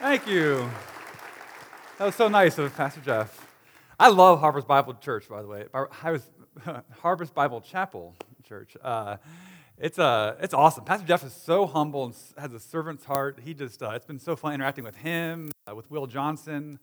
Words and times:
Thank 0.00 0.26
you. 0.26 0.66
That 1.98 2.06
was 2.06 2.14
so 2.14 2.28
nice 2.28 2.56
of 2.56 2.74
Pastor 2.74 3.02
Jeff. 3.02 3.46
I 3.98 4.08
love 4.08 4.40
Harvest 4.40 4.66
Bible 4.66 4.94
Church, 4.94 5.28
by 5.28 5.42
the 5.42 5.46
way. 5.46 5.66
Harvest 7.02 7.34
Bible 7.34 7.60
Chapel 7.60 8.16
Church. 8.42 8.78
Uh, 8.82 9.18
it's, 9.76 9.98
uh, 9.98 10.36
it's 10.40 10.54
awesome. 10.54 10.84
Pastor 10.84 11.06
Jeff 11.06 11.22
is 11.22 11.34
so 11.34 11.66
humble 11.66 12.06
and 12.06 12.14
has 12.38 12.54
a 12.54 12.58
servant's 12.58 13.04
heart. 13.04 13.40
He 13.44 13.52
just, 13.52 13.82
uh, 13.82 13.90
it's 13.90 14.06
been 14.06 14.18
so 14.18 14.36
fun 14.36 14.54
interacting 14.54 14.84
with 14.84 14.96
him, 14.96 15.50
uh, 15.70 15.74
with 15.74 15.90
Will 15.90 16.06
Johnson 16.06 16.78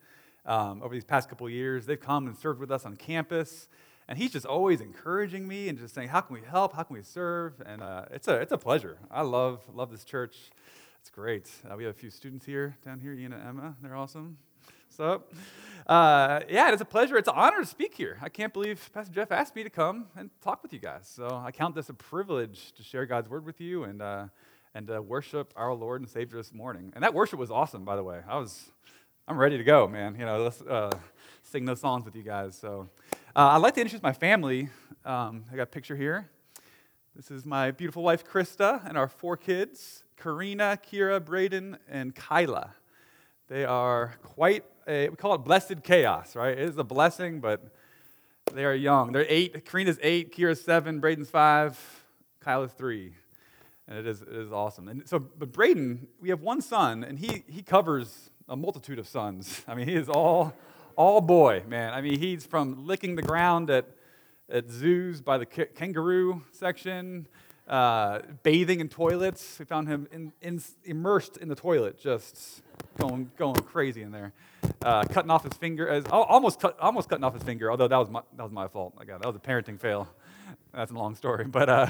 um, 0.45 0.83
over 0.83 0.93
these 0.93 1.03
past 1.03 1.27
couple 1.27 1.49
years. 1.49 1.87
They've 1.87 1.99
come 1.99 2.27
and 2.27 2.37
served 2.37 2.59
with 2.59 2.69
us 2.69 2.85
on 2.85 2.95
campus. 2.97 3.67
And 4.07 4.19
he's 4.19 4.31
just 4.31 4.45
always 4.45 4.79
encouraging 4.79 5.47
me 5.47 5.69
and 5.69 5.79
just 5.79 5.95
saying, 5.95 6.09
how 6.09 6.21
can 6.21 6.35
we 6.35 6.43
help? 6.47 6.75
How 6.75 6.83
can 6.83 6.95
we 6.95 7.01
serve? 7.01 7.63
And 7.65 7.81
uh, 7.81 8.05
it's, 8.11 8.27
a, 8.27 8.35
it's 8.35 8.51
a 8.51 8.59
pleasure. 8.59 8.99
I 9.09 9.23
love, 9.23 9.63
love 9.73 9.89
this 9.89 10.03
church. 10.03 10.35
It's 11.07 11.15
great. 11.15 11.49
Uh, 11.63 11.73
we 11.77 11.85
have 11.85 11.95
a 11.95 11.97
few 11.97 12.09
students 12.09 12.45
here 12.45 12.75
down 12.83 12.99
here, 12.99 13.13
Ian 13.13 13.31
and 13.31 13.41
Emma. 13.41 13.75
They're 13.81 13.95
awesome. 13.95 14.37
So, 14.89 15.23
uh, 15.87 16.41
yeah, 16.49 16.69
it's 16.73 16.81
a 16.81 16.85
pleasure. 16.85 17.15
It's 17.15 17.29
an 17.29 17.33
honor 17.37 17.61
to 17.61 17.65
speak 17.65 17.95
here. 17.95 18.17
I 18.21 18.27
can't 18.27 18.51
believe 18.51 18.89
Pastor 18.93 19.13
Jeff 19.13 19.31
asked 19.31 19.55
me 19.55 19.63
to 19.63 19.69
come 19.69 20.07
and 20.17 20.29
talk 20.41 20.61
with 20.61 20.73
you 20.73 20.79
guys. 20.79 21.07
So 21.07 21.41
I 21.45 21.51
count 21.51 21.75
this 21.75 21.87
a 21.87 21.93
privilege 21.93 22.73
to 22.73 22.83
share 22.83 23.05
God's 23.05 23.29
word 23.29 23.45
with 23.45 23.61
you 23.61 23.85
and, 23.85 24.01
uh, 24.01 24.25
and 24.75 24.85
to 24.87 25.01
worship 25.01 25.53
our 25.55 25.73
Lord 25.73 26.01
and 26.01 26.09
Savior 26.09 26.39
this 26.39 26.53
morning. 26.53 26.91
And 26.93 27.05
that 27.05 27.13
worship 27.13 27.39
was 27.39 27.51
awesome, 27.51 27.85
by 27.85 27.95
the 27.95 28.03
way. 28.03 28.19
I 28.27 28.37
was, 28.37 28.69
I'm 29.29 29.37
ready 29.37 29.57
to 29.57 29.63
go, 29.63 29.87
man. 29.87 30.17
You 30.19 30.25
know, 30.25 30.43
let's 30.43 30.61
uh, 30.61 30.91
sing 31.41 31.63
those 31.63 31.79
songs 31.79 32.03
with 32.03 32.17
you 32.17 32.23
guys. 32.23 32.57
So 32.57 32.89
uh, 33.33 33.51
I'd 33.51 33.61
like 33.61 33.75
to 33.75 33.79
introduce 33.79 34.03
my 34.03 34.11
family. 34.11 34.67
Um, 35.05 35.45
I 35.53 35.55
got 35.55 35.63
a 35.63 35.67
picture 35.67 35.95
here. 35.95 36.29
This 37.15 37.31
is 37.31 37.45
my 37.45 37.71
beautiful 37.71 38.03
wife, 38.03 38.27
Krista, 38.27 38.85
and 38.85 38.97
our 38.97 39.07
four 39.07 39.37
kids, 39.37 40.03
Karina, 40.17 40.79
Kira, 40.83 41.23
Braden, 41.23 41.77
and 41.87 42.13
Kyla. 42.15 42.73
They 43.47 43.65
are 43.65 44.15
quite 44.23 44.65
a, 44.87 45.09
we 45.09 45.15
call 45.15 45.35
it 45.35 45.39
blessed 45.39 45.83
chaos, 45.83 46.35
right? 46.35 46.57
It 46.57 46.67
is 46.67 46.77
a 46.77 46.83
blessing, 46.83 47.39
but 47.39 47.63
they 48.53 48.65
are 48.65 48.73
young. 48.73 49.11
They're 49.11 49.25
eight. 49.29 49.65
Karina's 49.65 49.99
eight, 50.01 50.35
Kira's 50.35 50.61
seven, 50.61 50.99
Braden's 50.99 51.29
five, 51.29 51.79
Kyla's 52.39 52.71
three. 52.71 53.13
And 53.87 53.99
it 53.99 54.07
is, 54.07 54.21
it 54.21 54.35
is 54.35 54.51
awesome. 54.51 54.87
And 54.87 55.07
so, 55.07 55.19
but 55.19 55.51
Braden, 55.51 56.07
we 56.19 56.29
have 56.29 56.41
one 56.41 56.61
son, 56.61 57.03
and 57.03 57.19
he, 57.19 57.43
he 57.47 57.61
covers 57.61 58.29
a 58.49 58.55
multitude 58.55 58.99
of 58.99 59.07
sons. 59.07 59.61
I 59.67 59.75
mean, 59.75 59.87
he 59.87 59.95
is 59.95 60.09
all, 60.09 60.53
all 60.95 61.21
boy, 61.21 61.63
man. 61.67 61.93
I 61.93 62.01
mean, 62.01 62.19
he's 62.19 62.45
from 62.45 62.85
licking 62.85 63.15
the 63.15 63.21
ground 63.21 63.69
at, 63.69 63.85
at 64.49 64.69
zoos 64.69 65.21
by 65.21 65.37
the 65.37 65.45
kangaroo 65.45 66.41
section, 66.51 67.27
uh, 67.67 68.19
bathing 68.43 68.79
in 68.79 68.89
toilets. 68.89 69.57
We 69.59 69.65
found 69.65 69.87
him 69.87 70.07
in, 70.11 70.31
in, 70.41 70.61
immersed 70.85 71.37
in 71.37 71.49
the 71.49 71.55
toilet, 71.55 71.99
just 71.99 72.61
going, 72.97 73.31
going 73.37 73.55
crazy 73.55 74.01
in 74.01 74.11
there. 74.11 74.33
Uh, 74.83 75.03
cutting 75.03 75.31
off 75.31 75.43
his 75.43 75.53
finger, 75.53 75.87
as, 75.87 76.05
almost, 76.05 76.59
cut, 76.59 76.79
almost 76.79 77.09
cutting 77.09 77.23
off 77.23 77.33
his 77.33 77.43
finger, 77.43 77.69
although 77.69 77.87
that 77.87 77.97
was 77.97 78.09
my, 78.09 78.21
that 78.35 78.43
was 78.43 78.51
my 78.51 78.67
fault. 78.67 78.93
I 78.97 79.05
got, 79.05 79.21
that 79.21 79.27
was 79.27 79.35
a 79.35 79.39
parenting 79.39 79.79
fail. 79.79 80.07
That's 80.73 80.91
a 80.91 80.95
long 80.95 81.15
story. 81.15 81.45
But, 81.51 81.69
uh, 81.69 81.87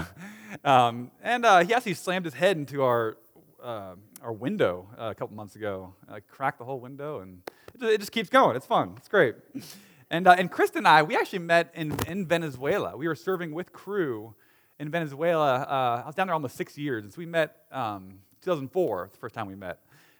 um, 0.63 1.11
and 1.21 1.45
uh, 1.45 1.63
he 1.63 1.73
actually 1.73 1.93
slammed 1.93 2.25
his 2.25 2.33
head 2.33 2.57
into 2.57 2.83
our, 2.83 3.17
uh, 3.61 3.95
our 4.21 4.33
window 4.33 4.87
uh, 4.97 5.09
a 5.11 5.15
couple 5.15 5.35
months 5.35 5.55
ago. 5.55 5.93
I 6.09 6.21
cracked 6.21 6.59
the 6.59 6.65
whole 6.65 6.79
window, 6.79 7.19
and 7.19 7.41
it 7.73 7.79
just, 7.79 7.93
it 7.93 7.99
just 7.99 8.11
keeps 8.11 8.29
going. 8.29 8.55
It's 8.55 8.65
fun. 8.65 8.93
It's 8.97 9.07
great. 9.09 9.35
And, 10.09 10.25
uh, 10.25 10.35
and 10.37 10.49
Krista 10.49 10.77
and 10.77 10.87
I, 10.87 11.03
we 11.03 11.17
actually 11.17 11.39
met 11.39 11.69
in, 11.75 11.93
in 12.07 12.25
Venezuela. 12.25 12.95
We 12.95 13.09
were 13.09 13.15
serving 13.15 13.51
with 13.51 13.73
Cru 13.73 14.35
in 14.79 14.89
Venezuela. 14.89 15.61
Uh, 15.61 16.01
I 16.03 16.05
was 16.05 16.15
down 16.15 16.27
there 16.27 16.33
almost 16.33 16.55
six 16.55 16.77
years, 16.77 17.03
and 17.03 17.13
so 17.13 17.19
we 17.19 17.25
met 17.25 17.63
um, 17.71 18.19
2004, 18.41 19.09
the 19.11 19.17
first 19.17 19.35
time 19.35 19.47
we 19.47 19.55
met. 19.55 19.79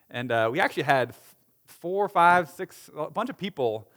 And 0.09 0.31
uh, 0.31 0.50
we 0.52 0.59
actually 0.59 0.83
had 0.83 1.13
four, 1.66 2.08
five, 2.09 2.50
six, 2.50 2.89
a 2.97 3.09
bunch 3.09 3.30
of 3.30 3.38
people 3.38 3.89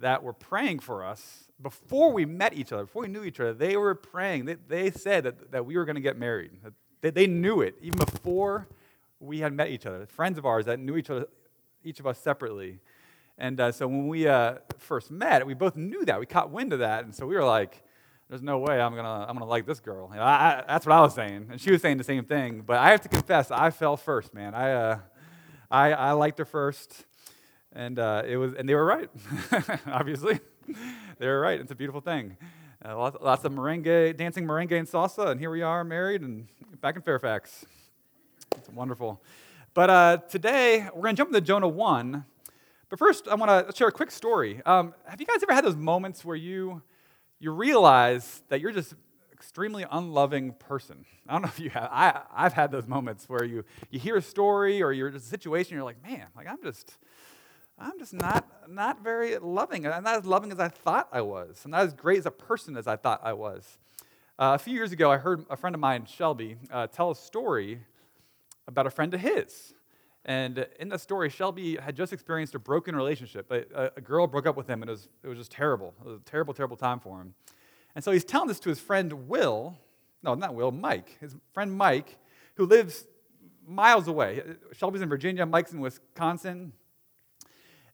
that 0.00 0.22
were 0.22 0.32
praying 0.32 0.80
for 0.80 1.04
us 1.04 1.44
before 1.60 2.12
we 2.12 2.24
met 2.24 2.54
each 2.54 2.72
other, 2.72 2.84
before 2.84 3.02
we 3.02 3.08
knew 3.08 3.24
each 3.24 3.40
other. 3.40 3.54
They 3.54 3.76
were 3.76 3.94
praying. 3.94 4.44
They, 4.44 4.54
they 4.54 4.90
said 4.90 5.24
that, 5.24 5.52
that 5.52 5.66
we 5.66 5.76
were 5.76 5.84
going 5.84 5.96
to 5.96 6.02
get 6.02 6.18
married. 6.18 6.50
They, 7.00 7.10
they 7.10 7.26
knew 7.26 7.60
it 7.60 7.76
even 7.80 7.98
before 7.98 8.68
we 9.20 9.38
had 9.38 9.52
met 9.52 9.68
each 9.68 9.86
other. 9.86 10.06
Friends 10.06 10.38
of 10.38 10.44
ours 10.44 10.66
that 10.66 10.78
knew 10.78 10.96
each 10.96 11.10
other, 11.10 11.26
each 11.82 12.00
of 12.00 12.06
us 12.06 12.18
separately. 12.18 12.80
And 13.38 13.58
uh, 13.60 13.72
so 13.72 13.86
when 13.86 14.08
we 14.08 14.28
uh, 14.28 14.56
first 14.78 15.10
met, 15.10 15.46
we 15.46 15.54
both 15.54 15.76
knew 15.76 16.04
that. 16.04 16.20
We 16.20 16.26
caught 16.26 16.50
wind 16.50 16.72
of 16.72 16.80
that. 16.80 17.04
And 17.04 17.14
so 17.14 17.26
we 17.26 17.34
were 17.34 17.44
like, 17.44 17.82
there's 18.28 18.42
no 18.42 18.58
way 18.58 18.80
I'm 18.80 18.94
gonna 18.94 19.26
I'm 19.28 19.34
gonna 19.34 19.44
like 19.44 19.66
this 19.66 19.80
girl. 19.80 20.08
You 20.10 20.16
know, 20.16 20.22
I, 20.22 20.60
I, 20.60 20.64
that's 20.66 20.86
what 20.86 20.94
I 20.94 21.00
was 21.00 21.14
saying, 21.14 21.48
and 21.50 21.60
she 21.60 21.70
was 21.70 21.82
saying 21.82 21.98
the 21.98 22.04
same 22.04 22.24
thing. 22.24 22.62
But 22.66 22.78
I 22.78 22.90
have 22.90 23.02
to 23.02 23.08
confess, 23.08 23.50
I 23.50 23.70
fell 23.70 23.96
first, 23.96 24.32
man. 24.34 24.54
I 24.54 24.72
uh, 24.72 24.98
I, 25.70 25.92
I 25.92 26.12
liked 26.12 26.38
her 26.38 26.44
first, 26.44 27.04
and 27.72 27.98
uh, 27.98 28.22
it 28.26 28.36
was 28.36 28.54
and 28.54 28.68
they 28.68 28.74
were 28.74 28.84
right. 28.84 29.10
Obviously, 29.86 30.40
they 31.18 31.26
were 31.26 31.40
right. 31.40 31.60
It's 31.60 31.72
a 31.72 31.74
beautiful 31.74 32.00
thing. 32.00 32.36
Uh, 32.84 32.98
lots, 32.98 33.16
lots 33.20 33.44
of 33.44 33.52
merengue, 33.52 34.16
dancing 34.16 34.44
merengue 34.44 34.78
and 34.78 34.88
salsa, 34.88 35.28
and 35.28 35.40
here 35.40 35.50
we 35.50 35.62
are, 35.62 35.84
married 35.84 36.22
and 36.22 36.48
back 36.80 36.96
in 36.96 37.02
Fairfax. 37.02 37.64
It's 38.56 38.68
wonderful. 38.68 39.22
But 39.74 39.90
uh, 39.90 40.16
today 40.28 40.88
we're 40.94 41.02
gonna 41.02 41.14
jump 41.14 41.28
into 41.28 41.40
Jonah 41.40 41.68
one. 41.68 42.24
But 42.88 42.98
first, 42.98 43.26
I 43.28 43.34
want 43.34 43.68
to 43.68 43.76
share 43.76 43.88
a 43.88 43.92
quick 43.92 44.10
story. 44.10 44.62
Um, 44.64 44.94
have 45.06 45.20
you 45.20 45.26
guys 45.26 45.42
ever 45.42 45.52
had 45.52 45.64
those 45.64 45.76
moments 45.76 46.24
where 46.24 46.36
you 46.36 46.82
you 47.44 47.52
realize 47.52 48.42
that 48.48 48.60
you're 48.62 48.72
just 48.72 48.94
extremely 49.32 49.84
unloving 49.90 50.52
person. 50.52 51.04
I 51.28 51.34
don't 51.34 51.42
know 51.42 51.48
if 51.48 51.60
you 51.60 51.68
have. 51.70 51.90
I, 51.92 52.22
I've 52.34 52.54
had 52.54 52.72
those 52.72 52.86
moments 52.86 53.28
where 53.28 53.44
you, 53.44 53.64
you 53.90 54.00
hear 54.00 54.16
a 54.16 54.22
story 54.22 54.82
or 54.82 54.92
you're 54.92 55.08
in 55.08 55.14
a 55.14 55.20
situation, 55.20 55.74
you're 55.74 55.84
like, 55.84 56.02
man, 56.02 56.26
like 56.34 56.46
I'm 56.48 56.62
just, 56.62 56.96
I'm 57.78 57.98
just 57.98 58.14
not, 58.14 58.46
not 58.66 59.04
very 59.04 59.36
loving. 59.36 59.86
I'm 59.86 60.02
not 60.02 60.16
as 60.16 60.24
loving 60.24 60.52
as 60.52 60.58
I 60.58 60.68
thought 60.68 61.08
I 61.12 61.20
was. 61.20 61.60
I'm 61.66 61.72
not 61.72 61.82
as 61.82 61.92
great 61.92 62.18
as 62.18 62.26
a 62.26 62.30
person 62.30 62.78
as 62.78 62.86
I 62.86 62.96
thought 62.96 63.20
I 63.22 63.34
was. 63.34 63.78
Uh, 64.38 64.52
a 64.54 64.58
few 64.58 64.72
years 64.72 64.92
ago, 64.92 65.10
I 65.10 65.18
heard 65.18 65.44
a 65.50 65.56
friend 65.56 65.74
of 65.74 65.80
mine, 65.80 66.06
Shelby, 66.06 66.56
uh, 66.70 66.86
tell 66.86 67.10
a 67.10 67.14
story 67.14 67.80
about 68.66 68.86
a 68.86 68.90
friend 68.90 69.12
of 69.12 69.20
his. 69.20 69.74
And 70.24 70.66
in 70.80 70.88
the 70.88 70.98
story, 70.98 71.28
Shelby 71.28 71.76
had 71.76 71.94
just 71.96 72.12
experienced 72.12 72.54
a 72.54 72.58
broken 72.58 72.96
relationship. 72.96 73.50
A, 73.50 73.90
a, 73.96 74.00
girl 74.00 74.26
broke 74.26 74.46
up 74.46 74.56
with 74.56 74.66
him, 74.66 74.82
and 74.82 74.88
it 74.88 74.92
was, 74.92 75.08
it 75.22 75.28
was 75.28 75.36
just 75.36 75.50
terrible. 75.50 75.92
It 76.00 76.06
was 76.06 76.20
a 76.20 76.24
terrible, 76.24 76.54
terrible 76.54 76.78
time 76.78 76.98
for 76.98 77.20
him. 77.20 77.34
And 77.94 78.02
so 78.02 78.10
he's 78.10 78.24
telling 78.24 78.48
this 78.48 78.58
to 78.60 78.70
his 78.70 78.80
friend 78.80 79.28
Will, 79.28 79.76
no, 80.22 80.34
not 80.34 80.54
Will, 80.54 80.72
Mike, 80.72 81.18
his 81.20 81.36
friend 81.52 81.76
Mike, 81.76 82.16
who 82.54 82.64
lives 82.64 83.04
miles 83.66 84.08
away. 84.08 84.42
Shelby's 84.72 85.02
in 85.02 85.10
Virginia, 85.10 85.44
Mike's 85.44 85.72
in 85.72 85.80
Wisconsin. 85.80 86.72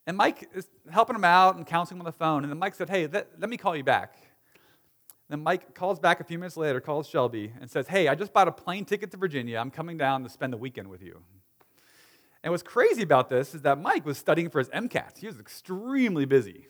And 0.06 0.16
Mike 0.16 0.48
is 0.54 0.68
helping 0.90 1.16
him 1.16 1.24
out 1.24 1.56
and 1.56 1.66
counseling 1.66 1.98
him 1.98 2.02
on 2.02 2.06
the 2.06 2.16
phone. 2.16 2.44
And 2.44 2.52
then 2.52 2.58
Mike 2.58 2.74
said, 2.74 2.88
Hey, 2.88 3.06
let, 3.06 3.28
let 3.38 3.50
me 3.50 3.56
call 3.56 3.76
you 3.76 3.84
back. 3.84 4.14
Then 5.28 5.42
Mike 5.42 5.74
calls 5.74 6.00
back 6.00 6.20
a 6.20 6.24
few 6.24 6.38
minutes 6.38 6.56
later, 6.56 6.80
calls 6.80 7.08
Shelby, 7.08 7.52
and 7.60 7.70
says, 7.70 7.88
Hey, 7.88 8.08
I 8.08 8.14
just 8.14 8.32
bought 8.32 8.48
a 8.48 8.52
plane 8.52 8.84
ticket 8.84 9.10
to 9.12 9.16
Virginia. 9.16 9.58
I'm 9.58 9.70
coming 9.70 9.98
down 9.98 10.22
to 10.22 10.28
spend 10.28 10.52
the 10.52 10.56
weekend 10.56 10.88
with 10.88 11.02
you. 11.02 11.22
And 12.42 12.52
what's 12.52 12.62
crazy 12.62 13.02
about 13.02 13.28
this 13.28 13.54
is 13.54 13.62
that 13.62 13.80
Mike 13.80 14.06
was 14.06 14.16
studying 14.16 14.48
for 14.48 14.58
his 14.58 14.68
MCAT. 14.70 15.18
He 15.18 15.26
was 15.26 15.38
extremely 15.38 16.24
busy. 16.24 16.66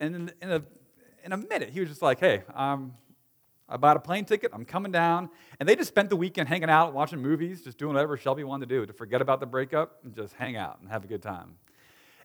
And 0.00 0.14
in, 0.14 0.32
in, 0.42 0.50
a, 0.50 0.62
in 1.24 1.32
a 1.32 1.36
minute, 1.36 1.70
he 1.70 1.80
was 1.80 1.88
just 1.88 2.02
like, 2.02 2.20
hey, 2.20 2.42
um, 2.54 2.94
I 3.68 3.76
bought 3.78 3.96
a 3.96 4.00
plane 4.00 4.24
ticket. 4.26 4.50
I'm 4.52 4.64
coming 4.64 4.92
down. 4.92 5.30
And 5.58 5.68
they 5.68 5.76
just 5.76 5.88
spent 5.88 6.10
the 6.10 6.16
weekend 6.16 6.48
hanging 6.48 6.68
out, 6.68 6.92
watching 6.92 7.20
movies, 7.20 7.62
just 7.62 7.78
doing 7.78 7.94
whatever 7.94 8.16
Shelby 8.16 8.44
wanted 8.44 8.68
to 8.68 8.74
do 8.74 8.86
to 8.86 8.92
forget 8.92 9.22
about 9.22 9.40
the 9.40 9.46
breakup 9.46 9.98
and 10.04 10.14
just 10.14 10.34
hang 10.34 10.56
out 10.56 10.78
and 10.80 10.90
have 10.90 11.04
a 11.04 11.06
good 11.06 11.22
time. 11.22 11.56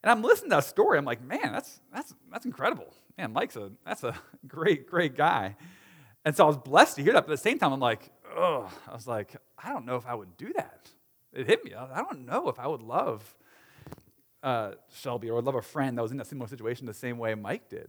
And 0.03 0.11
I'm 0.11 0.21
listening 0.21 0.49
to 0.49 0.57
that 0.57 0.65
story. 0.65 0.97
I'm 0.97 1.05
like, 1.05 1.23
man, 1.23 1.53
that's, 1.53 1.79
that's, 1.93 2.13
that's 2.31 2.45
incredible. 2.45 2.93
Man, 3.17 3.31
Mike's 3.31 3.55
a, 3.55 3.71
that's 3.85 4.03
a 4.03 4.13
great, 4.47 4.87
great 4.89 5.15
guy. 5.15 5.55
And 6.25 6.35
so 6.35 6.43
I 6.43 6.47
was 6.47 6.57
blessed 6.57 6.97
to 6.97 7.03
hear 7.03 7.13
that. 7.13 7.25
But 7.25 7.31
at 7.31 7.37
the 7.37 7.43
same 7.43 7.59
time, 7.59 7.71
I'm 7.71 7.79
like, 7.79 8.11
oh, 8.35 8.69
I 8.87 8.93
was 8.93 9.07
like, 9.07 9.35
I 9.57 9.71
don't 9.71 9.85
know 9.85 9.95
if 9.95 10.05
I 10.05 10.15
would 10.15 10.35
do 10.35 10.51
that 10.53 10.89
it 11.33 11.47
hit 11.47 11.65
me. 11.65 11.73
I 11.73 12.01
don't 12.01 12.25
know 12.25 12.49
if 12.49 12.59
I 12.59 12.67
would 12.67 12.81
love 12.81 13.35
uh, 14.43 14.71
Shelby 14.93 15.29
or 15.29 15.35
would 15.35 15.45
love 15.45 15.55
a 15.55 15.61
friend 15.61 15.97
that 15.97 16.01
was 16.01 16.11
in 16.11 16.17
that 16.17 16.27
similar 16.27 16.47
situation 16.47 16.85
the 16.85 16.93
same 16.93 17.17
way 17.17 17.33
Mike 17.33 17.69
did. 17.69 17.87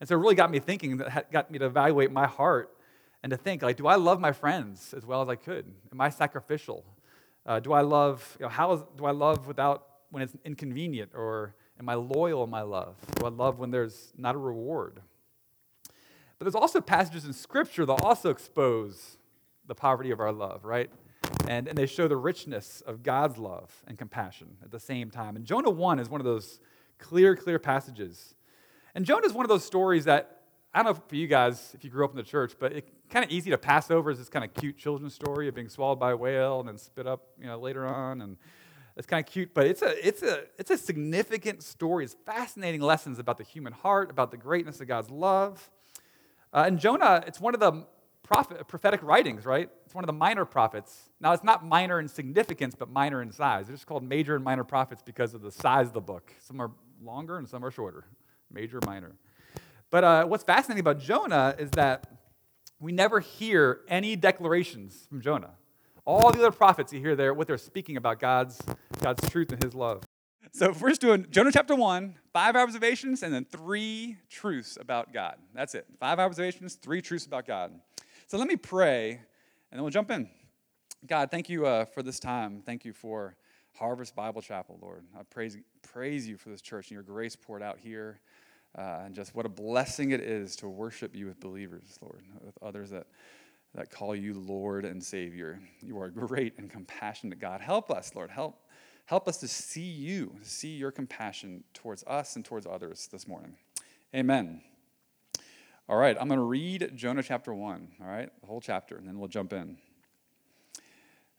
And 0.00 0.08
so 0.08 0.14
it 0.16 0.18
really 0.18 0.34
got 0.34 0.50
me 0.50 0.58
thinking, 0.58 0.96
that 0.96 1.30
got 1.30 1.50
me 1.50 1.58
to 1.58 1.66
evaluate 1.66 2.10
my 2.10 2.26
heart 2.26 2.76
and 3.22 3.30
to 3.30 3.36
think, 3.36 3.62
like, 3.62 3.76
do 3.76 3.86
I 3.86 3.94
love 3.96 4.20
my 4.20 4.32
friends 4.32 4.94
as 4.96 5.06
well 5.06 5.22
as 5.22 5.28
I 5.28 5.36
could? 5.36 5.72
Am 5.92 6.00
I 6.00 6.08
sacrificial? 6.08 6.84
Uh, 7.46 7.60
do 7.60 7.72
I 7.72 7.82
love, 7.82 8.36
you 8.38 8.46
know, 8.46 8.50
how 8.50 8.72
is, 8.72 8.84
do 8.96 9.04
I 9.04 9.12
love 9.12 9.46
without, 9.46 9.86
when 10.10 10.22
it's 10.22 10.34
inconvenient? 10.44 11.12
Or 11.14 11.54
am 11.78 11.88
I 11.88 11.94
loyal 11.94 12.42
in 12.44 12.50
my 12.50 12.62
love? 12.62 12.96
Do 13.16 13.26
I 13.26 13.28
love 13.28 13.58
when 13.58 13.70
there's 13.70 14.12
not 14.16 14.34
a 14.34 14.38
reward? 14.38 15.00
But 16.38 16.46
there's 16.46 16.54
also 16.54 16.80
passages 16.80 17.24
in 17.24 17.32
Scripture 17.32 17.86
that 17.86 18.02
also 18.02 18.30
expose 18.30 19.18
the 19.66 19.74
poverty 19.74 20.10
of 20.10 20.18
our 20.18 20.32
love, 20.32 20.64
right? 20.64 20.90
And, 21.48 21.68
and 21.68 21.76
they 21.76 21.86
show 21.86 22.08
the 22.08 22.16
richness 22.16 22.82
of 22.86 23.02
God's 23.02 23.38
love 23.38 23.70
and 23.86 23.98
compassion 23.98 24.56
at 24.62 24.70
the 24.70 24.80
same 24.80 25.10
time. 25.10 25.36
And 25.36 25.44
Jonah 25.44 25.70
1 25.70 25.98
is 25.98 26.08
one 26.08 26.20
of 26.20 26.24
those 26.24 26.60
clear, 26.98 27.36
clear 27.36 27.58
passages. 27.58 28.34
And 28.94 29.04
Jonah 29.04 29.26
is 29.26 29.32
one 29.32 29.44
of 29.44 29.48
those 29.48 29.64
stories 29.64 30.04
that, 30.04 30.42
I 30.74 30.82
don't 30.82 30.96
know 30.96 31.02
for 31.06 31.16
you 31.16 31.26
guys, 31.26 31.72
if 31.74 31.84
you 31.84 31.90
grew 31.90 32.04
up 32.04 32.10
in 32.10 32.16
the 32.16 32.22
church, 32.22 32.54
but 32.58 32.72
it's 32.72 32.90
kind 33.10 33.24
of 33.24 33.30
easy 33.30 33.50
to 33.50 33.58
pass 33.58 33.90
over 33.90 34.10
as 34.10 34.18
this 34.18 34.28
kind 34.28 34.44
of 34.44 34.54
cute 34.54 34.78
children's 34.78 35.14
story 35.14 35.48
of 35.48 35.54
being 35.54 35.68
swallowed 35.68 35.98
by 35.98 36.12
a 36.12 36.16
whale 36.16 36.60
and 36.60 36.68
then 36.68 36.78
spit 36.78 37.06
up 37.06 37.26
you 37.38 37.46
know, 37.46 37.58
later 37.58 37.86
on. 37.86 38.22
And 38.22 38.36
It's 38.96 39.06
kind 39.06 39.26
of 39.26 39.30
cute, 39.30 39.52
but 39.54 39.66
it's 39.66 39.82
a, 39.82 40.06
it's, 40.06 40.22
a, 40.22 40.44
it's 40.58 40.70
a 40.70 40.78
significant 40.78 41.62
story. 41.62 42.04
It's 42.04 42.16
fascinating 42.26 42.80
lessons 42.80 43.18
about 43.18 43.38
the 43.38 43.44
human 43.44 43.72
heart, 43.72 44.10
about 44.10 44.30
the 44.30 44.36
greatness 44.36 44.80
of 44.80 44.88
God's 44.88 45.10
love. 45.10 45.70
Uh, 46.52 46.64
and 46.66 46.78
Jonah, 46.78 47.24
it's 47.26 47.40
one 47.40 47.54
of 47.54 47.60
the 47.60 47.86
prophet, 48.22 48.66
prophetic 48.68 49.02
writings, 49.02 49.44
right? 49.44 49.68
It's 49.84 49.94
one 49.94 50.04
of 50.04 50.06
the 50.06 50.12
minor 50.12 50.44
prophets. 50.44 51.10
Now, 51.20 51.32
it's 51.32 51.44
not 51.44 51.64
minor 51.64 52.00
in 52.00 52.08
significance, 52.08 52.74
but 52.74 52.88
minor 52.88 53.20
in 53.22 53.32
size. 53.32 53.66
They're 53.66 53.76
just 53.76 53.86
called 53.86 54.02
major 54.02 54.34
and 54.34 54.44
minor 54.44 54.64
prophets 54.64 55.02
because 55.04 55.34
of 55.34 55.42
the 55.42 55.50
size 55.50 55.88
of 55.88 55.92
the 55.92 56.00
book. 56.00 56.32
Some 56.40 56.60
are 56.60 56.70
longer 57.02 57.38
and 57.38 57.48
some 57.48 57.64
are 57.64 57.70
shorter, 57.70 58.04
major, 58.50 58.80
minor. 58.86 59.12
But 59.90 60.04
uh, 60.04 60.24
what's 60.24 60.44
fascinating 60.44 60.80
about 60.80 61.00
Jonah 61.00 61.54
is 61.58 61.70
that 61.72 62.06
we 62.80 62.92
never 62.92 63.20
hear 63.20 63.80
any 63.88 64.16
declarations 64.16 65.06
from 65.08 65.20
Jonah. 65.20 65.50
All 66.04 66.32
the 66.32 66.38
other 66.38 66.50
prophets 66.50 66.92
you 66.92 67.00
hear 67.00 67.14
there, 67.14 67.32
what 67.34 67.46
they're 67.46 67.58
speaking 67.58 67.96
about 67.96 68.18
God's, 68.18 68.60
God's 69.00 69.28
truth 69.30 69.52
and 69.52 69.62
his 69.62 69.74
love. 69.74 70.02
So 70.52 70.74
we're 70.80 70.90
just 70.90 71.00
doing 71.00 71.26
Jonah 71.30 71.52
chapter 71.52 71.74
one, 71.74 72.16
five 72.32 72.56
observations, 72.56 73.22
and 73.22 73.32
then 73.32 73.44
three 73.44 74.18
truths 74.28 74.76
about 74.80 75.12
God. 75.12 75.36
That's 75.54 75.74
it. 75.74 75.86
Five 76.00 76.18
observations, 76.18 76.74
three 76.74 77.00
truths 77.00 77.24
about 77.24 77.46
God. 77.46 77.72
So 78.32 78.38
let 78.38 78.48
me 78.48 78.56
pray, 78.56 79.10
and 79.10 79.20
then 79.72 79.82
we'll 79.82 79.90
jump 79.90 80.10
in. 80.10 80.26
God, 81.06 81.30
thank 81.30 81.50
you 81.50 81.66
uh, 81.66 81.84
for 81.84 82.02
this 82.02 82.18
time. 82.18 82.62
Thank 82.64 82.82
you 82.82 82.94
for 82.94 83.36
Harvest 83.78 84.16
Bible 84.16 84.40
Chapel, 84.40 84.78
Lord. 84.80 85.04
I 85.14 85.22
praise, 85.24 85.58
praise 85.82 86.26
you 86.26 86.38
for 86.38 86.48
this 86.48 86.62
church 86.62 86.86
and 86.88 86.94
your 86.94 87.02
grace 87.02 87.36
poured 87.36 87.62
out 87.62 87.78
here. 87.78 88.20
Uh, 88.74 89.02
and 89.04 89.14
just 89.14 89.34
what 89.34 89.44
a 89.44 89.50
blessing 89.50 90.12
it 90.12 90.22
is 90.22 90.56
to 90.56 90.68
worship 90.70 91.14
you 91.14 91.26
with 91.26 91.40
believers, 91.40 91.98
Lord, 92.00 92.22
with 92.40 92.56
others 92.62 92.88
that 92.88 93.06
that 93.74 93.90
call 93.90 94.16
you 94.16 94.32
Lord 94.32 94.86
and 94.86 95.04
Savior. 95.04 95.60
You 95.82 96.00
are 96.00 96.08
great 96.08 96.56
and 96.56 96.70
compassionate 96.70 97.38
God. 97.38 97.60
Help 97.60 97.90
us, 97.90 98.14
Lord. 98.14 98.30
Help, 98.30 98.66
help 99.04 99.28
us 99.28 99.36
to 99.40 99.46
see 99.46 99.82
you, 99.82 100.34
to 100.42 100.48
see 100.48 100.74
your 100.74 100.90
compassion 100.90 101.64
towards 101.74 102.02
us 102.04 102.36
and 102.36 102.46
towards 102.46 102.66
others 102.66 103.10
this 103.12 103.28
morning. 103.28 103.56
Amen. 104.16 104.62
All 105.88 105.96
right, 105.96 106.16
I'm 106.18 106.28
going 106.28 106.38
to 106.38 106.44
read 106.44 106.92
Jonah 106.94 107.22
chapter 107.22 107.52
1, 107.52 107.88
all 108.00 108.06
right, 108.06 108.30
the 108.40 108.46
whole 108.46 108.60
chapter, 108.60 108.96
and 108.96 109.06
then 109.06 109.18
we'll 109.18 109.28
jump 109.28 109.52
in. 109.52 109.76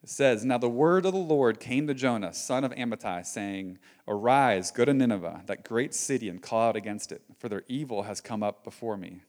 It 0.04 0.10
says, 0.10 0.44
Now 0.44 0.58
the 0.58 0.70
word 0.70 1.06
of 1.06 1.14
the 1.14 1.18
Lord 1.20 1.62
came 1.62 1.88
to 1.88 1.94
Jonah, 1.94 2.34
son 2.34 2.66
of 2.66 2.72
Amittai, 2.74 3.26
saying, 3.26 3.80
Arise, 4.06 4.70
go 4.70 4.84
to 4.84 4.94
Nineveh, 4.94 5.44
that 5.46 5.64
great 5.64 5.96
city, 5.96 6.28
and 6.28 6.42
call 6.42 6.70
out 6.70 6.76
against 6.76 7.14
it, 7.14 7.22
for 7.40 7.48
their 7.48 7.64
evil 7.70 8.04
has 8.04 8.20
come 8.20 8.44
up 8.44 8.66
before 8.66 8.98
me. 8.98 9.22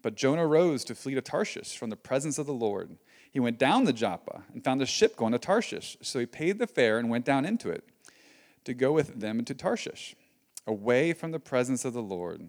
But 0.00 0.14
Jonah 0.14 0.46
rose 0.46 0.84
to 0.84 0.94
flee 0.94 1.14
to 1.14 1.20
Tarshish 1.20 1.76
from 1.76 1.90
the 1.90 1.96
presence 1.96 2.38
of 2.38 2.46
the 2.46 2.54
Lord. 2.54 2.96
He 3.30 3.40
went 3.40 3.58
down 3.58 3.84
to 3.84 3.92
Joppa 3.92 4.44
and 4.54 4.64
found 4.64 4.80
a 4.80 4.86
ship 4.86 5.16
going 5.16 5.32
to 5.32 5.38
Tarshish. 5.38 5.98
So 6.00 6.18
he 6.18 6.24
paid 6.24 6.58
the 6.58 6.66
fare 6.66 6.98
and 6.98 7.10
went 7.10 7.26
down 7.26 7.44
into 7.44 7.68
it 7.68 7.84
to 8.64 8.72
go 8.72 8.92
with 8.92 9.20
them 9.20 9.38
into 9.38 9.54
Tarshish, 9.54 10.16
away 10.66 11.12
from 11.12 11.30
the 11.30 11.38
presence 11.38 11.84
of 11.84 11.92
the 11.92 12.02
Lord. 12.02 12.48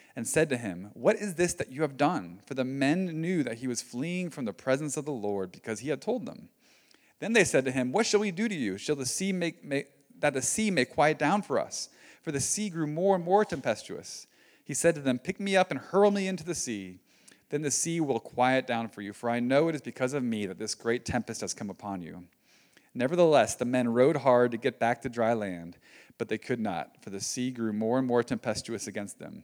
and 0.15 0.27
said 0.27 0.49
to 0.49 0.57
him, 0.57 0.91
What 0.93 1.15
is 1.15 1.35
this 1.35 1.53
that 1.55 1.71
you 1.71 1.81
have 1.81 1.97
done? 1.97 2.41
For 2.45 2.53
the 2.53 2.65
men 2.65 3.21
knew 3.21 3.43
that 3.43 3.59
he 3.59 3.67
was 3.67 3.81
fleeing 3.81 4.29
from 4.29 4.45
the 4.45 4.53
presence 4.53 4.97
of 4.97 5.05
the 5.05 5.11
Lord 5.11 5.51
because 5.51 5.79
he 5.79 5.89
had 5.89 6.01
told 6.01 6.25
them. 6.25 6.49
Then 7.19 7.33
they 7.33 7.43
said 7.43 7.65
to 7.65 7.71
him, 7.71 7.91
What 7.91 8.05
shall 8.05 8.19
we 8.19 8.31
do 8.31 8.47
to 8.47 8.55
you? 8.55 8.77
Shall 8.77 8.95
the 8.95 9.05
sea 9.05 9.31
make, 9.31 9.63
make 9.63 9.87
that 10.19 10.33
the 10.33 10.41
sea 10.41 10.71
may 10.71 10.85
quiet 10.85 11.17
down 11.17 11.41
for 11.41 11.59
us? 11.59 11.89
for 12.21 12.31
the 12.31 12.39
sea 12.39 12.69
grew 12.69 12.87
more 12.87 13.15
and 13.15 13.25
more 13.25 13.43
tempestuous. 13.43 14.27
He 14.63 14.73
said 14.73 14.95
to 14.95 15.01
them, 15.01 15.19
Pick 15.19 15.39
me 15.39 15.57
up 15.57 15.71
and 15.71 15.79
hurl 15.79 16.11
me 16.11 16.27
into 16.27 16.43
the 16.43 16.55
sea. 16.55 16.99
Then 17.49 17.63
the 17.63 17.71
sea 17.71 17.99
will 17.99 18.19
quiet 18.19 18.65
down 18.65 18.87
for 18.87 19.01
you, 19.01 19.11
for 19.11 19.29
I 19.29 19.39
know 19.39 19.67
it 19.67 19.75
is 19.75 19.81
because 19.81 20.13
of 20.13 20.23
me 20.23 20.45
that 20.45 20.57
this 20.57 20.75
great 20.75 21.03
tempest 21.03 21.41
has 21.41 21.53
come 21.53 21.69
upon 21.69 22.01
you. 22.01 22.25
Nevertheless, 22.93 23.55
the 23.55 23.65
men 23.65 23.89
rowed 23.89 24.17
hard 24.17 24.51
to 24.51 24.57
get 24.57 24.79
back 24.79 25.01
to 25.01 25.09
dry 25.09 25.33
land, 25.33 25.77
but 26.17 26.29
they 26.29 26.37
could 26.37 26.59
not, 26.59 27.01
for 27.01 27.09
the 27.09 27.19
sea 27.19 27.51
grew 27.51 27.73
more 27.73 27.97
and 27.97 28.07
more 28.07 28.23
tempestuous 28.23 28.87
against 28.87 29.19
them. 29.19 29.43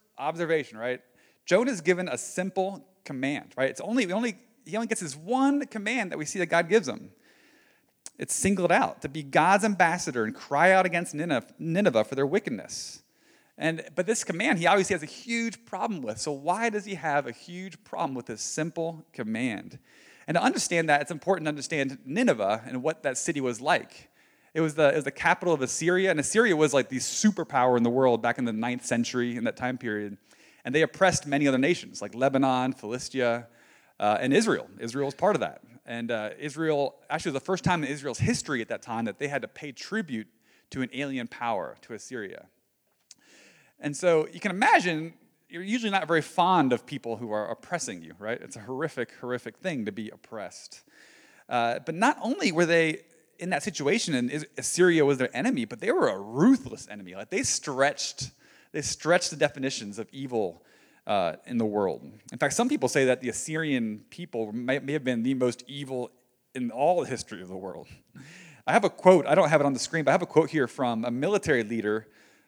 observation, 0.21 0.77
right? 0.77 1.01
Jonah's 1.45 1.81
given 1.81 2.07
a 2.07 2.17
simple 2.17 2.85
command, 3.03 3.53
right? 3.57 3.69
It's 3.69 3.81
only, 3.81 4.11
only 4.11 4.37
he 4.65 4.75
only 4.75 4.87
gets 4.87 5.01
this 5.01 5.15
one 5.15 5.65
command 5.65 6.11
that 6.11 6.17
we 6.17 6.25
see 6.25 6.39
that 6.39 6.45
God 6.45 6.69
gives 6.69 6.87
him. 6.87 7.11
It's 8.17 8.35
singled 8.35 8.71
out 8.71 9.01
to 9.01 9.09
be 9.09 9.23
God's 9.23 9.65
ambassador 9.65 10.23
and 10.23 10.35
cry 10.35 10.71
out 10.71 10.85
against 10.85 11.15
Nineveh 11.15 12.03
for 12.03 12.15
their 12.15 12.27
wickedness. 12.27 13.01
And, 13.57 13.83
but 13.95 14.05
this 14.05 14.23
command 14.23 14.59
he 14.59 14.67
obviously 14.67 14.93
has 14.93 15.03
a 15.03 15.07
huge 15.07 15.65
problem 15.65 16.01
with. 16.01 16.19
So, 16.19 16.31
why 16.31 16.69
does 16.69 16.85
he 16.85 16.95
have 16.95 17.27
a 17.27 17.31
huge 17.31 17.83
problem 17.83 18.13
with 18.13 18.27
this 18.27 18.41
simple 18.41 19.05
command? 19.13 19.79
And 20.27 20.35
to 20.35 20.43
understand 20.43 20.89
that, 20.89 21.01
it's 21.01 21.11
important 21.11 21.45
to 21.45 21.49
understand 21.49 21.97
Nineveh 22.05 22.63
and 22.65 22.83
what 22.83 23.03
that 23.03 23.17
city 23.17 23.41
was 23.41 23.59
like. 23.59 24.10
It 24.53 24.59
was, 24.61 24.75
the, 24.75 24.89
it 24.89 24.95
was 24.95 25.05
the 25.05 25.11
capital 25.11 25.53
of 25.53 25.61
Assyria, 25.61 26.11
and 26.11 26.19
Assyria 26.19 26.55
was 26.55 26.73
like 26.73 26.89
the 26.89 26.97
superpower 26.97 27.77
in 27.77 27.83
the 27.83 27.89
world 27.89 28.21
back 28.21 28.37
in 28.37 28.43
the 28.43 28.53
ninth 28.53 28.85
century 28.85 29.37
in 29.37 29.45
that 29.45 29.55
time 29.55 29.77
period. 29.77 30.17
And 30.65 30.75
they 30.75 30.81
oppressed 30.81 31.25
many 31.25 31.47
other 31.47 31.57
nations 31.57 32.01
like 32.01 32.13
Lebanon, 32.13 32.73
Philistia, 32.73 33.47
uh, 33.99 34.17
and 34.19 34.33
Israel. 34.33 34.67
Israel 34.79 35.05
was 35.05 35.15
part 35.15 35.35
of 35.35 35.39
that. 35.39 35.61
And 35.85 36.11
uh, 36.11 36.31
Israel, 36.37 36.95
actually, 37.09 37.31
was 37.31 37.41
the 37.41 37.45
first 37.45 37.63
time 37.63 37.83
in 37.83 37.89
Israel's 37.89 38.19
history 38.19 38.61
at 38.61 38.67
that 38.67 38.81
time 38.81 39.05
that 39.05 39.19
they 39.19 39.27
had 39.27 39.41
to 39.41 39.47
pay 39.47 39.71
tribute 39.71 40.27
to 40.71 40.81
an 40.81 40.89
alien 40.93 41.27
power, 41.27 41.75
to 41.81 41.93
Assyria. 41.93 42.45
And 43.79 43.95
so 43.95 44.27
you 44.31 44.39
can 44.39 44.51
imagine 44.51 45.13
you're 45.49 45.63
usually 45.63 45.91
not 45.91 46.07
very 46.07 46.21
fond 46.21 46.71
of 46.71 46.85
people 46.85 47.17
who 47.17 47.31
are 47.31 47.49
oppressing 47.49 48.01
you, 48.01 48.13
right? 48.19 48.39
It's 48.41 48.55
a 48.55 48.61
horrific, 48.61 49.11
horrific 49.19 49.57
thing 49.57 49.85
to 49.85 49.91
be 49.91 50.09
oppressed. 50.09 50.81
Uh, 51.49 51.79
but 51.85 51.95
not 51.95 52.17
only 52.21 52.51
were 52.53 52.65
they 52.65 53.01
in 53.41 53.49
that 53.49 53.63
situation 53.63 54.13
and 54.13 54.45
Assyria 54.57 55.03
was 55.03 55.17
their 55.17 55.35
enemy, 55.35 55.65
but 55.65 55.81
they 55.81 55.91
were 55.91 56.07
a 56.07 56.17
ruthless 56.17 56.87
enemy. 56.89 57.15
Like 57.15 57.31
they 57.31 57.43
stretched, 57.43 58.31
they 58.71 58.81
stretched 58.81 59.31
the 59.31 59.35
definitions 59.35 59.99
of 59.99 60.07
evil 60.11 60.63
uh, 61.07 61.33
in 61.47 61.57
the 61.57 61.65
world. 61.65 62.07
In 62.31 62.37
fact, 62.37 62.53
some 62.53 62.69
people 62.69 62.87
say 62.87 63.05
that 63.05 63.19
the 63.19 63.29
Assyrian 63.29 64.03
people 64.11 64.51
may, 64.53 64.77
may 64.79 64.93
have 64.93 65.03
been 65.03 65.23
the 65.23 65.33
most 65.33 65.63
evil 65.67 66.11
in 66.53 66.69
all 66.69 67.01
the 67.01 67.07
history 67.07 67.41
of 67.41 67.47
the 67.47 67.57
world. 67.57 67.87
I 68.67 68.73
have 68.73 68.83
a 68.83 68.89
quote, 68.89 69.25
I 69.25 69.33
don't 69.33 69.49
have 69.49 69.59
it 69.59 69.65
on 69.65 69.73
the 69.73 69.79
screen, 69.79 70.03
but 70.05 70.11
I 70.11 70.13
have 70.13 70.21
a 70.21 70.27
quote 70.27 70.51
here 70.51 70.67
from 70.67 71.03
a 71.03 71.11
military 71.11 71.63
leader 71.63 72.07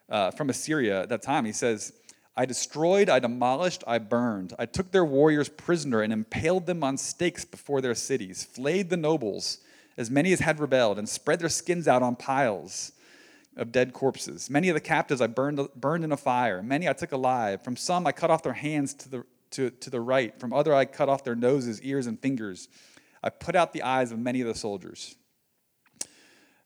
uh, 0.09 0.29
from 0.29 0.51
Assyria 0.51 1.01
at 1.01 1.09
that 1.09 1.23
time. 1.23 1.43
He 1.45 1.51
says, 1.51 1.91
I 2.37 2.45
destroyed, 2.45 3.09
I 3.09 3.17
demolished, 3.17 3.83
I 3.87 3.97
burned. 3.97 4.53
I 4.59 4.67
took 4.67 4.91
their 4.91 5.05
warriors 5.05 5.49
prisoner 5.49 6.01
and 6.01 6.13
impaled 6.13 6.67
them 6.67 6.83
on 6.83 6.97
stakes 6.97 7.45
before 7.45 7.81
their 7.81 7.95
cities, 7.95 8.43
flayed 8.43 8.89
the 8.91 8.97
nobles, 8.97 9.59
as 9.97 10.09
many 10.09 10.33
as 10.33 10.39
had 10.39 10.59
rebelled, 10.59 10.97
and 10.97 11.07
spread 11.07 11.39
their 11.39 11.49
skins 11.49 11.87
out 11.87 12.01
on 12.01 12.15
piles 12.15 12.91
of 13.55 13.71
dead 13.71 13.93
corpses. 13.93 14.49
Many 14.49 14.69
of 14.69 14.73
the 14.73 14.81
captives 14.81 15.21
I 15.21 15.27
burned, 15.27 15.67
burned 15.75 16.03
in 16.03 16.11
a 16.11 16.17
fire. 16.17 16.63
Many 16.63 16.89
I 16.89 16.93
took 16.93 17.11
alive. 17.11 17.61
From 17.61 17.75
some 17.75 18.07
I 18.07 18.11
cut 18.11 18.31
off 18.31 18.41
their 18.41 18.53
hands 18.53 18.93
to, 18.95 19.09
the, 19.09 19.25
to, 19.51 19.69
to 19.69 19.89
the 19.89 20.01
right. 20.01 20.37
From 20.39 20.53
other, 20.53 20.73
I 20.73 20.85
cut 20.85 21.09
off 21.09 21.23
their 21.23 21.35
noses, 21.35 21.81
ears, 21.81 22.07
and 22.07 22.19
fingers. 22.19 22.67
I 23.21 23.29
put 23.29 23.55
out 23.55 23.71
the 23.71 23.83
eyes 23.83 24.11
of 24.11 24.19
many 24.19 24.41
of 24.41 24.47
the 24.47 24.55
soldiers. 24.55 25.15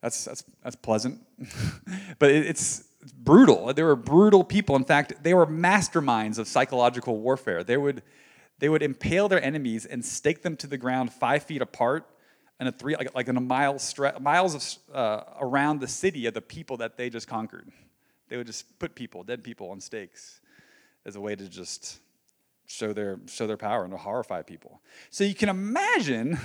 That's, 0.01 0.23
that's, 0.25 0.43
that's 0.63 0.75
pleasant. 0.77 1.21
but 2.19 2.31
it, 2.31 2.45
it's, 2.45 2.87
brutal. 3.13 3.73
They 3.73 3.83
were 3.83 3.95
brutal 3.95 4.43
people. 4.43 4.75
In 4.75 4.83
fact, 4.83 5.23
they 5.23 5.33
were 5.33 5.45
masterminds 5.45 6.37
of 6.37 6.47
psychological 6.47 7.19
warfare. 7.19 7.63
They 7.63 7.77
would, 7.77 8.03
they 8.59 8.69
would 8.69 8.83
impale 8.83 9.27
their 9.27 9.43
enemies 9.43 9.85
and 9.85 10.03
stake 10.03 10.43
them 10.43 10.55
to 10.57 10.67
the 10.67 10.77
ground 10.77 11.13
five 11.13 11.43
feet 11.43 11.61
apart 11.61 12.07
and 12.59 12.69
a 12.69 12.71
three, 12.71 12.95
like, 12.95 13.13
like 13.13 13.27
in 13.27 13.37
a 13.37 13.41
mile 13.41 13.75
stre- 13.75 14.19
miles 14.19 14.55
of, 14.55 14.95
uh, 14.95 15.23
around 15.39 15.79
the 15.79 15.87
city 15.87 16.25
of 16.25 16.33
the 16.33 16.41
people 16.41 16.77
that 16.77 16.97
they 16.97 17.09
just 17.09 17.27
conquered. 17.27 17.71
They 18.29 18.37
would 18.37 18.47
just 18.47 18.77
put 18.79 18.95
people, 18.95 19.23
dead 19.23 19.43
people, 19.43 19.69
on 19.69 19.79
stakes 19.79 20.41
as 21.05 21.15
a 21.15 21.21
way 21.21 21.35
to 21.35 21.47
just 21.47 21.99
show 22.65 22.93
their, 22.93 23.19
show 23.27 23.47
their 23.47 23.57
power 23.57 23.83
and 23.83 23.91
to 23.91 23.97
horrify 23.97 24.41
people. 24.41 24.81
So 25.09 25.23
you 25.23 25.35
can 25.35 25.49
imagine 25.49 26.37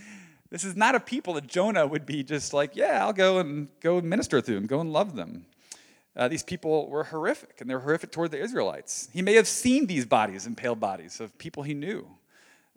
this 0.50 0.64
is 0.64 0.76
not 0.76 0.94
a 0.94 1.00
people 1.00 1.34
that 1.34 1.46
Jonah 1.46 1.86
would 1.86 2.04
be 2.04 2.22
just 2.22 2.52
like, 2.52 2.76
yeah, 2.76 3.04
I'll 3.04 3.12
go 3.12 3.38
and 3.38 3.68
go 3.80 4.00
minister 4.00 4.40
to 4.40 4.54
them, 4.54 4.66
go 4.66 4.80
and 4.80 4.92
love 4.92 5.16
them. 5.16 5.46
Uh, 6.16 6.26
these 6.28 6.42
people 6.42 6.88
were 6.88 7.04
horrific, 7.04 7.60
and 7.60 7.70
they're 7.70 7.78
horrific 7.78 8.10
toward 8.10 8.32
the 8.32 8.40
Israelites. 8.40 9.08
He 9.12 9.22
may 9.22 9.34
have 9.34 9.46
seen 9.46 9.86
these 9.86 10.04
bodies, 10.04 10.46
impaled 10.46 10.80
bodies 10.80 11.20
of 11.20 11.38
people 11.38 11.62
he 11.62 11.72
knew. 11.72 12.06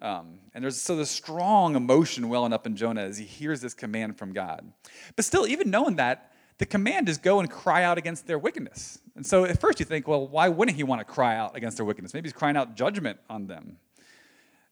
Um, 0.04 0.40
and 0.54 0.64
there's 0.64 0.80
so 0.80 0.98
the 0.98 1.06
strong 1.06 1.76
emotion 1.76 2.28
welling 2.28 2.52
up 2.52 2.68
in 2.68 2.76
Jonah 2.76 3.02
as 3.02 3.18
he 3.18 3.26
hears 3.26 3.62
this 3.62 3.74
command 3.74 4.18
from 4.18 4.34
God. 4.34 4.70
But 5.16 5.24
still, 5.24 5.48
even 5.48 5.72
knowing 5.72 5.96
that, 5.96 6.34
the 6.58 6.66
command 6.66 7.08
is 7.08 7.18
go 7.18 7.40
and 7.40 7.50
cry 7.50 7.84
out 7.84 7.98
against 7.98 8.28
their 8.28 8.38
wickedness. 8.38 9.00
And 9.16 9.26
so 9.26 9.46
at 9.46 9.60
first 9.60 9.80
you 9.80 9.86
think, 9.86 10.08
well, 10.08 10.28
why 10.28 10.50
wouldn't 10.50 10.76
he 10.76 10.84
want 10.84 11.00
to 11.00 11.06
cry 11.06 11.38
out 11.38 11.56
against 11.56 11.78
their 11.78 11.86
wickedness? 11.86 12.14
Maybe 12.14 12.28
he's 12.28 12.34
crying 12.34 12.58
out 12.58 12.76
judgment 12.76 13.18
on 13.30 13.48
them. 13.48 13.78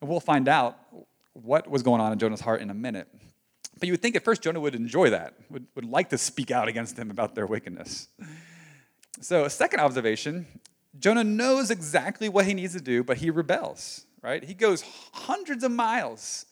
And 0.01 0.09
we'll 0.09 0.19
find 0.19 0.47
out 0.47 0.77
what 1.33 1.69
was 1.69 1.81
going 1.81 2.01
on 2.01 2.11
in 2.11 2.19
Jonah's 2.19 2.41
heart 2.41 2.61
in 2.61 2.69
a 2.69 2.73
minute. 2.73 3.07
But 3.79 3.87
you 3.87 3.93
would 3.93 4.01
think 4.01 4.15
at 4.15 4.23
first 4.23 4.41
Jonah 4.41 4.59
would 4.59 4.75
enjoy 4.75 5.11
that, 5.11 5.33
would, 5.49 5.65
would 5.75 5.85
like 5.85 6.09
to 6.09 6.17
speak 6.17 6.51
out 6.51 6.67
against 6.67 6.97
them 6.97 7.09
about 7.09 7.35
their 7.35 7.47
wickedness. 7.47 8.09
So, 9.21 9.45
a 9.45 9.49
second 9.49 9.79
observation 9.79 10.45
Jonah 10.99 11.23
knows 11.23 11.71
exactly 11.71 12.27
what 12.27 12.45
he 12.45 12.53
needs 12.53 12.73
to 12.73 12.81
do, 12.81 13.03
but 13.03 13.17
he 13.17 13.29
rebels, 13.29 14.05
right? 14.21 14.43
He 14.43 14.53
goes 14.53 14.83
hundreds 15.13 15.63
of 15.63 15.71
miles 15.71 16.45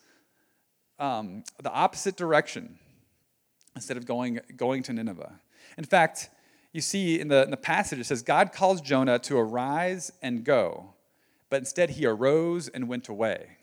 um, 1.00 1.44
the 1.62 1.72
opposite 1.72 2.18
direction 2.18 2.78
instead 3.76 3.98
of 3.98 4.06
going, 4.06 4.40
going 4.58 4.84
to 4.84 4.94
Nineveh. 4.94 5.40
In 5.78 5.86
fact, 5.86 6.30
you 6.74 6.82
see 6.82 7.20
in 7.20 7.30
the, 7.30 7.44
in 7.44 7.52
the 7.52 7.58
passage, 7.58 8.00
it 8.00 8.06
says, 8.06 8.22
God 8.22 8.52
calls 8.52 8.82
Jonah 8.82 9.18
to 9.20 9.38
arise 9.38 10.12
and 10.22 10.44
go, 10.44 10.94
but 11.50 11.60
instead 11.60 11.92
he 11.92 12.06
arose 12.06 12.68
and 12.68 12.88
went 12.88 13.08
away. 13.08 13.58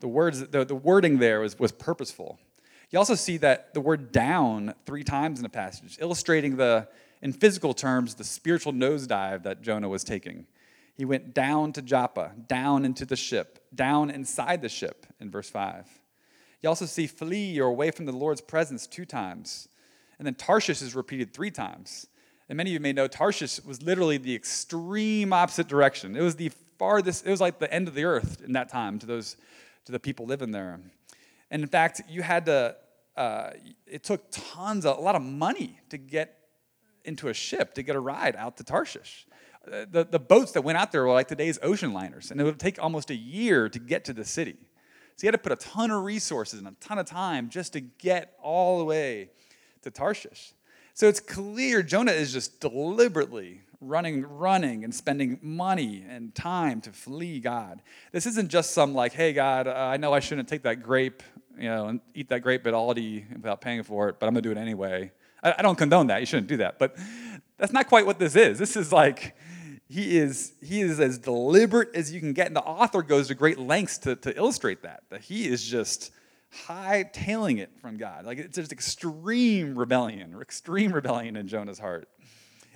The, 0.00 0.08
words, 0.08 0.46
the, 0.48 0.64
the 0.64 0.74
wording 0.74 1.18
there 1.18 1.40
was, 1.40 1.58
was 1.58 1.72
purposeful. 1.72 2.38
You 2.90 2.98
also 2.98 3.14
see 3.14 3.38
that 3.38 3.72
the 3.72 3.80
word 3.80 4.12
down 4.12 4.74
three 4.84 5.04
times 5.04 5.38
in 5.38 5.42
the 5.42 5.48
passage, 5.48 5.96
illustrating 6.00 6.56
the, 6.56 6.88
in 7.22 7.32
physical 7.32 7.72
terms, 7.72 8.14
the 8.16 8.24
spiritual 8.24 8.72
nosedive 8.72 9.44
that 9.44 9.62
Jonah 9.62 9.88
was 9.88 10.04
taking. 10.04 10.46
He 10.94 11.04
went 11.04 11.34
down 11.34 11.72
to 11.72 11.82
Joppa, 11.82 12.32
down 12.48 12.84
into 12.84 13.06
the 13.06 13.16
ship, 13.16 13.64
down 13.74 14.10
inside 14.10 14.62
the 14.62 14.68
ship 14.68 15.06
in 15.20 15.30
verse 15.30 15.48
5. 15.48 15.88
You 16.62 16.68
also 16.68 16.86
see 16.86 17.06
flee 17.06 17.58
or 17.60 17.68
away 17.68 17.90
from 17.90 18.06
the 18.06 18.12
Lord's 18.12 18.40
presence 18.40 18.86
two 18.86 19.04
times. 19.04 19.68
And 20.18 20.26
then 20.26 20.34
Tarshish 20.34 20.82
is 20.82 20.94
repeated 20.94 21.32
three 21.32 21.50
times. 21.50 22.06
And 22.48 22.56
many 22.56 22.70
of 22.70 22.74
you 22.74 22.80
may 22.80 22.92
know 22.92 23.08
Tarshish 23.08 23.64
was 23.64 23.82
literally 23.82 24.18
the 24.18 24.34
extreme 24.34 25.32
opposite 25.32 25.68
direction. 25.68 26.14
It 26.14 26.22
was 26.22 26.36
the 26.36 26.50
farthest, 26.78 27.26
it 27.26 27.30
was 27.30 27.40
like 27.40 27.58
the 27.58 27.72
end 27.72 27.88
of 27.88 27.94
the 27.94 28.04
earth 28.04 28.42
in 28.44 28.52
that 28.52 28.68
time 28.68 28.98
to 29.00 29.06
those 29.06 29.36
to 29.86 29.92
the 29.92 29.98
people 29.98 30.26
living 30.26 30.52
there. 30.52 30.80
And 31.50 31.62
in 31.62 31.68
fact, 31.68 32.02
you 32.08 32.22
had 32.22 32.46
to 32.46 32.76
uh, 33.16 33.50
it 33.86 34.04
took 34.04 34.24
tons, 34.30 34.86
of, 34.86 34.96
a 34.96 35.00
lot 35.00 35.14
of 35.14 35.22
money 35.22 35.78
to 35.90 35.98
get 35.98 36.38
into 37.04 37.28
a 37.28 37.34
ship 37.34 37.74
to 37.74 37.82
get 37.82 37.96
a 37.96 38.00
ride 38.00 38.36
out 38.36 38.56
to 38.56 38.64
Tarshish. 38.64 39.26
The, 39.64 40.06
the 40.10 40.18
boats 40.18 40.52
that 40.52 40.62
went 40.62 40.78
out 40.78 40.90
there 40.90 41.04
were 41.04 41.12
like 41.12 41.28
today's 41.28 41.58
ocean 41.62 41.92
liners, 41.92 42.30
and 42.30 42.40
it 42.40 42.44
would 42.44 42.58
take 42.58 42.82
almost 42.82 43.10
a 43.10 43.14
year 43.14 43.68
to 43.68 43.78
get 43.78 44.04
to 44.06 44.12
the 44.12 44.24
city. 44.24 44.56
So 45.16 45.24
you 45.24 45.28
had 45.28 45.32
to 45.32 45.38
put 45.38 45.52
a 45.52 45.56
ton 45.56 45.90
of 45.90 46.02
resources 46.02 46.58
and 46.58 46.68
a 46.68 46.74
ton 46.80 46.98
of 46.98 47.06
time 47.06 47.48
just 47.48 47.74
to 47.74 47.80
get 47.80 48.34
all 48.42 48.78
the 48.78 48.84
way 48.84 49.30
to 49.82 49.90
Tarshish. 49.90 50.52
So 50.94 51.06
it's 51.06 51.20
clear 51.20 51.82
Jonah 51.82 52.12
is 52.12 52.32
just 52.32 52.60
deliberately 52.60 53.60
running, 53.80 54.24
running, 54.24 54.84
and 54.84 54.94
spending 54.94 55.38
money 55.42 56.04
and 56.08 56.34
time 56.34 56.80
to 56.82 56.92
flee 56.92 57.40
God. 57.40 57.82
This 58.12 58.26
isn't 58.26 58.48
just 58.48 58.72
some 58.72 58.94
like, 58.94 59.12
hey, 59.12 59.32
God, 59.32 59.66
uh, 59.66 59.74
I 59.74 59.96
know 59.96 60.12
I 60.12 60.20
shouldn't 60.20 60.48
take 60.48 60.62
that 60.62 60.82
grape, 60.82 61.22
you 61.58 61.68
know, 61.68 61.86
and 61.86 62.00
eat 62.14 62.28
that 62.28 62.40
grape 62.40 62.66
at 62.66 62.74
Aldi 62.74 63.36
without 63.36 63.60
paying 63.60 63.82
for 63.82 64.08
it, 64.08 64.18
but 64.18 64.26
I'm 64.26 64.34
gonna 64.34 64.42
do 64.42 64.50
it 64.50 64.58
anyway. 64.58 65.12
I, 65.42 65.54
I 65.58 65.62
don't 65.62 65.76
condone 65.76 66.08
that. 66.08 66.20
You 66.20 66.26
shouldn't 66.26 66.48
do 66.48 66.58
that. 66.58 66.78
But 66.78 66.96
that's 67.58 67.72
not 67.72 67.88
quite 67.88 68.06
what 68.06 68.18
this 68.18 68.36
is. 68.36 68.58
This 68.58 68.76
is 68.76 68.92
like, 68.92 69.36
he 69.92 70.16
is, 70.16 70.54
he 70.62 70.80
is 70.80 70.98
as 71.00 71.18
deliberate 71.18 71.94
as 71.94 72.14
you 72.14 72.20
can 72.20 72.32
get. 72.32 72.46
And 72.46 72.56
the 72.56 72.62
author 72.62 73.02
goes 73.02 73.28
to 73.28 73.34
great 73.34 73.58
lengths 73.58 73.98
to, 73.98 74.16
to 74.16 74.34
illustrate 74.34 74.82
that, 74.84 75.02
that 75.10 75.20
he 75.20 75.46
is 75.46 75.62
just 75.62 76.12
high-tailing 76.50 77.58
it 77.58 77.78
from 77.78 77.98
God. 77.98 78.24
Like 78.24 78.38
it's 78.38 78.56
just 78.56 78.72
extreme 78.72 79.78
rebellion, 79.78 80.34
extreme 80.40 80.92
rebellion 80.92 81.36
in 81.36 81.46
Jonah's 81.46 81.78
heart. 81.78 82.08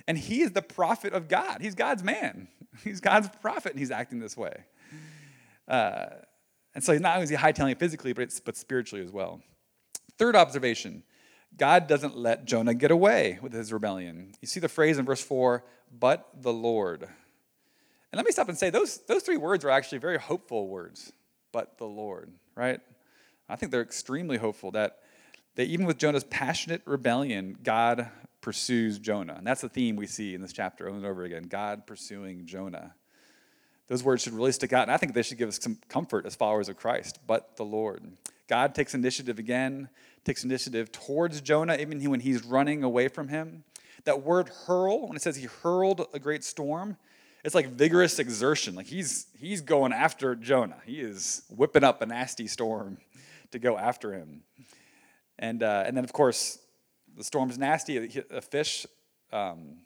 And 0.07 0.15
he 0.15 0.41
is 0.41 0.51
the 0.51 0.61
prophet 0.61 1.13
of 1.13 1.27
God. 1.27 1.57
He's 1.59 1.73
God's 1.73 2.03
man. 2.03 2.49
He's 2.83 3.01
God's 3.01 3.29
prophet, 3.41 3.71
and 3.71 3.79
he's 3.79 3.89
acting 3.89 4.19
this 4.19 4.37
way. 4.37 4.55
Uh, 5.67 6.05
and 6.75 6.83
so 6.83 6.91
he's 6.91 7.01
not 7.01 7.15
only 7.15 7.23
is 7.23 7.31
he 7.31 7.35
hightailing 7.35 7.71
it 7.71 7.79
physically, 7.79 8.13
but, 8.13 8.21
it's, 8.25 8.39
but 8.39 8.55
spiritually 8.55 9.03
as 9.03 9.11
well. 9.11 9.41
Third 10.19 10.35
observation 10.35 11.01
God 11.57 11.87
doesn't 11.87 12.15
let 12.15 12.45
Jonah 12.45 12.73
get 12.73 12.91
away 12.91 13.39
with 13.41 13.53
his 13.53 13.73
rebellion. 13.73 14.33
You 14.41 14.47
see 14.47 14.59
the 14.59 14.69
phrase 14.69 14.97
in 14.97 15.05
verse 15.05 15.21
4, 15.21 15.63
but 15.99 16.27
the 16.39 16.53
Lord. 16.53 17.03
And 17.03 18.17
let 18.17 18.25
me 18.25 18.31
stop 18.31 18.49
and 18.49 18.57
say 18.57 18.69
those, 18.69 18.99
those 19.07 19.23
three 19.23 19.37
words 19.37 19.65
are 19.65 19.69
actually 19.69 19.97
very 19.97 20.19
hopeful 20.19 20.67
words, 20.67 21.11
but 21.51 21.77
the 21.77 21.85
Lord, 21.85 22.31
right? 22.55 22.79
I 23.49 23.55
think 23.55 23.71
they're 23.71 23.81
extremely 23.81 24.37
hopeful 24.37 24.71
that, 24.71 24.99
that 25.55 25.67
even 25.67 25.85
with 25.85 25.97
Jonah's 25.97 26.23
passionate 26.23 26.81
rebellion, 26.85 27.57
God 27.63 28.09
pursues 28.41 28.99
Jonah. 28.99 29.35
And 29.37 29.47
that's 29.47 29.61
the 29.61 29.69
theme 29.69 29.95
we 29.95 30.07
see 30.07 30.35
in 30.35 30.41
this 30.41 30.53
chapter 30.53 30.87
over 30.87 30.97
and 30.97 31.05
over 31.05 31.23
again 31.23 31.43
God 31.43 31.87
pursuing 31.87 32.45
Jonah. 32.45 32.93
Those 33.87 34.03
words 34.03 34.23
should 34.23 34.33
really 34.33 34.51
stick 34.51 34.73
out, 34.73 34.83
and 34.83 34.91
I 34.91 34.97
think 34.97 35.13
they 35.13 35.23
should 35.23 35.37
give 35.37 35.47
us 35.47 35.59
some 35.61 35.77
comfort 35.87 36.25
as 36.25 36.35
followers 36.35 36.67
of 36.67 36.75
Christ, 36.75 37.19
but 37.25 37.55
the 37.55 37.63
Lord. 37.63 38.03
God 38.47 38.75
takes 38.75 38.93
initiative 38.93 39.39
again, 39.39 39.89
takes 40.27 40.43
initiative 40.43 40.91
towards 40.91 41.41
Jonah, 41.41 41.77
even 41.79 42.03
when 42.09 42.19
he's 42.19 42.43
running 42.43 42.83
away 42.83 43.07
from 43.07 43.29
him. 43.29 43.63
That 44.03 44.23
word 44.23 44.49
hurl, 44.67 45.07
when 45.07 45.15
it 45.15 45.21
says 45.21 45.37
he 45.37 45.45
hurled 45.45 46.05
a 46.13 46.19
great 46.19 46.43
storm, 46.43 46.97
it's 47.43 47.55
like 47.55 47.69
vigorous 47.69 48.19
exertion. 48.19 48.75
Like 48.75 48.87
he's 48.87 49.27
he's 49.39 49.61
going 49.61 49.93
after 49.93 50.35
Jonah. 50.35 50.81
He 50.85 50.99
is 50.99 51.43
whipping 51.49 51.83
up 51.83 52.01
a 52.01 52.05
nasty 52.05 52.45
storm 52.45 52.97
to 53.51 53.59
go 53.59 53.77
after 53.77 54.13
him. 54.13 54.43
And 55.39 55.63
uh, 55.63 55.83
and 55.87 55.95
then 55.95 56.03
of 56.03 56.11
course 56.11 56.59
the 57.15 57.23
storm's 57.23 57.57
nasty. 57.57 58.21
A 58.29 58.41
fish, 58.41 58.85
um, 59.31 59.77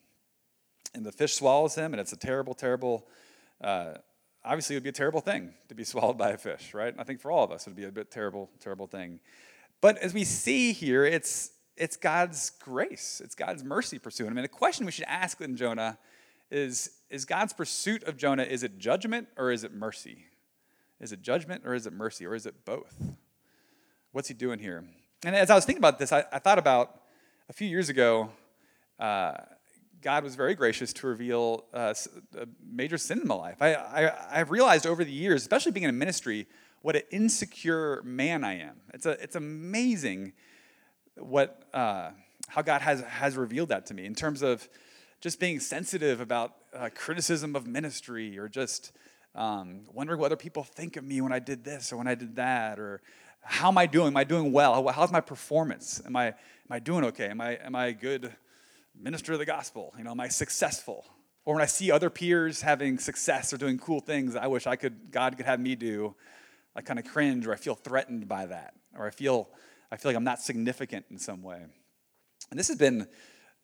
and 0.96 1.06
the 1.06 1.12
fish 1.12 1.36
swallows 1.36 1.76
him, 1.76 1.94
and 1.94 2.02
it's 2.02 2.14
a 2.14 2.18
terrible, 2.18 2.56
terrible. 2.56 3.08
Uh, 3.62 3.94
obviously, 4.44 4.76
it 4.76 4.78
would 4.78 4.84
be 4.84 4.90
a 4.90 4.94
terrible 4.94 5.22
thing 5.22 5.54
to 5.70 5.76
be 5.76 5.84
swallowed 5.94 6.18
by 6.18 6.32
a 6.32 6.38
fish, 6.38 6.74
right? 6.74 6.96
I 6.98 7.04
think 7.04 7.22
for 7.22 7.32
all 7.32 7.44
of 7.44 7.52
us, 7.52 7.68
it 7.68 7.70
would 7.70 7.78
be 7.78 7.86
a 7.86 7.92
bit 7.92 8.10
terrible, 8.10 8.50
terrible 8.60 8.88
thing. 8.88 9.20
But 9.82 9.98
as 9.98 10.14
we 10.14 10.24
see 10.24 10.74
here, 10.74 11.04
it's 11.04 11.52
it's 11.76 11.98
God's 11.98 12.52
grace, 12.52 13.22
it's 13.24 13.34
God's 13.34 13.64
mercy 13.64 13.98
pursuing 13.98 14.32
him. 14.32 14.38
And 14.38 14.44
the 14.44 14.50
question 14.50 14.86
we 14.86 14.92
should 14.92 15.06
ask 15.08 15.42
in 15.42 15.58
Jonah 15.58 15.98
is: 16.52 16.92
Is 17.10 17.26
God's 17.26 17.54
pursuit 17.54 18.04
of 18.04 18.16
Jonah 18.18 18.44
is 18.44 18.64
it 18.64 18.78
judgment 18.78 19.28
or 19.36 19.52
is 19.52 19.64
it 19.64 19.74
mercy? 19.74 20.26
Is 21.00 21.12
it 21.12 21.24
judgment 21.24 21.64
or 21.66 21.74
is 21.74 21.88
it 21.88 21.94
mercy 21.94 22.28
or 22.28 22.36
is 22.36 22.46
it 22.46 22.64
both? 22.64 22.96
What's 24.12 24.28
he 24.28 24.36
doing 24.36 24.60
here? 24.60 24.86
And 25.26 25.36
as 25.36 25.50
I 25.50 25.56
was 25.56 25.66
thinking 25.66 25.82
about 25.82 25.98
this, 25.98 26.12
I, 26.12 26.26
I 26.32 26.38
thought 26.38 26.60
about 26.60 27.02
a 27.50 27.54
few 27.54 27.68
years 27.68 27.90
ago. 27.90 28.30
Uh, 29.00 29.34
God 30.02 30.24
was 30.24 30.36
very 30.36 30.56
gracious 30.56 30.94
to 30.94 31.08
reveal 31.08 31.66
uh, 31.74 31.94
a 32.38 32.48
major 32.64 32.98
sin 32.98 33.20
in 33.20 33.28
my 33.28 33.36
life. 33.36 33.62
I, 33.62 33.74
I, 33.76 34.40
I've 34.40 34.50
realized 34.50 34.88
over 34.88 35.04
the 35.04 35.12
years, 35.12 35.42
especially 35.42 35.72
being 35.72 35.84
in 35.84 35.92
a 35.92 35.94
ministry, 35.94 36.48
what 36.82 36.96
an 36.96 37.04
insecure 37.12 38.02
man 38.04 38.44
I 38.44 38.60
am. 38.60 38.82
It's, 38.94 39.06
a, 39.06 39.12
it's 39.12 39.36
amazing 39.36 40.34
what, 41.16 41.64
uh, 41.74 42.12
how 42.48 42.62
God 42.62 42.82
has, 42.82 43.02
has 43.02 43.38
revealed 43.38 43.70
that 43.70 43.86
to 43.88 43.94
me 43.94 44.06
in 44.06 44.16
terms 44.16 44.42
of 44.42 44.68
just 45.20 45.40
being 45.40 45.60
sensitive 45.60 46.20
about 46.20 46.56
uh, 46.76 46.90
criticism 46.96 47.56
of 47.56 47.68
ministry 47.68 48.38
or 48.38 48.48
just 48.48 48.92
um, 49.36 49.82
wondering 49.94 50.20
what 50.20 50.28
other 50.28 50.36
people 50.36 50.64
think 50.64 50.98
of 50.98 51.04
me 51.04 51.22
when 51.22 51.32
I 51.32 51.40
did 51.40 51.64
this 51.64 51.94
or 51.94 51.98
when 51.98 52.08
I 52.08 52.16
did 52.16 52.36
that 52.38 52.80
or 52.80 53.02
how 53.44 53.70
am 53.70 53.78
I 53.78 53.86
doing? 53.86 54.08
Am 54.08 54.18
I 54.18 54.24
doing 54.24 54.52
well? 54.52 54.88
How's 54.90 55.12
my 55.12 55.22
performance? 55.22 56.02
Am 56.06 56.16
I, 56.16 56.28
am 56.28 56.34
I 56.70 56.80
doing 56.80 57.04
okay? 57.06 57.28
Am 57.28 57.42
I, 57.42 57.58
am 57.58 57.76
I 57.76 57.88
a 57.88 57.94
good 57.94 58.36
minister 59.00 59.34
of 59.34 59.40
the 59.40 59.46
gospel? 59.46 59.94
You 59.98 60.04
know, 60.04 60.12
am 60.12 60.20
I 60.20 60.28
successful? 60.28 61.06
Or 61.46 61.56
when 61.56 61.64
I 61.64 61.68
see 61.68 61.92
other 61.92 62.10
peers 62.10 62.62
having 62.62 63.00
success 63.00 63.52
or 63.52 63.58
doing 63.58 63.80
cool 63.80 64.00
things 64.00 64.36
I 64.36 64.48
wish 64.48 64.68
I 64.68 64.76
could, 64.76 65.12
God 65.12 65.38
could 65.38 65.46
have 65.46 65.60
me 65.60 65.76
do, 65.76 66.16
I 66.76 66.82
kind 66.82 67.00
of 67.00 67.06
cringe 67.06 67.48
or 67.48 67.54
I 67.54 67.58
feel 67.58 67.76
threatened 67.76 68.28
by 68.28 68.46
that. 68.46 68.74
Or 68.98 69.08
I 69.08 69.10
feel, 69.10 69.50
I 69.92 69.98
feel 69.98 70.10
like 70.10 70.18
I'm 70.18 70.24
not 70.24 70.42
significant 70.42 71.06
in 71.10 71.18
some 71.18 71.42
way. 71.42 71.62
And 72.50 72.60
this 72.60 72.68
has 72.68 72.78
been, 72.78 73.08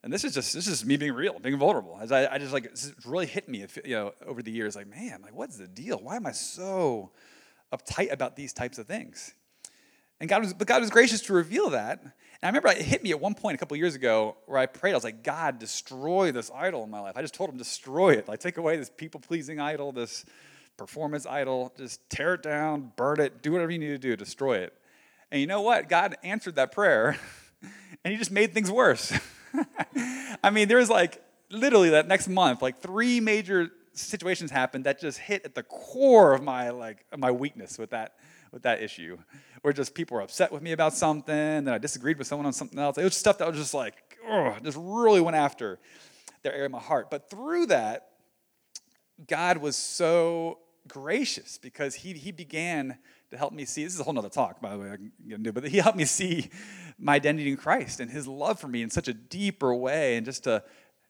and 0.03 0.13
this 0.13 0.23
is 0.23 0.33
just 0.33 0.53
this 0.53 0.67
is 0.67 0.85
me 0.85 0.97
being 0.97 1.13
real, 1.13 1.37
being 1.39 1.57
vulnerable. 1.57 1.97
As 2.01 2.11
I, 2.11 2.33
I 2.33 2.37
just 2.37 2.53
like 2.53 2.65
it's 2.65 2.93
really 3.05 3.25
hit 3.25 3.49
me, 3.49 3.65
you 3.83 3.95
know, 3.95 4.13
over 4.25 4.41
the 4.41 4.51
years. 4.51 4.75
Like, 4.75 4.87
man, 4.87 5.21
like 5.21 5.35
what's 5.35 5.57
the 5.57 5.67
deal? 5.67 5.99
Why 6.01 6.15
am 6.15 6.25
I 6.25 6.31
so 6.31 7.11
uptight 7.73 8.11
about 8.11 8.35
these 8.35 8.53
types 8.53 8.77
of 8.77 8.87
things? 8.87 9.33
And 10.19 10.29
God 10.29 10.41
was, 10.41 10.53
but 10.53 10.67
God 10.67 10.81
was 10.81 10.89
gracious 10.89 11.21
to 11.23 11.33
reveal 11.33 11.71
that. 11.71 12.01
And 12.01 12.11
I 12.43 12.47
remember 12.47 12.69
it 12.69 12.77
hit 12.77 13.03
me 13.03 13.11
at 13.11 13.19
one 13.19 13.33
point 13.33 13.55
a 13.55 13.57
couple 13.57 13.75
years 13.77 13.95
ago 13.95 14.37
where 14.45 14.57
I 14.57 14.65
prayed. 14.65 14.91
I 14.91 14.95
was 14.95 15.03
like, 15.03 15.23
God, 15.23 15.59
destroy 15.59 16.31
this 16.31 16.51
idol 16.53 16.83
in 16.83 16.89
my 16.89 16.99
life. 16.99 17.13
I 17.15 17.21
just 17.21 17.33
told 17.33 17.49
him, 17.49 17.57
destroy 17.57 18.13
it. 18.13 18.27
Like, 18.27 18.39
take 18.39 18.57
away 18.57 18.77
this 18.77 18.89
people 18.89 19.19
pleasing 19.19 19.59
idol, 19.59 19.91
this 19.91 20.25
performance 20.77 21.25
idol. 21.25 21.73
Just 21.77 22.07
tear 22.09 22.35
it 22.35 22.43
down, 22.43 22.93
burn 22.95 23.19
it, 23.19 23.41
do 23.41 23.51
whatever 23.51 23.71
you 23.71 23.79
need 23.79 23.87
to 23.87 23.97
do, 23.97 24.15
destroy 24.15 24.59
it. 24.59 24.73
And 25.31 25.41
you 25.41 25.47
know 25.47 25.61
what? 25.61 25.89
God 25.89 26.15
answered 26.23 26.55
that 26.55 26.71
prayer, 26.71 27.17
and 28.03 28.11
He 28.11 28.17
just 28.17 28.31
made 28.31 28.53
things 28.53 28.71
worse. 28.71 29.11
I 30.43 30.49
mean, 30.51 30.67
there 30.67 30.77
was 30.77 30.89
like 30.89 31.21
literally 31.49 31.89
that 31.89 32.07
next 32.07 32.27
month, 32.27 32.61
like 32.61 32.79
three 32.79 33.19
major 33.19 33.71
situations 33.93 34.51
happened 34.51 34.85
that 34.85 34.99
just 34.99 35.17
hit 35.17 35.43
at 35.43 35.55
the 35.55 35.63
core 35.63 36.33
of 36.33 36.43
my 36.43 36.69
like 36.69 37.05
my 37.17 37.31
weakness 37.31 37.77
with 37.77 37.89
that 37.89 38.15
with 38.51 38.63
that 38.63 38.81
issue. 38.81 39.17
Where 39.61 39.73
just 39.73 39.95
people 39.95 40.15
were 40.15 40.21
upset 40.21 40.51
with 40.51 40.61
me 40.61 40.71
about 40.71 40.93
something, 40.93 41.35
then 41.35 41.69
I 41.69 41.77
disagreed 41.77 42.17
with 42.17 42.27
someone 42.27 42.45
on 42.45 42.53
something 42.53 42.79
else. 42.79 42.97
It 42.97 43.03
was 43.03 43.15
stuff 43.15 43.39
that 43.39 43.47
was 43.47 43.57
just 43.57 43.73
like, 43.73 43.95
oh, 44.27 44.55
just 44.63 44.77
really 44.79 45.19
went 45.19 45.35
after 45.35 45.79
their 46.43 46.53
area 46.53 46.65
of 46.65 46.71
my 46.71 46.79
heart. 46.79 47.09
But 47.09 47.29
through 47.29 47.67
that, 47.67 48.09
God 49.27 49.57
was 49.57 49.75
so 49.75 50.59
gracious 50.87 51.57
because 51.57 51.95
he, 51.95 52.13
he 52.13 52.31
began 52.31 52.97
to 53.31 53.37
help 53.37 53.53
me 53.53 53.65
see. 53.65 53.83
This 53.83 53.93
is 53.93 53.99
a 53.99 54.03
whole 54.03 54.13
nother 54.13 54.29
talk, 54.29 54.61
by 54.61 54.71
the 54.71 54.79
way, 54.79 54.91
I 54.91 54.95
can 54.95 55.11
get 55.27 55.53
but 55.53 55.67
he 55.67 55.77
helped 55.77 55.97
me 55.97 56.05
see 56.05 56.49
my 56.97 57.15
identity 57.15 57.49
in 57.49 57.57
Christ 57.57 57.99
and 57.99 58.09
his 58.09 58.27
love 58.27 58.59
for 58.59 58.67
me 58.67 58.81
in 58.81 58.89
such 58.89 59.07
a 59.07 59.13
deeper 59.13 59.73
way, 59.73 60.17
and 60.17 60.25
just 60.25 60.45
to 60.45 60.63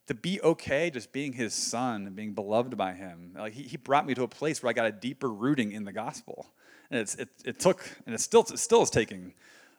to 0.07 0.13
be 0.13 0.41
okay 0.41 0.89
just 0.89 1.11
being 1.11 1.33
his 1.33 1.53
son 1.53 2.07
and 2.07 2.15
being 2.15 2.33
beloved 2.33 2.75
by 2.77 2.93
him. 2.93 3.33
Like 3.37 3.53
he, 3.53 3.63
he 3.63 3.77
brought 3.77 4.05
me 4.05 4.15
to 4.15 4.23
a 4.23 4.27
place 4.27 4.63
where 4.63 4.69
I 4.69 4.73
got 4.73 4.85
a 4.85 4.91
deeper 4.91 5.29
rooting 5.29 5.73
in 5.73 5.83
the 5.83 5.91
gospel. 5.91 6.47
And 6.89 7.01
it's, 7.01 7.15
it, 7.15 7.29
it 7.45 7.59
took, 7.59 7.85
and 8.05 8.15
it 8.15 8.21
still, 8.21 8.41
it 8.41 8.57
still 8.57 8.81
is 8.81 8.89
taking 8.89 9.33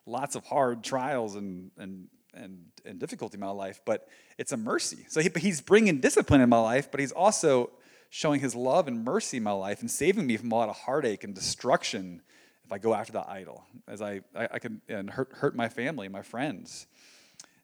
lots 0.05 0.37
of 0.37 0.45
hard 0.45 0.85
trials 0.85 1.35
and, 1.35 1.71
and, 1.78 2.09
and, 2.35 2.67
and 2.85 2.99
difficulty 2.99 3.37
in 3.37 3.40
my 3.40 3.49
life, 3.49 3.81
but 3.87 4.07
it's 4.37 4.52
a 4.52 4.57
mercy. 4.59 5.07
So 5.09 5.21
he, 5.21 5.31
he's 5.37 5.62
bringing 5.62 6.00
discipline 6.00 6.43
in 6.43 6.50
my 6.50 6.61
life, 6.61 6.90
but 6.90 7.00
he's 7.00 7.12
also 7.12 7.71
showing 8.11 8.41
his 8.41 8.55
love 8.55 8.88
and 8.88 9.05
mercy 9.05 9.37
in 9.37 9.43
my 9.43 9.53
life 9.53 9.81
and 9.81 9.91
saving 9.91 10.27
me 10.27 10.37
from 10.37 10.50
a 10.50 10.55
lot 10.55 10.69
of 10.69 10.77
heartache 10.77 11.25
and 11.25 11.35
destruction 11.35 12.23
if 12.65 12.73
I 12.73 12.79
go 12.79 12.93
after 12.93 13.12
the 13.12 13.27
idol, 13.27 13.65
as 13.87 14.03
I, 14.03 14.21
I, 14.37 14.49
I 14.53 14.59
can 14.59 14.83
and 14.91 15.09
hurt, 15.09 15.31
hurt 15.33 15.57
my 15.57 15.71
family, 15.71 16.09
my 16.09 16.21
friends, 16.21 16.87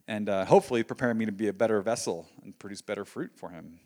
and 0.08 0.30
uh, 0.30 0.46
hopefully 0.46 0.82
preparing 0.82 1.18
me 1.18 1.26
to 1.26 1.32
be 1.32 1.48
a 1.48 1.52
better 1.52 1.82
vessel 1.82 2.26
and 2.42 2.58
produce 2.58 2.80
better 2.80 3.04
fruit 3.04 3.32
for 3.34 3.50
him. 3.50 3.80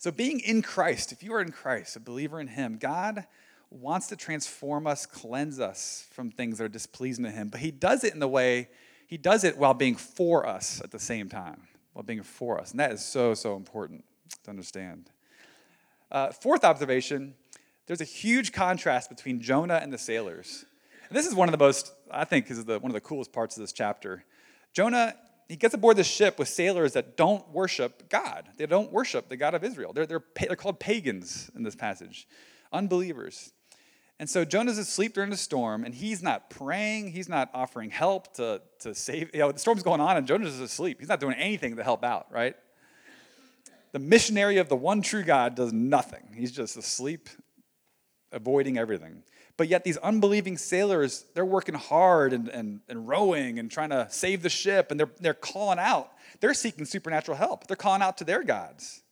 So, 0.00 0.12
being 0.12 0.38
in 0.40 0.62
Christ, 0.62 1.10
if 1.10 1.24
you 1.24 1.34
are 1.34 1.42
in 1.42 1.50
Christ, 1.50 1.96
a 1.96 2.00
believer 2.00 2.40
in 2.40 2.46
Him, 2.46 2.78
God 2.78 3.26
wants 3.68 4.06
to 4.06 4.16
transform 4.16 4.86
us, 4.86 5.06
cleanse 5.06 5.58
us 5.58 6.06
from 6.12 6.30
things 6.30 6.58
that 6.58 6.64
are 6.64 6.68
displeasing 6.68 7.24
to 7.24 7.32
Him, 7.32 7.48
but 7.48 7.60
He 7.60 7.72
does 7.72 8.04
it 8.04 8.14
in 8.14 8.20
the 8.20 8.28
way, 8.28 8.68
He 9.08 9.16
does 9.16 9.42
it 9.42 9.58
while 9.58 9.74
being 9.74 9.96
for 9.96 10.46
us 10.46 10.80
at 10.84 10.92
the 10.92 11.00
same 11.00 11.28
time, 11.28 11.66
while 11.94 12.04
being 12.04 12.22
for 12.22 12.60
us. 12.60 12.70
And 12.70 12.78
that 12.78 12.92
is 12.92 13.04
so, 13.04 13.34
so 13.34 13.56
important 13.56 14.04
to 14.44 14.50
understand. 14.50 15.10
Uh, 16.10 16.30
fourth 16.32 16.64
observation 16.64 17.34
there's 17.88 18.02
a 18.02 18.04
huge 18.04 18.52
contrast 18.52 19.08
between 19.08 19.40
Jonah 19.40 19.80
and 19.82 19.90
the 19.90 19.98
sailors. 19.98 20.66
And 21.08 21.16
this 21.16 21.26
is 21.26 21.34
one 21.34 21.48
of 21.48 21.52
the 21.52 21.58
most, 21.58 21.90
I 22.10 22.24
think, 22.24 22.50
is 22.50 22.62
the, 22.66 22.78
one 22.78 22.90
of 22.90 22.94
the 22.94 23.00
coolest 23.00 23.32
parts 23.32 23.56
of 23.56 23.62
this 23.62 23.72
chapter. 23.72 24.24
Jonah, 24.74 25.14
he 25.48 25.56
gets 25.56 25.72
aboard 25.72 25.96
this 25.96 26.06
ship 26.06 26.38
with 26.38 26.48
sailors 26.48 26.92
that 26.92 27.16
don't 27.16 27.48
worship 27.50 28.10
God. 28.10 28.46
They 28.58 28.66
don't 28.66 28.92
worship 28.92 29.30
the 29.30 29.38
God 29.38 29.54
of 29.54 29.64
Israel. 29.64 29.94
They're, 29.94 30.04
they're, 30.04 30.22
they're 30.38 30.54
called 30.54 30.78
pagans 30.78 31.50
in 31.56 31.62
this 31.62 31.74
passage, 31.74 32.28
unbelievers. 32.70 33.52
And 34.20 34.28
so 34.28 34.44
Jonah's 34.44 34.76
asleep 34.76 35.14
during 35.14 35.30
the 35.30 35.36
storm, 35.38 35.84
and 35.84 35.94
he's 35.94 36.22
not 36.22 36.50
praying. 36.50 37.12
He's 37.12 37.28
not 37.28 37.48
offering 37.54 37.88
help 37.88 38.34
to, 38.34 38.60
to 38.80 38.94
save. 38.94 39.30
You 39.32 39.40
know, 39.40 39.52
the 39.52 39.58
storm's 39.58 39.82
going 39.82 40.02
on, 40.02 40.18
and 40.18 40.26
Jonah's 40.26 40.60
asleep. 40.60 40.98
He's 41.00 41.08
not 41.08 41.20
doing 41.20 41.36
anything 41.36 41.76
to 41.76 41.84
help 41.84 42.04
out, 42.04 42.26
right? 42.30 42.54
The 43.92 43.98
missionary 43.98 44.58
of 44.58 44.68
the 44.68 44.76
one 44.76 45.02
true 45.02 45.22
God 45.22 45.54
does 45.54 45.72
nothing. 45.72 46.22
He's 46.34 46.52
just 46.52 46.76
asleep, 46.76 47.28
avoiding 48.32 48.78
everything. 48.78 49.22
But 49.56 49.68
yet, 49.68 49.82
these 49.82 49.96
unbelieving 49.96 50.56
sailors, 50.56 51.24
they're 51.34 51.44
working 51.44 51.74
hard 51.74 52.32
and, 52.32 52.48
and, 52.48 52.80
and 52.88 53.08
rowing 53.08 53.58
and 53.58 53.68
trying 53.68 53.90
to 53.90 54.06
save 54.08 54.42
the 54.42 54.48
ship, 54.48 54.90
and 54.92 55.00
they're, 55.00 55.10
they're 55.18 55.34
calling 55.34 55.80
out. 55.80 56.12
They're 56.40 56.54
seeking 56.54 56.84
supernatural 56.84 57.36
help. 57.36 57.66
They're 57.66 57.76
calling 57.76 58.00
out 58.00 58.18
to 58.18 58.24
their 58.24 58.44
gods. 58.44 59.02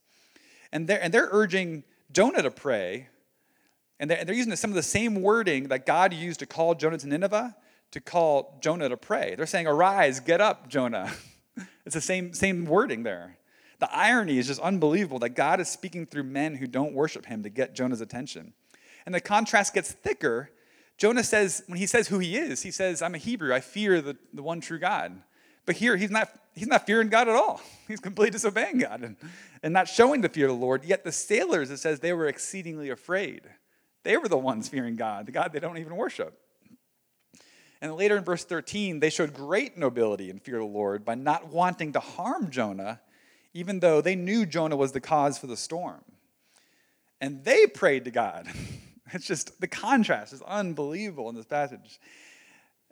And 0.71 0.87
they're, 0.87 1.03
and 1.03 1.13
they're 1.13 1.27
urging 1.31 1.83
Jonah 2.13 2.43
to 2.43 2.51
pray. 2.51 3.09
And 3.99 4.09
they're, 4.09 4.19
and 4.19 4.29
they're 4.29 4.35
using 4.35 4.55
some 4.55 4.71
of 4.71 4.75
the 4.75 4.83
same 4.83 5.21
wording 5.21 5.67
that 5.67 5.85
God 5.85 6.13
used 6.13 6.39
to 6.39 6.45
call 6.45 6.75
Jonah 6.75 6.97
to 6.97 7.07
Nineveh 7.07 7.55
to 7.91 8.01
call 8.01 8.57
Jonah 8.61 8.89
to 8.89 8.97
pray. 8.97 9.35
They're 9.35 9.45
saying, 9.45 9.67
Arise, 9.67 10.19
get 10.19 10.41
up, 10.41 10.69
Jonah. 10.69 11.11
it's 11.85 11.95
the 11.95 12.01
same, 12.01 12.33
same 12.33 12.65
wording 12.65 13.03
there. 13.03 13.37
The 13.79 13.93
irony 13.95 14.37
is 14.37 14.47
just 14.47 14.61
unbelievable 14.61 15.19
that 15.19 15.29
God 15.29 15.59
is 15.59 15.69
speaking 15.69 16.05
through 16.05 16.23
men 16.23 16.55
who 16.55 16.67
don't 16.67 16.93
worship 16.93 17.25
him 17.25 17.43
to 17.43 17.49
get 17.49 17.75
Jonah's 17.75 18.01
attention. 18.01 18.53
And 19.05 19.13
the 19.13 19.21
contrast 19.21 19.73
gets 19.73 19.91
thicker. 19.91 20.51
Jonah 20.97 21.23
says, 21.23 21.63
when 21.67 21.77
he 21.77 21.85
says 21.85 22.07
who 22.07 22.19
he 22.19 22.37
is, 22.37 22.63
he 22.63 22.71
says, 22.71 23.01
I'm 23.01 23.15
a 23.15 23.19
Hebrew. 23.19 23.53
I 23.53 23.59
fear 23.59 24.01
the, 24.01 24.17
the 24.33 24.41
one 24.41 24.61
true 24.61 24.79
God. 24.79 25.21
But 25.67 25.75
here, 25.75 25.95
he's 25.95 26.09
not, 26.09 26.29
he's 26.55 26.67
not 26.67 26.87
fearing 26.87 27.09
God 27.09 27.27
at 27.27 27.35
all. 27.35 27.61
He's 27.87 27.99
completely 27.99 28.31
disobeying 28.31 28.79
God 28.79 29.03
and, 29.03 29.17
and 29.61 29.73
not 29.73 29.87
showing 29.87 30.21
the 30.21 30.29
fear 30.29 30.47
of 30.47 30.51
the 30.51 30.65
Lord. 30.65 30.85
Yet 30.85 31.03
the 31.03 31.11
sailors, 31.11 31.71
it 31.71 31.77
says, 31.77 31.99
they 31.99 32.13
were 32.13 32.27
exceedingly 32.27 32.89
afraid. 32.89 33.41
They 34.03 34.15
were 34.15 34.29
the 34.29 34.37
ones 34.37 34.69
fearing 34.69 34.95
God, 34.95 35.25
the 35.25 35.33
God 35.33 35.51
they 35.51 35.59
don't 35.59 35.77
even 35.77 35.95
worship. 35.95 36.37
And 37.81 37.93
later 37.95 38.17
in 38.17 38.23
verse 38.23 38.43
13, 38.43 38.99
they 38.99 39.09
showed 39.09 39.33
great 39.33 39.77
nobility 39.77 40.29
and 40.29 40.41
fear 40.41 40.55
of 40.55 40.61
the 40.61 40.73
Lord 40.73 41.05
by 41.05 41.15
not 41.15 41.47
wanting 41.47 41.93
to 41.93 41.99
harm 41.99 42.49
Jonah, 42.49 43.01
even 43.57 43.79
though 43.79 44.01
they 44.01 44.15
knew 44.15 44.45
Jonah 44.45 44.75
was 44.75 44.91
the 44.91 45.01
cause 45.01 45.39
for 45.39 45.47
the 45.47 45.57
storm. 45.57 46.03
And 47.19 47.43
they 47.43 47.65
prayed 47.65 48.05
to 48.05 48.11
God. 48.11 48.47
It's 49.13 49.25
just 49.25 49.61
the 49.61 49.69
contrast 49.69 50.33
is 50.33 50.41
unbelievable 50.41 51.29
in 51.29 51.35
this 51.35 51.45
passage. 51.45 51.97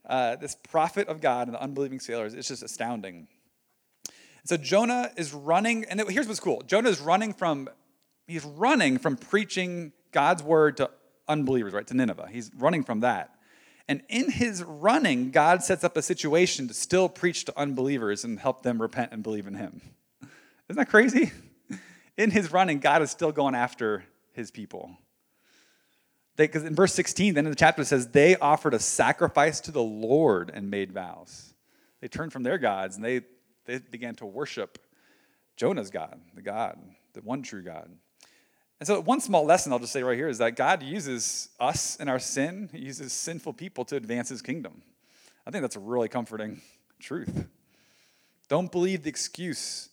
Uh, 0.08 0.38
this 0.38 0.56
prophet 0.56 1.10
of 1.10 1.20
God 1.20 1.50
and 1.50 1.56
the 1.56 1.62
unbelieving 1.62 2.00
sailors, 2.00 2.34
it's 2.34 2.48
just 2.48 2.64
astounding. 2.64 3.28
So 4.46 4.56
Jonah 4.56 5.12
is 5.18 5.34
running, 5.34 5.84
and 5.84 6.00
here's 6.08 6.26
what's 6.26 6.40
cool 6.40 6.62
Jonah 6.66 6.88
is 6.88 7.02
running 7.02 7.34
from, 7.34 7.68
he's 8.28 8.46
running 8.46 8.98
from 8.98 9.18
preaching 9.18 9.92
God's 10.14 10.42
word 10.42 10.78
to 10.78 10.90
unbelievers, 11.28 11.74
right, 11.74 11.86
to 11.88 11.94
Nineveh. 11.94 12.30
He's 12.32 12.50
running 12.56 12.86
from 12.86 13.02
that. 13.02 13.36
And 13.90 14.02
in 14.08 14.32
his 14.32 14.64
running, 14.64 15.32
God 15.32 15.64
sets 15.64 15.84
up 15.84 15.98
a 15.98 16.02
situation 16.02 16.70
to 16.70 16.74
still 16.74 17.10
preach 17.10 17.44
to 17.44 17.60
unbelievers 17.60 18.24
and 18.24 18.40
help 18.40 18.64
them 18.64 18.82
repent 18.82 19.12
and 19.12 19.22
believe 19.22 19.48
in 19.48 19.56
him. 19.56 19.82
Isn't 20.70 20.80
that 20.80 20.90
crazy? 20.90 21.32
In 22.18 22.32
his 22.32 22.52
running, 22.52 22.80
God 22.80 23.02
is 23.02 23.12
still 23.12 23.32
going 23.32 23.56
after 23.56 24.06
his 24.34 24.52
people. 24.52 24.98
Because 26.38 26.64
in 26.66 26.76
verse 26.76 26.94
16, 26.94 27.34
then 27.34 27.46
in 27.46 27.52
the 27.52 27.56
chapter, 27.56 27.82
it 27.82 27.86
says, 27.86 28.10
They 28.10 28.36
offered 28.36 28.74
a 28.74 28.80
sacrifice 28.80 29.62
to 29.62 29.72
the 29.72 29.82
Lord 29.82 30.52
and 30.54 30.70
made 30.70 30.92
vows. 30.92 31.54
They 32.02 32.10
turned 32.10 32.34
from 32.34 32.44
their 32.44 32.58
gods 32.58 32.98
and 32.98 33.06
they, 33.06 33.22
they 33.66 33.80
began 33.80 34.16
to 34.16 34.26
worship 34.26 34.78
Jonah's 35.56 35.90
God, 35.90 36.20
the 36.34 36.42
God, 36.42 36.78
the 37.14 37.22
one 37.22 37.42
true 37.42 37.64
God. 37.64 37.90
And 38.80 38.88
so, 38.88 39.02
one 39.02 39.22
small 39.22 39.46
lesson 39.46 39.72
I'll 39.72 39.80
just 39.80 39.94
say 39.94 40.04
right 40.04 40.18
here 40.18 40.28
is 40.28 40.40
that 40.40 40.58
God 40.58 40.84
uses 40.84 41.50
us 41.60 41.96
in 41.96 42.10
our 42.10 42.20
sin, 42.20 42.70
He 42.74 42.80
uses 42.80 43.14
sinful 43.14 43.54
people 43.54 43.86
to 43.86 43.96
advance 43.96 44.28
His 44.28 44.42
kingdom. 44.42 44.82
I 45.48 45.52
think 45.52 45.62
that's 45.62 45.78
a 45.78 45.80
really 45.80 46.10
comforting 46.10 46.62
truth. 47.00 47.46
Don't 48.50 48.72
believe 48.72 49.04
the 49.04 49.10
excuse 49.10 49.90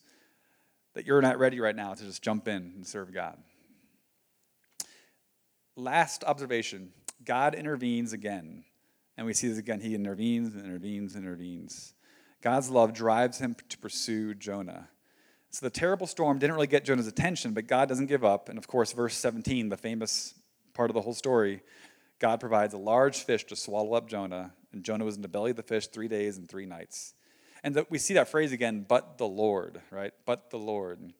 that 0.93 1.05
you're 1.05 1.21
not 1.21 1.39
ready 1.39 1.59
right 1.59 1.75
now 1.75 1.93
to 1.93 2.03
just 2.03 2.21
jump 2.21 2.47
in 2.47 2.73
and 2.75 2.85
serve 2.85 3.13
God. 3.13 3.37
Last 5.75 6.23
observation 6.23 6.91
God 7.23 7.55
intervenes 7.55 8.13
again. 8.13 8.63
And 9.17 9.25
we 9.25 9.33
see 9.33 9.47
this 9.47 9.57
again. 9.57 9.79
He 9.79 9.95
intervenes 9.95 10.53
and 10.53 10.65
intervenes 10.65 11.15
and 11.15 11.23
intervenes. 11.23 11.93
God's 12.41 12.69
love 12.69 12.93
drives 12.93 13.39
him 13.39 13.55
to 13.69 13.77
pursue 13.77 14.33
Jonah. 14.33 14.89
So 15.51 15.65
the 15.65 15.69
terrible 15.69 16.07
storm 16.07 16.39
didn't 16.39 16.55
really 16.55 16.67
get 16.67 16.83
Jonah's 16.83 17.07
attention, 17.07 17.53
but 17.53 17.67
God 17.67 17.87
doesn't 17.87 18.07
give 18.07 18.25
up. 18.25 18.49
And 18.49 18.57
of 18.57 18.67
course, 18.67 18.91
verse 18.91 19.15
17, 19.15 19.69
the 19.69 19.77
famous 19.77 20.33
part 20.73 20.89
of 20.89 20.95
the 20.95 21.01
whole 21.01 21.13
story, 21.13 21.61
God 22.19 22.39
provides 22.39 22.73
a 22.73 22.77
large 22.77 23.19
fish 23.23 23.45
to 23.45 23.55
swallow 23.55 23.93
up 23.93 24.09
Jonah, 24.09 24.53
and 24.71 24.83
Jonah 24.83 25.05
was 25.05 25.15
in 25.15 25.21
the 25.21 25.27
belly 25.27 25.51
of 25.51 25.57
the 25.57 25.63
fish 25.63 25.87
three 25.87 26.07
days 26.07 26.37
and 26.37 26.49
three 26.49 26.65
nights. 26.65 27.13
And 27.63 27.75
the, 27.75 27.87
we 27.89 27.97
see 27.97 28.13
that 28.15 28.27
phrase 28.27 28.51
again, 28.51 28.85
but 28.87 29.17
the 29.17 29.27
Lord, 29.27 29.81
right? 29.89 30.13
But 30.25 30.49
the 30.49 30.57
Lord. 30.57 31.13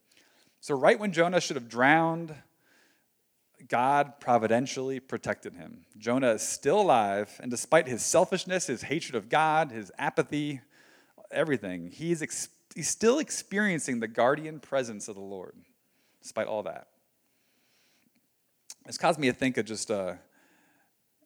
So, 0.60 0.76
right 0.76 1.00
when 1.00 1.14
Jonah 1.14 1.40
should 1.40 1.56
have 1.56 1.70
drowned, 1.70 2.36
God 3.68 4.20
providentially 4.20 5.00
protected 5.00 5.56
him. 5.56 5.86
Jonah 5.98 6.32
is 6.32 6.42
still 6.42 6.82
alive, 6.82 7.40
and 7.42 7.50
despite 7.50 7.88
his 7.88 8.04
selfishness, 8.04 8.68
his 8.68 8.82
hatred 8.82 9.16
of 9.16 9.30
God, 9.30 9.72
his 9.72 9.92
apathy, 9.98 10.62
everything, 11.32 11.90
he's, 11.90 12.22
ex- 12.22 12.50
he's 12.76 12.90
still 12.90 13.20
experiencing 13.20 14.00
the 14.00 14.08
guardian 14.08 14.60
presence 14.60 15.08
of 15.08 15.16
the 15.16 15.22
Lord, 15.22 15.56
despite 16.22 16.48
all 16.48 16.64
that. 16.64 16.88
It's 18.86 18.98
caused 18.98 19.18
me 19.18 19.28
to 19.28 19.34
think 19.34 19.58
of 19.58 19.66
just 19.66 19.90
uh, 19.90 20.16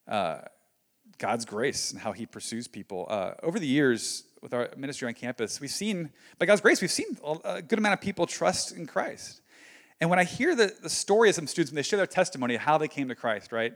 uh, 0.08 0.42
God's 1.18 1.46
grace 1.46 1.92
and 1.92 2.00
how 2.00 2.12
he 2.12 2.28
pursues 2.28 2.68
people. 2.68 3.08
Uh, 3.10 3.32
over 3.42 3.58
the 3.58 3.68
years, 3.68 4.24
with 4.42 4.54
our 4.54 4.70
ministry 4.78 5.08
on 5.08 5.14
campus, 5.14 5.60
we've 5.60 5.70
seen, 5.70 6.12
by 6.40 6.46
God's 6.46 6.62
grace, 6.62 6.82
we've 6.82 6.92
seen 6.92 7.18
a 7.44 7.62
good 7.62 7.80
amount 7.80 7.94
of 7.94 8.02
people 8.02 8.26
trust 8.26 8.76
in 8.76 8.86
Christ. 8.86 9.42
And 10.00 10.10
when 10.10 10.20
I 10.20 10.24
hear 10.24 10.56
the, 10.56 10.74
the 10.82 10.90
story 10.90 11.30
of 11.30 11.36
some 11.36 11.48
students, 11.48 11.72
when 11.72 11.78
they 11.78 11.84
share 11.84 11.98
their 11.98 12.06
testimony 12.06 12.56
of 12.56 12.62
how 12.62 12.78
they 12.78 12.88
came 12.88 13.08
to 13.10 13.16
Christ, 13.16 13.52
right, 13.52 13.74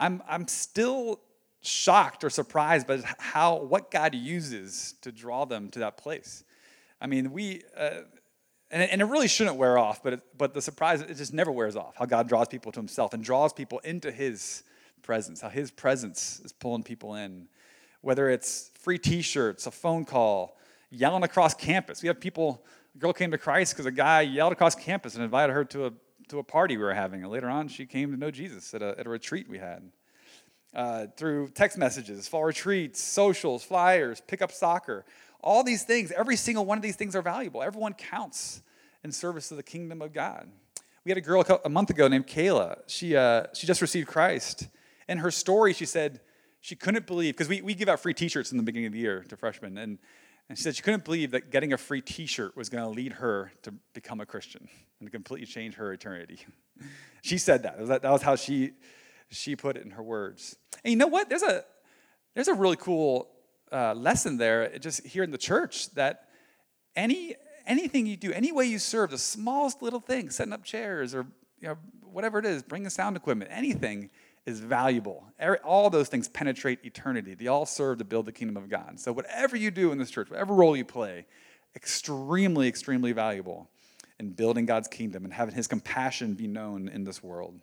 I'm, 0.00 0.22
I'm 0.28 0.48
still 0.48 1.20
shocked 1.60 2.24
or 2.24 2.30
surprised 2.30 2.86
by 2.86 3.00
how, 3.18 3.58
what 3.58 3.90
God 3.90 4.14
uses 4.14 4.94
to 5.02 5.12
draw 5.12 5.44
them 5.44 5.68
to 5.70 5.78
that 5.78 5.96
place. 5.96 6.42
I 7.00 7.06
mean, 7.06 7.32
we, 7.32 7.62
uh, 7.76 8.00
and, 8.70 8.82
it, 8.82 8.90
and 8.90 9.00
it 9.00 9.04
really 9.04 9.28
shouldn't 9.28 9.56
wear 9.56 9.78
off, 9.78 10.02
but, 10.02 10.14
it, 10.14 10.20
but 10.36 10.54
the 10.54 10.62
surprise, 10.62 11.00
it 11.00 11.14
just 11.14 11.32
never 11.32 11.52
wears 11.52 11.76
off, 11.76 11.94
how 11.96 12.06
God 12.06 12.28
draws 12.28 12.48
people 12.48 12.72
to 12.72 12.80
himself 12.80 13.14
and 13.14 13.22
draws 13.22 13.52
people 13.52 13.78
into 13.80 14.10
his 14.10 14.64
presence, 15.02 15.40
how 15.40 15.48
his 15.48 15.70
presence 15.70 16.40
is 16.44 16.52
pulling 16.52 16.82
people 16.82 17.14
in. 17.14 17.48
Whether 18.02 18.28
it's 18.30 18.70
free 18.78 18.98
t 18.98 19.22
shirts, 19.22 19.66
a 19.66 19.70
phone 19.70 20.04
call, 20.04 20.58
yelling 20.90 21.22
across 21.22 21.54
campus. 21.54 22.02
We 22.02 22.08
have 22.08 22.20
people 22.20 22.62
a 22.94 22.98
girl 22.98 23.12
came 23.12 23.30
to 23.30 23.38
Christ 23.38 23.72
because 23.72 23.86
a 23.86 23.90
guy 23.90 24.20
yelled 24.20 24.52
across 24.52 24.74
campus 24.74 25.14
and 25.14 25.24
invited 25.24 25.52
her 25.54 25.64
to 25.66 25.86
a, 25.86 25.92
to 26.28 26.38
a 26.38 26.44
party 26.44 26.76
we 26.76 26.82
were 26.82 26.92
having. 26.92 27.22
And 27.22 27.32
later 27.32 27.48
on, 27.48 27.68
she 27.68 27.86
came 27.86 28.10
to 28.10 28.18
know 28.18 28.30
Jesus 28.30 28.74
at 28.74 28.82
a, 28.82 28.94
at 28.98 29.06
a 29.06 29.08
retreat 29.08 29.48
we 29.48 29.58
had. 29.58 29.90
Uh, 30.74 31.06
through 31.16 31.48
text 31.48 31.76
messages, 31.76 32.28
fall 32.28 32.44
retreats, 32.44 33.00
socials, 33.00 33.62
flyers, 33.62 34.22
pick 34.26 34.40
up 34.40 34.50
soccer, 34.50 35.04
all 35.42 35.62
these 35.62 35.82
things, 35.82 36.12
every 36.12 36.36
single 36.36 36.64
one 36.64 36.78
of 36.78 36.82
these 36.82 36.96
things 36.96 37.14
are 37.16 37.22
valuable. 37.22 37.62
Everyone 37.62 37.92
counts 37.92 38.62
in 39.04 39.12
service 39.12 39.50
of 39.50 39.56
the 39.56 39.62
kingdom 39.62 40.00
of 40.00 40.12
God. 40.12 40.48
We 41.04 41.10
had 41.10 41.18
a 41.18 41.22
girl 41.22 41.44
a 41.64 41.68
month 41.68 41.90
ago 41.90 42.08
named 42.08 42.26
Kayla. 42.26 42.78
She, 42.86 43.16
uh, 43.16 43.46
she 43.52 43.66
just 43.66 43.82
received 43.82 44.06
Christ. 44.06 44.68
In 45.08 45.18
her 45.18 45.30
story, 45.30 45.72
she 45.72 45.84
said 45.84 46.20
she 46.62 46.74
couldn't 46.76 47.06
believe, 47.06 47.34
because 47.34 47.48
we, 47.48 47.60
we 47.60 47.74
give 47.74 47.88
out 47.88 48.00
free 48.00 48.14
t 48.14 48.28
shirts 48.28 48.50
in 48.52 48.56
the 48.56 48.62
beginning 48.62 48.86
of 48.86 48.92
the 48.92 49.00
year 49.00 49.24
to 49.28 49.36
freshmen. 49.36 49.76
And 49.76 49.98
and 50.48 50.58
she 50.58 50.64
said 50.64 50.76
she 50.76 50.82
couldn't 50.82 51.04
believe 51.04 51.30
that 51.30 51.50
getting 51.50 51.72
a 51.72 51.78
free 51.78 52.00
t 52.00 52.26
shirt 52.26 52.56
was 52.56 52.68
going 52.68 52.84
to 52.84 52.90
lead 52.90 53.14
her 53.14 53.52
to 53.62 53.72
become 53.94 54.20
a 54.20 54.26
Christian 54.26 54.68
and 55.00 55.06
to 55.06 55.10
completely 55.10 55.46
change 55.46 55.74
her 55.74 55.92
eternity. 55.92 56.40
she 57.22 57.38
said 57.38 57.62
that. 57.62 57.86
that. 57.86 58.02
was 58.02 58.22
how 58.22 58.36
she, 58.36 58.72
she 59.30 59.56
put 59.56 59.76
it 59.76 59.84
in 59.84 59.92
her 59.92 60.02
words. 60.02 60.56
And 60.84 60.90
you 60.92 60.96
know 60.98 61.06
what? 61.06 61.28
There's 61.28 61.42
a, 61.42 61.64
there's 62.34 62.48
a 62.48 62.54
really 62.54 62.76
cool 62.76 63.28
uh, 63.70 63.94
lesson 63.94 64.36
there 64.36 64.78
just 64.78 65.06
here 65.06 65.22
in 65.22 65.30
the 65.30 65.38
church 65.38 65.90
that 65.94 66.28
any, 66.96 67.34
anything 67.66 68.06
you 68.06 68.16
do, 68.16 68.32
any 68.32 68.52
way 68.52 68.66
you 68.66 68.78
serve, 68.78 69.10
the 69.10 69.18
smallest 69.18 69.80
little 69.80 70.00
thing, 70.00 70.28
setting 70.28 70.52
up 70.52 70.64
chairs 70.64 71.14
or 71.14 71.26
you 71.60 71.68
know, 71.68 71.78
whatever 72.02 72.38
it 72.38 72.44
is, 72.44 72.62
bringing 72.62 72.90
sound 72.90 73.16
equipment, 73.16 73.50
anything 73.54 74.10
is 74.46 74.60
valuable. 74.60 75.24
All 75.64 75.90
those 75.90 76.08
things 76.08 76.28
penetrate 76.28 76.80
eternity. 76.84 77.34
They 77.34 77.46
all 77.46 77.66
serve 77.66 77.98
to 77.98 78.04
build 78.04 78.26
the 78.26 78.32
kingdom 78.32 78.56
of 78.56 78.68
God. 78.68 78.98
So, 78.98 79.12
whatever 79.12 79.56
you 79.56 79.70
do 79.70 79.92
in 79.92 79.98
this 79.98 80.10
church, 80.10 80.30
whatever 80.30 80.54
role 80.54 80.76
you 80.76 80.84
play, 80.84 81.26
extremely, 81.76 82.68
extremely 82.68 83.12
valuable 83.12 83.70
in 84.18 84.30
building 84.30 84.66
God's 84.66 84.88
kingdom 84.88 85.24
and 85.24 85.32
having 85.32 85.54
his 85.54 85.66
compassion 85.66 86.34
be 86.34 86.46
known 86.46 86.88
in 86.88 87.04
this 87.04 87.22
world. 87.22 87.60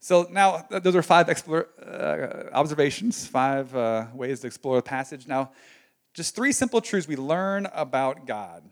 So, 0.00 0.26
now 0.30 0.66
those 0.70 0.96
are 0.96 1.02
five 1.02 1.28
explore, 1.28 1.68
uh, 1.80 2.54
observations, 2.54 3.26
five 3.26 3.74
uh, 3.76 4.06
ways 4.14 4.40
to 4.40 4.46
explore 4.46 4.76
the 4.76 4.82
passage. 4.82 5.28
Now, 5.28 5.52
just 6.14 6.34
three 6.34 6.52
simple 6.52 6.80
truths 6.80 7.06
we 7.06 7.16
learn 7.16 7.68
about 7.72 8.26
God. 8.26 8.64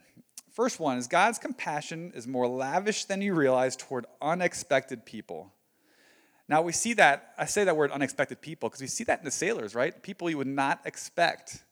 First 0.52 0.80
one 0.80 0.98
is 0.98 1.06
God's 1.06 1.38
compassion 1.38 2.12
is 2.14 2.26
more 2.26 2.48
lavish 2.48 3.04
than 3.04 3.22
you 3.22 3.34
realize 3.34 3.76
toward 3.76 4.06
unexpected 4.20 5.06
people. 5.06 5.52
Now 6.50 6.62
we 6.62 6.72
see 6.72 6.94
that, 6.94 7.32
I 7.38 7.46
say 7.46 7.62
that 7.62 7.76
word 7.76 7.92
unexpected 7.92 8.40
people 8.40 8.68
because 8.68 8.80
we 8.80 8.88
see 8.88 9.04
that 9.04 9.20
in 9.20 9.24
the 9.24 9.30
sailors, 9.30 9.72
right? 9.76 10.02
People 10.02 10.28
you 10.28 10.36
would 10.36 10.48
not 10.48 10.80
expect. 10.84 11.62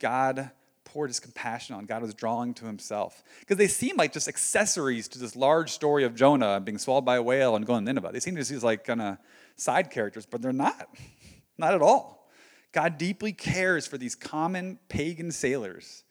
God 0.00 0.50
poured 0.84 1.10
his 1.10 1.20
compassion 1.20 1.76
on, 1.76 1.84
God 1.84 2.02
was 2.02 2.12
drawing 2.12 2.52
to 2.54 2.64
himself. 2.64 3.22
Because 3.38 3.56
they 3.56 3.68
seem 3.68 3.96
like 3.96 4.12
just 4.12 4.26
accessories 4.26 5.06
to 5.08 5.20
this 5.20 5.36
large 5.36 5.70
story 5.70 6.02
of 6.02 6.16
Jonah 6.16 6.58
being 6.58 6.76
swallowed 6.76 7.04
by 7.04 7.16
a 7.16 7.22
whale 7.22 7.54
and 7.54 7.64
going 7.64 7.84
to 7.84 7.92
Nineveh. 7.92 8.10
They 8.12 8.18
seem 8.18 8.34
to 8.34 8.44
be 8.44 8.58
like 8.58 8.82
kind 8.82 9.00
of 9.00 9.18
side 9.54 9.92
characters, 9.92 10.26
but 10.26 10.42
they're 10.42 10.52
not. 10.52 10.88
Not 11.58 11.72
at 11.72 11.80
all. 11.80 12.28
God 12.72 12.98
deeply 12.98 13.32
cares 13.32 13.86
for 13.86 13.96
these 13.96 14.14
common 14.14 14.78
pagan 14.90 15.30
sailors. 15.30 16.04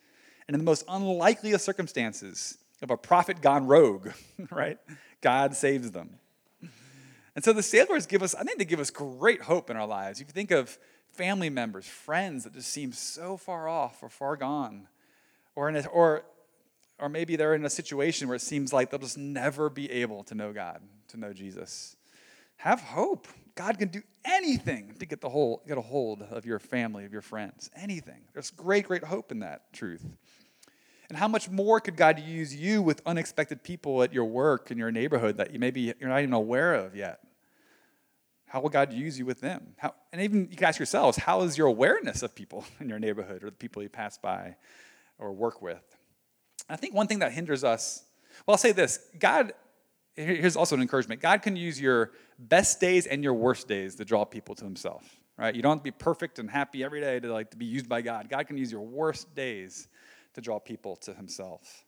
And 0.48 0.56
in 0.56 0.60
the 0.60 0.66
most 0.66 0.84
unlikely 0.88 1.52
of 1.52 1.62
circumstances, 1.62 2.58
of 2.82 2.90
a 2.90 2.98
prophet 2.98 3.42
gone 3.42 3.68
rogue, 3.68 4.10
right? 4.52 4.80
God 5.22 5.56
saves 5.56 5.92
them. 5.92 6.18
And 7.36 7.44
so 7.44 7.52
the 7.52 7.64
sailors 7.64 8.06
give 8.06 8.24
us, 8.24 8.34
I 8.34 8.44
think 8.44 8.58
they 8.58 8.66
give 8.66 8.80
us 8.80 8.90
great 8.90 9.42
hope 9.42 9.70
in 9.70 9.76
our 9.76 9.88
lives. 9.88 10.22
If 10.22 10.28
you 10.28 10.34
think 10.34 10.52
of 10.52 10.78
family 11.12 11.50
members, 11.50 11.86
friends 11.86 12.46
that 12.46 12.54
just 12.54 12.70
seem 12.70 12.94
so 12.94 13.38
far 13.38 13.68
off 13.68 14.02
or 14.02 14.10
far 14.10 14.38
gone, 14.38 14.88
or, 15.56 15.70
in 15.70 15.76
a, 15.76 15.86
or, 15.88 16.24
or 17.00 17.10
maybe 17.10 17.36
they're 17.36 17.54
in 17.54 17.66
a 17.66 17.70
situation 17.70 18.28
where 18.28 18.36
it 18.36 18.42
seems 18.42 18.72
like 18.72 18.90
they'll 18.90 19.00
just 19.00 19.18
never 19.18 19.70
be 19.70 19.92
able 19.92 20.24
to 20.26 20.36
know 20.36 20.54
God, 20.54 20.82
to 21.10 21.18
know 21.18 21.34
Jesus. 21.34 21.98
Have 22.58 22.82
hope. 22.82 23.28
God 23.56 23.78
can 23.80 23.90
do 23.90 24.02
anything 24.24 24.96
to 25.00 25.06
get, 25.06 25.22
the 25.22 25.30
whole, 25.30 25.62
get 25.68 25.78
a 25.78 25.82
hold 25.82 26.22
of 26.22 26.46
your 26.46 26.60
family, 26.60 27.06
of 27.06 27.14
your 27.14 27.22
friends. 27.22 27.70
Anything. 27.76 28.22
There's 28.34 28.52
great, 28.52 28.86
great 28.86 29.04
hope 29.04 29.32
in 29.32 29.40
that 29.40 29.72
truth. 29.74 30.06
And 31.10 31.18
how 31.18 31.28
much 31.28 31.50
more 31.50 31.80
could 31.80 31.96
God 31.96 32.20
use 32.20 32.56
you 32.56 32.82
with 32.82 33.02
unexpected 33.06 33.64
people 33.64 34.02
at 34.02 34.14
your 34.14 34.26
work 34.26 34.72
in 34.72 34.78
your 34.78 34.92
neighborhood 34.92 35.38
that 35.38 35.52
you 35.52 35.60
maybe 35.60 35.94
you're 36.00 36.10
not 36.10 36.22
even 36.22 36.34
aware 36.34 36.74
of 36.74 36.96
yet? 36.96 37.20
How 38.48 38.62
will 38.62 38.70
God 38.70 38.94
use 38.94 39.20
you 39.20 39.26
with 39.26 39.42
them? 39.42 39.76
How, 39.78 39.94
and 40.14 40.22
even 40.22 40.48
you 40.50 40.56
can 40.56 40.68
ask 40.68 40.80
yourselves, 40.80 41.18
how 41.18 41.42
is 41.42 41.58
your 41.58 41.68
awareness 41.68 42.24
of 42.24 42.34
people 42.34 42.66
in 42.80 42.90
your 42.90 43.00
neighborhood 43.00 43.44
or 43.44 43.48
the 43.48 43.56
people 43.56 43.84
you 43.84 43.90
pass 43.90 44.18
by 44.18 44.56
or 45.20 45.34
work 45.34 45.62
with? 45.62 45.84
I 46.70 46.76
think 46.76 46.94
one 46.94 47.08
thing 47.08 47.20
that 47.20 47.32
hinders 47.32 47.64
us, 47.64 48.04
well, 48.46 48.54
I'll 48.54 48.58
say 48.58 48.72
this 48.72 49.00
God, 49.20 49.54
here's 50.16 50.56
also 50.56 50.76
an 50.76 50.82
encouragement 50.82 51.22
God 51.22 51.42
can 51.42 51.56
use 51.56 51.80
your 51.80 52.12
best 52.40 52.80
days 52.80 53.06
and 53.06 53.24
your 53.24 53.34
worst 53.34 53.68
days 53.68 53.96
to 53.96 54.06
draw 54.06 54.26
people 54.26 54.56
to 54.56 54.64
Himself, 54.64 55.04
right? 55.38 55.54
You 55.54 55.62
don't 55.62 55.74
have 55.74 55.80
to 55.80 55.84
be 55.84 55.92
perfect 55.92 56.40
and 56.40 56.50
happy 56.50 56.84
every 56.84 57.02
day 57.02 57.20
to, 57.20 57.32
like, 57.32 57.52
to 57.52 57.58
be 57.58 57.66
used 57.66 57.88
by 57.88 58.02
God. 58.02 58.30
God 58.30 58.48
can 58.48 58.58
use 58.58 58.72
your 58.72 58.82
worst 58.82 59.34
days 59.36 59.88
to 60.36 60.42
draw 60.42 60.60
people 60.60 60.96
to 60.98 61.14
Himself. 61.14 61.86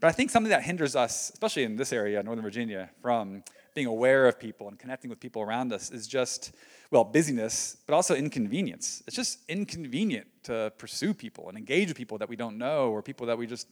But 0.00 0.08
I 0.08 0.12
think 0.12 0.30
something 0.30 0.50
that 0.50 0.62
hinders 0.62 0.96
us, 0.96 1.30
especially 1.30 1.62
in 1.62 1.76
this 1.76 1.92
area, 1.92 2.22
Northern 2.22 2.42
Virginia, 2.42 2.90
from 3.00 3.44
being 3.74 3.86
aware 3.86 4.26
of 4.26 4.38
people 4.38 4.68
and 4.68 4.78
connecting 4.78 5.08
with 5.08 5.20
people 5.20 5.42
around 5.42 5.72
us 5.72 5.90
is 5.90 6.06
just, 6.06 6.52
well, 6.90 7.04
busyness, 7.04 7.76
but 7.86 7.94
also 7.94 8.14
inconvenience. 8.14 9.02
It's 9.06 9.14
just 9.14 9.38
inconvenient 9.48 10.26
to 10.44 10.72
pursue 10.76 11.14
people 11.14 11.48
and 11.48 11.56
engage 11.56 11.88
with 11.88 11.96
people 11.96 12.18
that 12.18 12.28
we 12.28 12.36
don't 12.36 12.58
know 12.58 12.90
or 12.90 13.00
people 13.00 13.26
that 13.28 13.38
we 13.38 13.46
just 13.46 13.68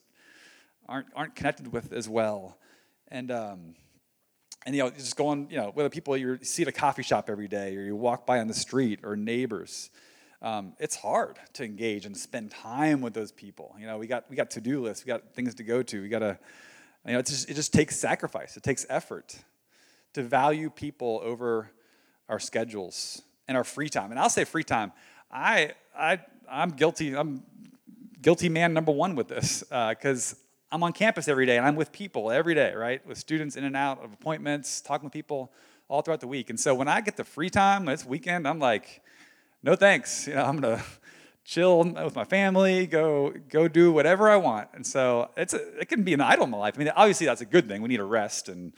aren't, 0.88 1.08
aren't 1.16 1.34
connected 1.34 1.72
with 1.72 1.92
as 1.92 2.08
well. 2.08 2.58
And, 3.08 3.30
um, 3.32 3.74
and 4.64 4.76
you 4.76 4.82
know, 4.84 4.90
just 4.90 5.16
going, 5.16 5.48
you 5.50 5.56
know, 5.56 5.72
whether 5.74 5.88
people 5.88 6.16
you 6.16 6.38
see 6.42 6.62
at 6.62 6.68
a 6.68 6.72
coffee 6.72 7.02
shop 7.02 7.28
every 7.28 7.48
day 7.48 7.76
or 7.76 7.82
you 7.82 7.96
walk 7.96 8.24
by 8.24 8.38
on 8.38 8.46
the 8.46 8.54
street 8.54 9.00
or 9.02 9.16
neighbors, 9.16 9.90
um, 10.42 10.74
it's 10.79 10.96
hard 10.96 11.38
to 11.55 11.64
engage 11.64 12.07
and 12.07 12.16
spend 12.16 12.50
time 12.50 13.00
with 13.00 13.14
those 13.14 13.33
people. 13.33 13.74
You 13.79 13.87
know, 13.87 13.98
we 13.98 14.07
got 14.07 14.24
we 14.31 14.37
got 14.37 14.50
to 14.53 14.61
do 14.61 14.81
lists, 14.81 15.05
we 15.05 15.09
got 15.09 15.35
things 15.35 15.55
to 15.57 15.62
go 15.62 15.83
to, 15.83 16.00
we 16.00 16.09
got 16.09 16.20
to, 16.20 16.38
you 17.07 17.12
know, 17.12 17.18
it 17.18 17.26
just, 17.26 17.50
it 17.50 17.55
just 17.55 17.72
takes 17.72 17.96
sacrifice, 17.96 18.57
it 18.57 18.62
takes 18.62 18.87
effort 18.88 19.37
to 20.14 20.22
value 20.22 20.70
people 20.70 21.20
over 21.22 21.70
our 22.29 22.38
schedules 22.38 23.22
and 23.48 23.57
our 23.57 23.64
free 23.64 23.88
time. 23.88 24.11
And 24.11 24.20
I'll 24.20 24.31
say 24.31 24.44
free 24.44 24.64
time. 24.64 24.92
I, 25.31 25.72
I, 25.96 26.20
I'm 26.50 26.70
guilty. 26.70 27.16
I'm 27.16 27.42
guilty 28.22 28.48
man 28.48 28.74
number 28.74 28.92
one 28.92 29.14
with 29.14 29.29
this 29.29 29.62
because 29.62 30.35
uh, 30.35 30.37
I'm 30.72 30.83
on 30.83 30.92
campus 30.92 31.26
every 31.26 31.46
day 31.46 31.57
and 31.57 31.66
I'm 31.66 31.76
with 31.76 31.90
people 31.90 32.31
every 32.31 32.55
day, 32.55 32.74
right? 32.74 33.05
With 33.07 33.18
students 33.18 33.57
in 33.57 33.64
and 33.64 33.76
out 33.76 34.03
of 34.05 34.12
appointments, 34.12 34.81
talking 34.81 35.05
with 35.05 35.12
people 35.12 35.53
all 35.88 36.03
throughout 36.03 36.20
the 36.20 36.29
week. 36.29 36.50
And 36.50 36.59
so 36.59 36.74
when 36.74 36.87
I 36.87 37.00
get 37.00 37.16
the 37.16 37.24
free 37.24 37.50
time, 37.50 37.88
it's 37.88 38.05
weekend, 38.05 38.46
I'm 38.46 38.59
like, 38.59 39.03
no 39.62 39.76
thanks. 39.76 40.26
You 40.26 40.34
know, 40.34 40.44
I'm 40.44 40.58
gonna 40.58 40.82
chill 41.44 41.78
with 41.82 42.14
my 42.14 42.24
family, 42.24 42.86
go 42.86 43.32
go 43.48 43.68
do 43.68 43.92
whatever 43.92 44.28
I 44.30 44.36
want. 44.36 44.68
And 44.74 44.86
so 44.86 45.30
it's 45.36 45.54
a, 45.54 45.80
it 45.80 45.88
can 45.88 46.02
be 46.02 46.14
an 46.14 46.20
idol 46.20 46.44
in 46.44 46.50
my 46.50 46.58
life. 46.58 46.74
I 46.76 46.78
mean, 46.78 46.92
obviously 46.94 47.26
that's 47.26 47.40
a 47.40 47.46
good 47.46 47.68
thing. 47.68 47.82
We 47.82 47.88
need 47.88 48.00
a 48.00 48.04
rest 48.04 48.48
and 48.48 48.72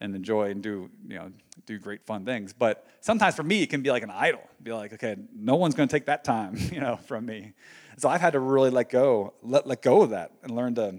and 0.00 0.14
enjoy 0.14 0.50
and 0.50 0.62
do 0.62 0.90
you 1.08 1.16
know 1.16 1.32
do 1.66 1.76
great 1.76 2.06
fun 2.06 2.24
things 2.24 2.52
but 2.52 2.86
sometimes 3.00 3.34
for 3.34 3.42
me 3.42 3.62
it 3.62 3.68
can 3.68 3.82
be 3.82 3.90
like 3.90 4.04
an 4.04 4.12
idol 4.12 4.40
be 4.62 4.72
like 4.72 4.92
okay 4.92 5.16
no 5.34 5.56
one's 5.56 5.74
going 5.74 5.88
to 5.88 5.92
take 5.92 6.06
that 6.06 6.22
time 6.22 6.56
you 6.72 6.78
know 6.78 6.94
from 7.08 7.26
me 7.26 7.52
so 7.96 8.08
i've 8.08 8.20
had 8.20 8.34
to 8.34 8.38
really 8.38 8.70
let 8.70 8.90
go 8.90 9.34
let, 9.42 9.66
let 9.66 9.82
go 9.82 10.02
of 10.02 10.10
that 10.10 10.30
and 10.44 10.52
learn 10.52 10.72
to 10.76 10.94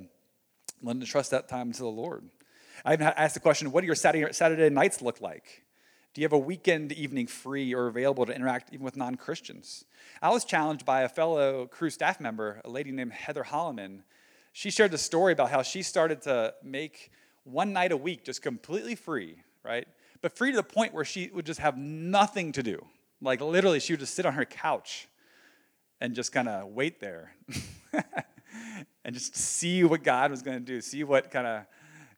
Learn 0.82 1.00
to 1.00 1.06
trust 1.06 1.32
that 1.32 1.48
time 1.50 1.72
to 1.74 1.80
the 1.80 1.88
Lord. 1.88 2.24
I 2.86 2.94
even 2.94 3.08
asked 3.08 3.34
the 3.34 3.40
question, 3.40 3.72
what 3.72 3.82
do 3.82 3.88
your 3.88 3.96
Saturday, 3.96 4.32
Saturday 4.32 4.70
nights 4.70 5.02
look 5.02 5.20
like? 5.20 5.64
Do 6.14 6.22
you 6.22 6.26
have 6.26 6.34
a 6.34 6.40
weekend 6.40 6.92
evening 6.92 7.28
free 7.28 7.74
or 7.74 7.88
available 7.88 8.26
to 8.26 8.34
interact 8.34 8.74
even 8.74 8.84
with 8.84 8.98
non 8.98 9.16
Christians? 9.16 9.86
I 10.22 10.30
was 10.30 10.44
challenged 10.44 10.86
by 10.86 11.02
a 11.02 11.10
fellow 11.10 11.68
Cru 11.68 11.90
staff 11.90 12.20
member, 12.20 12.62
a 12.66 12.70
lady 12.70 12.92
named 12.92 13.14
Heather 13.14 13.44
Holleman. 13.44 14.02
She 14.52 14.72
shared 14.72 14.92
the 14.92 14.98
story 14.98 15.34
about 15.34 15.52
how 15.52 15.62
she 15.62 15.84
started 15.84 16.24
to 16.24 16.56
make 16.64 17.12
one 17.44 17.74
night 17.74 17.92
a 17.92 17.98
week 17.98 18.26
just 18.26 18.42
completely 18.42 18.96
free, 18.96 19.44
right? 19.64 19.88
But 20.22 20.36
free 20.36 20.52
to 20.52 20.58
the 20.58 20.64
point 20.64 20.94
where 20.94 21.06
she 21.06 21.30
would 21.32 21.46
just 21.46 21.60
have 21.60 21.78
nothing 21.78 22.52
to 22.54 22.64
do. 22.64 22.84
Like 23.22 23.40
literally, 23.40 23.80
she 23.80 23.94
would 23.94 24.00
just 24.00 24.16
sit 24.16 24.26
on 24.26 24.34
her 24.34 24.46
couch 24.46 25.08
and 26.02 26.16
just 26.16 26.32
kind 26.32 26.50
of 26.50 26.70
wait 26.70 27.00
there 27.00 27.36
and 29.06 29.14
just 29.14 29.36
see 29.36 29.84
what 29.84 30.04
God 30.04 30.32
was 30.32 30.42
going 30.42 30.58
to 30.58 30.64
do, 30.64 30.82
see 30.82 31.04
what 31.04 31.30
kind 31.30 31.46
of 31.46 31.66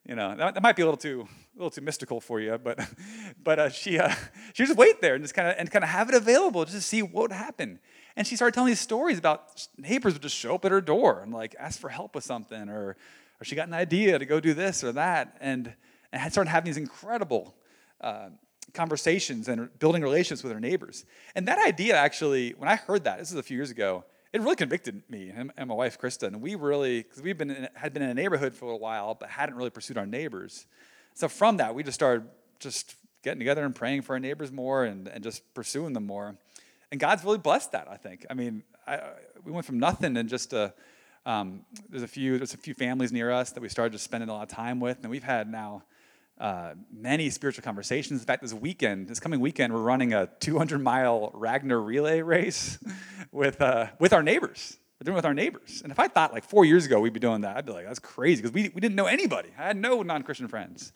you 0.06 0.16
know, 0.16 0.34
that, 0.34 0.54
that, 0.54 0.62
might 0.62 0.74
be 0.74 0.82
a 0.82 0.84
little 0.84 0.98
too 0.98 1.28
a 1.54 1.58
little 1.58 1.70
too 1.70 1.80
mystical 1.80 2.20
for 2.20 2.40
you, 2.40 2.58
but 2.58 2.80
but 3.44 3.58
uh, 3.58 3.68
she 3.68 3.98
uh, 3.98 4.12
she 4.52 4.64
just 4.64 4.76
wait 4.76 5.00
there 5.00 5.14
and 5.14 5.22
just 5.22 5.34
kind 5.34 5.48
of 5.48 5.54
and 5.58 5.70
kind 5.70 5.84
of 5.84 5.90
have 5.90 6.08
it 6.08 6.14
available 6.14 6.64
just 6.64 6.76
to 6.76 6.82
see 6.82 7.02
what 7.02 7.22
would 7.22 7.32
happen. 7.32 7.78
And 8.16 8.26
she 8.26 8.36
started 8.36 8.54
telling 8.54 8.68
these 8.68 8.80
stories 8.80 9.18
about 9.18 9.66
neighbors 9.78 10.12
would 10.12 10.22
just 10.22 10.36
show 10.36 10.54
up 10.56 10.64
at 10.64 10.70
her 10.70 10.80
door 10.80 11.20
and 11.22 11.32
like 11.32 11.54
ask 11.58 11.80
for 11.80 11.88
help 11.88 12.14
with 12.14 12.24
something, 12.24 12.68
or 12.68 12.96
or 13.40 13.44
she 13.44 13.54
got 13.54 13.68
an 13.68 13.74
idea 13.74 14.18
to 14.18 14.26
go 14.26 14.40
do 14.40 14.54
this 14.54 14.82
or 14.82 14.92
that, 14.92 15.36
and 15.40 15.72
and 16.12 16.20
had 16.20 16.32
started 16.32 16.50
having 16.50 16.66
these 16.66 16.76
incredible 16.76 17.54
uh, 18.00 18.28
conversations 18.74 19.48
and 19.48 19.68
building 19.78 20.02
relationships 20.02 20.42
with 20.42 20.52
her 20.52 20.60
neighbors. 20.60 21.04
And 21.34 21.46
that 21.48 21.64
idea 21.64 21.96
actually, 21.96 22.50
when 22.50 22.68
I 22.68 22.76
heard 22.76 23.04
that, 23.04 23.18
this 23.18 23.30
is 23.30 23.36
a 23.36 23.42
few 23.42 23.56
years 23.56 23.70
ago, 23.70 24.04
it 24.32 24.40
really 24.40 24.56
convicted 24.56 25.02
me 25.10 25.30
and, 25.34 25.52
my 25.68 25.74
wife 25.74 25.98
Krista. 25.98 26.26
And 26.26 26.40
we 26.40 26.54
really, 26.54 27.02
because 27.02 27.22
we've 27.22 27.36
been 27.36 27.50
in, 27.50 27.68
had 27.74 27.92
been 27.92 28.02
in 28.02 28.10
a 28.10 28.14
neighborhood 28.14 28.54
for 28.54 28.70
a 28.70 28.76
while, 28.76 29.14
but 29.14 29.28
hadn't 29.28 29.56
really 29.56 29.70
pursued 29.70 29.98
our 29.98 30.06
neighbors. 30.06 30.66
So 31.14 31.28
from 31.28 31.58
that, 31.58 31.74
we 31.74 31.82
just 31.82 31.94
started 31.94 32.26
just 32.58 32.94
getting 33.22 33.38
together 33.38 33.64
and 33.64 33.74
praying 33.74 34.02
for 34.02 34.14
our 34.14 34.20
neighbors 34.20 34.50
more 34.50 34.84
and, 34.84 35.06
and 35.08 35.22
just 35.22 35.42
pursuing 35.54 35.92
them 35.92 36.06
more. 36.06 36.36
And 36.90 36.98
God's 36.98 37.24
really 37.24 37.38
blessed 37.38 37.72
that. 37.72 37.88
I 37.90 37.96
think. 37.96 38.26
I 38.30 38.34
mean, 38.34 38.62
I, 38.86 39.00
we 39.44 39.52
went 39.52 39.66
from 39.66 39.78
nothing 39.78 40.16
and 40.16 40.28
just 40.28 40.52
a, 40.52 40.72
um, 41.24 41.64
there's 41.88 42.02
a 42.02 42.08
few 42.08 42.38
there's 42.38 42.54
a 42.54 42.58
few 42.58 42.74
families 42.74 43.12
near 43.12 43.30
us 43.30 43.52
that 43.52 43.60
we 43.60 43.68
started 43.68 43.92
just 43.92 44.04
spending 44.04 44.28
a 44.28 44.32
lot 44.32 44.42
of 44.42 44.48
time 44.48 44.80
with, 44.80 44.98
and 45.02 45.10
we've 45.10 45.22
had 45.22 45.50
now 45.50 45.84
uh, 46.42 46.74
many 46.92 47.30
spiritual 47.30 47.62
conversations. 47.62 48.20
In 48.20 48.26
fact, 48.26 48.42
this 48.42 48.52
weekend, 48.52 49.06
this 49.06 49.20
coming 49.20 49.38
weekend, 49.38 49.72
we're 49.72 49.80
running 49.80 50.12
a 50.12 50.28
200 50.40 50.82
mile 50.82 51.30
Ragnar 51.34 51.80
relay 51.80 52.20
race 52.20 52.80
with, 53.32 53.62
uh, 53.62 53.86
with 54.00 54.12
our 54.12 54.24
neighbors. 54.24 54.76
We're 54.98 55.04
doing 55.04 55.14
it 55.14 55.18
with 55.18 55.24
our 55.24 55.34
neighbors. 55.34 55.82
And 55.84 55.92
if 55.92 56.00
I 56.00 56.08
thought 56.08 56.32
like 56.32 56.42
four 56.42 56.64
years 56.64 56.84
ago 56.84 56.98
we'd 56.98 57.12
be 57.12 57.20
doing 57.20 57.42
that, 57.42 57.56
I'd 57.56 57.64
be 57.64 57.70
like, 57.70 57.86
that's 57.86 58.00
crazy 58.00 58.42
because 58.42 58.52
we, 58.52 58.72
we 58.74 58.80
didn't 58.80 58.96
know 58.96 59.06
anybody. 59.06 59.50
I 59.56 59.68
had 59.68 59.76
no 59.76 60.02
non 60.02 60.24
Christian 60.24 60.48
friends. 60.48 60.92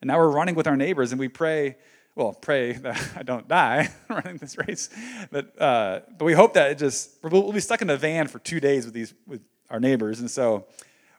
And 0.00 0.08
now 0.08 0.18
we're 0.18 0.30
running 0.30 0.56
with 0.56 0.66
our 0.66 0.76
neighbors 0.76 1.12
and 1.12 1.20
we 1.20 1.28
pray, 1.28 1.76
well, 2.16 2.32
pray 2.32 2.72
that 2.72 3.10
I 3.16 3.22
don't 3.22 3.46
die 3.46 3.90
running 4.08 4.38
this 4.38 4.58
race. 4.58 4.90
But, 5.30 5.62
uh, 5.62 6.00
but 6.18 6.24
we 6.24 6.32
hope 6.32 6.54
that 6.54 6.72
it 6.72 6.78
just, 6.78 7.18
we'll 7.22 7.52
be 7.52 7.60
stuck 7.60 7.82
in 7.82 7.90
a 7.90 7.96
van 7.96 8.26
for 8.26 8.40
two 8.40 8.58
days 8.58 8.84
with, 8.84 8.94
these, 8.94 9.14
with 9.28 9.42
our 9.70 9.78
neighbors. 9.78 10.18
And 10.18 10.28
so 10.28 10.66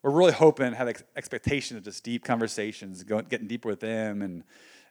we're 0.02 0.12
really 0.12 0.32
hoping 0.32 0.74
have 0.74 0.88
ex- 0.88 1.04
expectation 1.16 1.78
of 1.78 1.84
just 1.84 2.04
deep 2.04 2.24
conversations, 2.24 3.04
going, 3.04 3.26
getting 3.26 3.48
deeper 3.48 3.70
with 3.70 3.80
them, 3.80 4.22
and, 4.22 4.44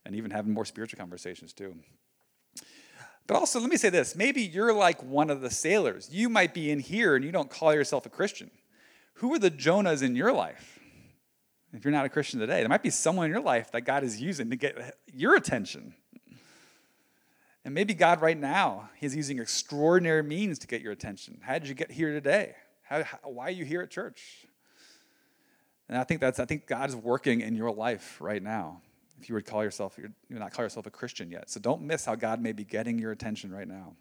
and 0.04 0.14
even 0.14 0.30
having 0.30 0.52
more 0.52 0.64
spiritual 0.64 0.98
conversations 0.98 1.52
too. 1.52 1.74
But 3.26 3.36
also, 3.36 3.60
let 3.60 3.68
me 3.68 3.76
say 3.76 3.90
this 3.90 4.16
maybe 4.16 4.42
you're 4.42 4.72
like 4.72 5.02
one 5.02 5.30
of 5.30 5.40
the 5.40 5.50
sailors. 5.50 6.08
You 6.10 6.28
might 6.28 6.54
be 6.54 6.70
in 6.70 6.80
here 6.80 7.14
and 7.14 7.24
you 7.24 7.32
don't 7.32 7.50
call 7.50 7.74
yourself 7.74 8.06
a 8.06 8.10
Christian. 8.10 8.50
Who 9.14 9.34
are 9.34 9.38
the 9.38 9.50
Jonahs 9.50 10.02
in 10.02 10.16
your 10.16 10.32
life? 10.32 10.78
If 11.72 11.84
you're 11.84 11.92
not 11.92 12.06
a 12.06 12.08
Christian 12.08 12.40
today, 12.40 12.60
there 12.60 12.68
might 12.68 12.82
be 12.82 12.90
someone 12.90 13.26
in 13.26 13.32
your 13.32 13.42
life 13.42 13.72
that 13.72 13.82
God 13.82 14.02
is 14.02 14.20
using 14.20 14.48
to 14.50 14.56
get 14.56 14.96
your 15.12 15.34
attention. 15.34 15.94
And 17.64 17.74
maybe 17.74 17.92
God, 17.92 18.22
right 18.22 18.38
now, 18.38 18.88
is 19.02 19.14
using 19.14 19.38
extraordinary 19.38 20.22
means 20.22 20.58
to 20.60 20.66
get 20.66 20.80
your 20.80 20.92
attention. 20.92 21.40
How 21.42 21.58
did 21.58 21.68
you 21.68 21.74
get 21.74 21.90
here 21.90 22.12
today? 22.12 22.54
How, 22.82 23.02
how, 23.02 23.18
why 23.24 23.48
are 23.48 23.50
you 23.50 23.66
here 23.66 23.82
at 23.82 23.90
church? 23.90 24.46
And 25.88 25.96
I 25.96 26.04
think 26.04 26.20
that's 26.20 26.38
I 26.38 26.44
think 26.44 26.66
God 26.66 26.88
is 26.88 26.96
working 26.96 27.40
in 27.40 27.54
your 27.54 27.70
life 27.70 28.18
right 28.20 28.42
now. 28.42 28.80
If 29.20 29.28
you 29.28 29.34
would 29.34 29.46
call 29.46 29.64
yourself, 29.64 29.96
you're, 29.98 30.12
you're 30.28 30.38
not 30.38 30.52
call 30.52 30.64
yourself 30.64 30.86
a 30.86 30.90
Christian 30.90 31.30
yet. 31.30 31.50
So 31.50 31.58
don't 31.60 31.82
miss 31.82 32.04
how 32.04 32.14
God 32.14 32.40
may 32.40 32.52
be 32.52 32.64
getting 32.64 32.98
your 32.98 33.10
attention 33.10 33.50
right 33.50 33.66
now. 33.66 33.94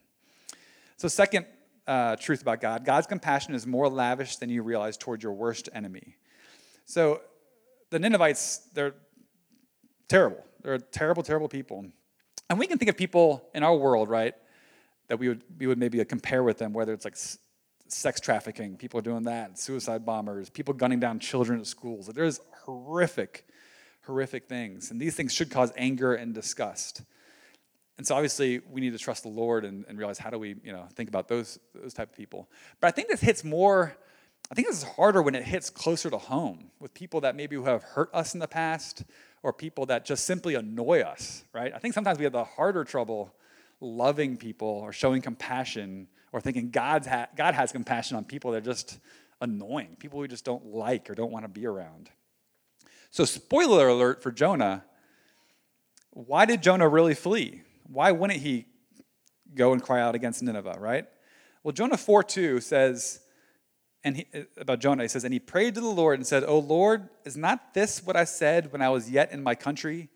So 0.98 1.08
second 1.08 1.46
uh, 1.88 2.18
truth 2.18 2.42
about 2.42 2.62
God, 2.62 2.86
God's 2.86 3.08
compassion 3.08 3.56
is 3.56 3.66
more 3.66 3.90
lavish 3.90 4.36
than 4.36 4.50
you 4.50 4.62
realize 4.62 4.98
toward 4.98 5.24
your 5.24 5.34
worst 5.34 5.70
enemy. 5.74 6.18
So 6.86 7.22
the 7.90 8.00
Ninevites, 8.00 8.68
they're 8.74 8.96
terrible. 10.08 10.44
They're 10.62 10.78
terrible, 10.78 11.24
terrible 11.24 11.48
people. 11.48 11.86
And 12.50 12.60
we 12.60 12.68
can 12.68 12.78
think 12.78 12.90
of 12.90 12.98
people 12.98 13.50
in 13.54 13.64
our 13.64 13.76
world, 13.76 14.10
right, 14.10 14.34
that 15.08 15.20
we 15.20 15.30
would, 15.30 15.44
we 15.58 15.68
would 15.68 15.78
maybe 15.78 16.04
compare 16.06 16.44
with 16.44 16.58
them, 16.58 16.74
whether 16.74 16.94
it's 16.94 17.06
like 17.06 17.18
sex 17.92 18.20
trafficking, 18.20 18.78
people 18.78 19.00
are 19.00 19.04
doing 19.04 19.24
that, 19.24 19.60
suicide 19.60 20.06
bombers, 20.06 20.50
people 20.50 20.74
gunning 20.74 21.00
down 21.00 21.20
children 21.20 21.60
at 21.60 21.68
schools. 21.68 22.08
There's 22.08 22.40
horrific, 22.66 23.48
horrific 24.06 24.48
things. 24.48 24.92
And 24.92 25.00
these 25.00 25.16
things 25.16 25.34
should 25.34 25.50
cause 25.50 25.72
anger 25.78 26.14
and 26.14 26.34
disgust. 26.34 27.04
And 27.98 28.06
so 28.06 28.16
obviously 28.16 28.60
we 28.60 28.82
need 28.82 28.94
to 28.94 29.00
trust 29.00 29.24
the 29.24 29.30
Lord 29.30 29.66
and, 29.66 29.86
and 29.88 29.98
realize 29.98 30.20
how 30.20 30.30
do 30.30 30.38
we, 30.38 30.56
you 30.64 30.72
know, 30.72 30.86
think 30.96 31.10
about 31.10 31.28
those 31.28 31.60
those 31.74 31.94
type 31.94 32.10
of 32.12 32.16
people. 32.16 32.48
But 32.80 32.88
I 32.88 32.92
think 32.92 33.08
this 33.08 33.22
hits 33.22 33.44
more, 33.44 33.98
I 34.52 34.56
think 34.56 34.68
this 34.68 34.78
is 34.78 34.84
harder 34.84 35.22
when 35.22 35.34
it 35.34 35.44
hits 35.44 35.70
closer 35.70 36.10
to 36.10 36.18
home 36.18 36.70
with 36.80 36.94
people 36.94 37.22
that 37.22 37.36
maybe 37.36 37.56
who 37.56 37.64
have 37.64 37.84
hurt 37.84 38.10
us 38.14 38.34
in 38.34 38.40
the 38.40 38.48
past 38.48 39.04
or 39.42 39.52
people 39.52 39.88
that 39.88 40.06
just 40.06 40.26
simply 40.26 40.56
annoy 40.56 41.02
us, 41.02 41.44
right? 41.54 41.74
I 41.74 41.80
think 41.80 41.94
sometimes 41.94 42.20
we 42.20 42.24
have 42.26 42.34
the 42.34 42.44
harder 42.44 42.84
trouble 42.84 43.34
loving 43.80 44.38
people 44.38 44.68
or 44.68 44.92
showing 44.92 45.22
compassion 45.22 46.08
or 46.32 46.42
thinking 46.42 46.72
God's 46.72 47.08
ha- 47.08 47.28
God 47.36 47.54
has 47.54 47.72
compassion 47.72 48.18
on 48.18 48.24
people 48.24 48.52
that 48.52 48.58
are 48.58 48.62
just 48.62 49.00
annoying, 49.42 49.96
people 50.00 50.20
we 50.20 50.28
just 50.28 50.46
don't 50.46 50.66
like 50.66 51.10
or 51.10 51.16
don't 51.16 51.32
want 51.32 51.46
to 51.46 51.50
be 51.50 51.66
around. 51.66 52.10
So, 53.12 53.26
spoiler 53.26 53.88
alert 53.88 54.22
for 54.22 54.32
Jonah 54.32 54.84
why 56.26 56.46
did 56.46 56.64
Jonah 56.64 56.90
really 56.90 57.14
flee? 57.14 57.62
Why 57.84 58.12
wouldn't 58.12 58.40
he 58.40 58.66
go 59.54 59.72
and 59.72 59.84
cry 59.84 60.02
out 60.02 60.16
against 60.16 60.42
Nineveh, 60.42 60.78
right? 60.80 61.06
Well, 61.64 61.74
Jonah 61.74 61.96
4 61.96 62.24
2 62.24 62.60
says, 62.60 63.20
and 64.04 64.18
he, 64.18 64.26
about 64.58 64.80
Jonah, 64.80 65.04
he 65.04 65.10
says, 65.10 65.24
And 65.24 65.34
he 65.34 65.40
prayed 65.40 65.76
to 65.76 65.82
the 65.82 65.88
Lord 65.88 66.18
and 66.18 66.26
said, 66.26 66.44
O 66.44 66.58
Lord, 66.58 67.10
is 67.24 67.38
not 67.38 67.76
this 67.76 68.04
what 68.04 68.16
I 68.16 68.24
said 68.24 68.72
when 68.72 68.82
I 68.82 68.90
was 68.90 69.12
yet 69.12 69.32
in 69.32 69.44
my 69.44 69.54
country? 69.54 70.10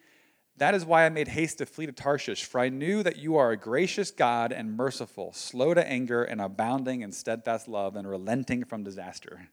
That 0.62 0.76
is 0.76 0.86
why 0.86 1.08
I 1.08 1.10
made 1.10 1.28
haste 1.28 1.58
to 1.58 1.66
flee 1.66 1.88
to 1.88 1.92
Tarshish, 1.92 2.46
for 2.46 2.60
I 2.60 2.70
knew 2.70 3.02
that 3.02 3.18
you 3.18 3.36
are 3.36 3.50
a 3.50 3.58
gracious 3.58 4.12
God 4.12 4.52
and 4.52 4.78
merciful, 4.78 5.34
slow 5.34 5.74
to 5.74 5.84
anger 5.84 6.24
and 6.24 6.40
abounding 6.40 7.02
in 7.02 7.12
steadfast 7.12 7.68
love 7.68 7.96
and 7.96 8.08
relenting 8.08 8.64
from 8.66 8.84
disaster. 8.84 9.50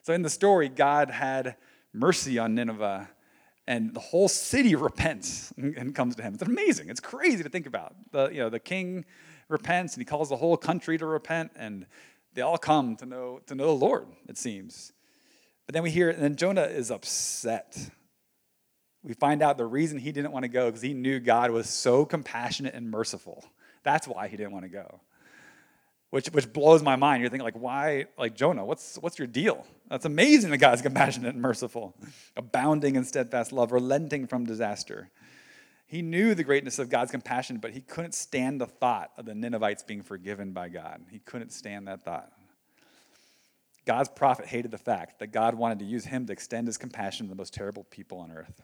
So 0.00 0.14
in 0.14 0.22
the 0.22 0.30
story, 0.30 0.70
God 0.70 1.10
had 1.10 1.56
mercy 1.92 2.38
on 2.38 2.54
Nineveh, 2.54 3.06
and 3.66 3.92
the 3.92 4.00
whole 4.00 4.28
city 4.28 4.74
repents 4.76 5.52
and 5.58 5.94
comes 5.94 6.16
to 6.16 6.22
him. 6.22 6.32
It's 6.32 6.42
amazing. 6.42 6.88
It's 6.88 7.00
crazy 7.00 7.42
to 7.42 7.50
think 7.50 7.66
about. 7.66 7.94
The, 8.12 8.28
you 8.28 8.38
know, 8.38 8.48
the 8.48 8.58
king 8.58 9.04
repents 9.50 9.92
and 9.92 10.00
he 10.00 10.06
calls 10.06 10.30
the 10.30 10.36
whole 10.36 10.56
country 10.56 10.96
to 10.96 11.04
repent, 11.04 11.52
and 11.54 11.84
they 12.32 12.40
all 12.40 12.56
come 12.56 12.96
to 12.96 13.04
know, 13.04 13.40
to 13.44 13.54
know 13.54 13.66
the 13.66 13.84
Lord, 13.84 14.06
it 14.26 14.38
seems. 14.38 14.94
But 15.66 15.74
then 15.74 15.82
we 15.82 15.90
hear, 15.90 16.08
and 16.08 16.22
then 16.22 16.34
Jonah 16.34 16.62
is 16.62 16.90
upset 16.90 17.90
we 19.06 19.14
find 19.14 19.40
out 19.40 19.56
the 19.56 19.64
reason 19.64 19.98
he 19.98 20.10
didn't 20.10 20.32
want 20.32 20.42
to 20.42 20.48
go 20.48 20.66
because 20.66 20.82
he 20.82 20.92
knew 20.92 21.20
God 21.20 21.52
was 21.52 21.68
so 21.68 22.04
compassionate 22.04 22.74
and 22.74 22.90
merciful. 22.90 23.44
That's 23.84 24.08
why 24.08 24.26
he 24.26 24.36
didn't 24.36 24.50
want 24.50 24.64
to 24.64 24.68
go. 24.68 25.00
Which, 26.10 26.26
which 26.28 26.52
blows 26.52 26.82
my 26.82 26.96
mind. 26.96 27.20
You're 27.20 27.30
thinking, 27.30 27.44
like, 27.44 27.54
why, 27.54 28.06
like 28.18 28.34
Jonah, 28.34 28.64
what's, 28.64 28.96
what's 28.96 29.16
your 29.18 29.28
deal? 29.28 29.64
That's 29.88 30.06
amazing 30.06 30.50
that 30.50 30.58
God's 30.58 30.82
compassionate 30.82 31.34
and 31.34 31.42
merciful, 31.42 31.94
abounding 32.36 32.96
in 32.96 33.04
steadfast 33.04 33.52
love, 33.52 33.70
relenting 33.70 34.26
from 34.26 34.44
disaster. 34.44 35.08
He 35.86 36.02
knew 36.02 36.34
the 36.34 36.42
greatness 36.42 36.80
of 36.80 36.90
God's 36.90 37.12
compassion, 37.12 37.58
but 37.58 37.70
he 37.70 37.82
couldn't 37.82 38.14
stand 38.14 38.60
the 38.60 38.66
thought 38.66 39.12
of 39.16 39.24
the 39.24 39.36
Ninevites 39.36 39.84
being 39.84 40.02
forgiven 40.02 40.50
by 40.50 40.68
God. 40.68 41.02
He 41.10 41.20
couldn't 41.20 41.52
stand 41.52 41.86
that 41.86 42.02
thought. 42.02 42.32
God's 43.84 44.08
prophet 44.08 44.46
hated 44.46 44.72
the 44.72 44.78
fact 44.78 45.20
that 45.20 45.28
God 45.28 45.54
wanted 45.54 45.78
to 45.78 45.84
use 45.84 46.06
him 46.06 46.26
to 46.26 46.32
extend 46.32 46.66
his 46.66 46.76
compassion 46.76 47.26
to 47.26 47.30
the 47.30 47.36
most 47.36 47.54
terrible 47.54 47.84
people 47.84 48.18
on 48.18 48.32
earth. 48.32 48.62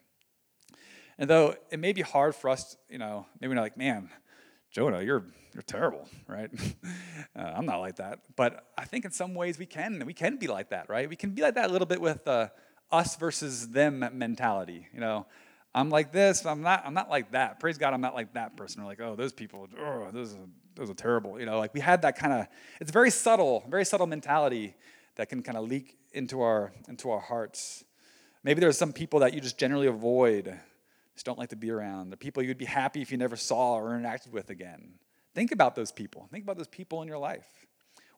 And 1.23 1.31
though 1.31 1.55
it 1.71 1.79
may 1.79 1.93
be 1.93 2.03
hard 2.03 2.35
for 2.35 2.51
us, 2.51 2.77
you 2.91 2.99
know, 2.99 3.27
maybe 3.41 3.55
we're 3.55 3.61
like, 3.61 3.77
man, 3.77 4.11
Jonah, 4.73 5.03
you're 5.03 5.25
you're 5.55 5.63
terrible, 5.63 6.09
right? 6.27 6.51
uh, 7.37 7.41
I'm 7.41 7.65
not 7.65 7.79
like 7.79 7.95
that, 7.97 8.23
but 8.35 8.67
I 8.77 8.87
think 8.87 9.05
in 9.05 9.13
some 9.13 9.33
ways 9.33 9.57
we 9.57 9.65
can 9.65 10.03
we 10.05 10.15
can 10.15 10.37
be 10.37 10.49
like 10.49 10.71
that, 10.71 10.89
right? 10.89 11.09
We 11.09 11.15
can 11.15 11.31
be 11.31 11.43
like 11.43 11.55
that 11.55 11.71
a 11.71 11.73
little 11.73 11.87
bit 11.87 12.01
with 12.01 12.27
uh, 12.27 12.49
us 12.91 13.15
versus 13.15 13.69
them 13.69 14.05
mentality. 14.15 14.89
You 14.93 14.99
know, 14.99 15.27
I'm 15.73 15.91
like 15.91 16.11
this, 16.11 16.45
I'm 16.45 16.63
not. 16.63 16.83
I'm 16.85 16.95
not 16.95 17.09
like 17.09 17.31
that. 17.31 17.61
Praise 17.61 17.79
God, 17.79 17.95
I'm 17.95 18.01
not 18.01 18.15
like 18.17 18.35
that 18.35 18.57
person. 18.57 18.83
We're 18.83 18.89
like, 18.89 19.01
oh, 19.01 19.15
those 19.15 19.33
people, 19.33 19.69
oh, 19.79 20.09
those 20.11 20.35
are, 20.35 20.49
those 20.75 20.91
are 20.91 20.95
terrible. 20.95 21.39
You 21.39 21.47
know, 21.47 21.61
like 21.61 21.73
we 21.73 21.79
had 21.79 22.03
that 22.03 22.19
kind 22.19 22.33
of. 22.33 22.49
It's 22.81 22.91
very 22.91 23.13
subtle, 23.13 23.63
very 23.69 23.85
subtle 23.85 24.09
mentality 24.09 24.75
that 25.15 25.29
can 25.29 25.45
kind 25.45 25.57
of 25.57 25.69
leak 25.69 25.99
into 26.13 26.41
our 26.41 26.73
into 26.89 27.13
our 27.13 27.21
hearts. 27.21 27.85
Maybe 28.43 28.59
there's 28.59 28.77
some 28.77 28.93
people 28.93 29.21
that 29.21 29.35
you 29.35 29.41
just 29.41 29.57
generally 29.57 29.87
avoid, 29.87 30.59
just 31.15 31.27
don't 31.27 31.39
like 31.39 31.51
to 31.51 31.57
be 31.57 31.71
around. 31.71 32.11
The 32.11 32.17
people 32.17 32.43
you'd 32.43 32.59
be 32.59 32.65
happy 32.65 33.03
if 33.03 33.11
you 33.11 33.19
never 33.19 33.37
saw 33.37 33.75
or 33.75 33.91
interacted 33.91 34.33
with 34.33 34.51
again. 34.51 34.95
Think 35.35 35.53
about 35.53 35.75
those 35.75 35.93
people. 35.93 36.29
Think 36.31 36.45
about 36.45 36.57
those 36.57 36.69
people 36.69 37.03
in 37.03 37.09
your 37.09 37.19
life. 37.19 37.47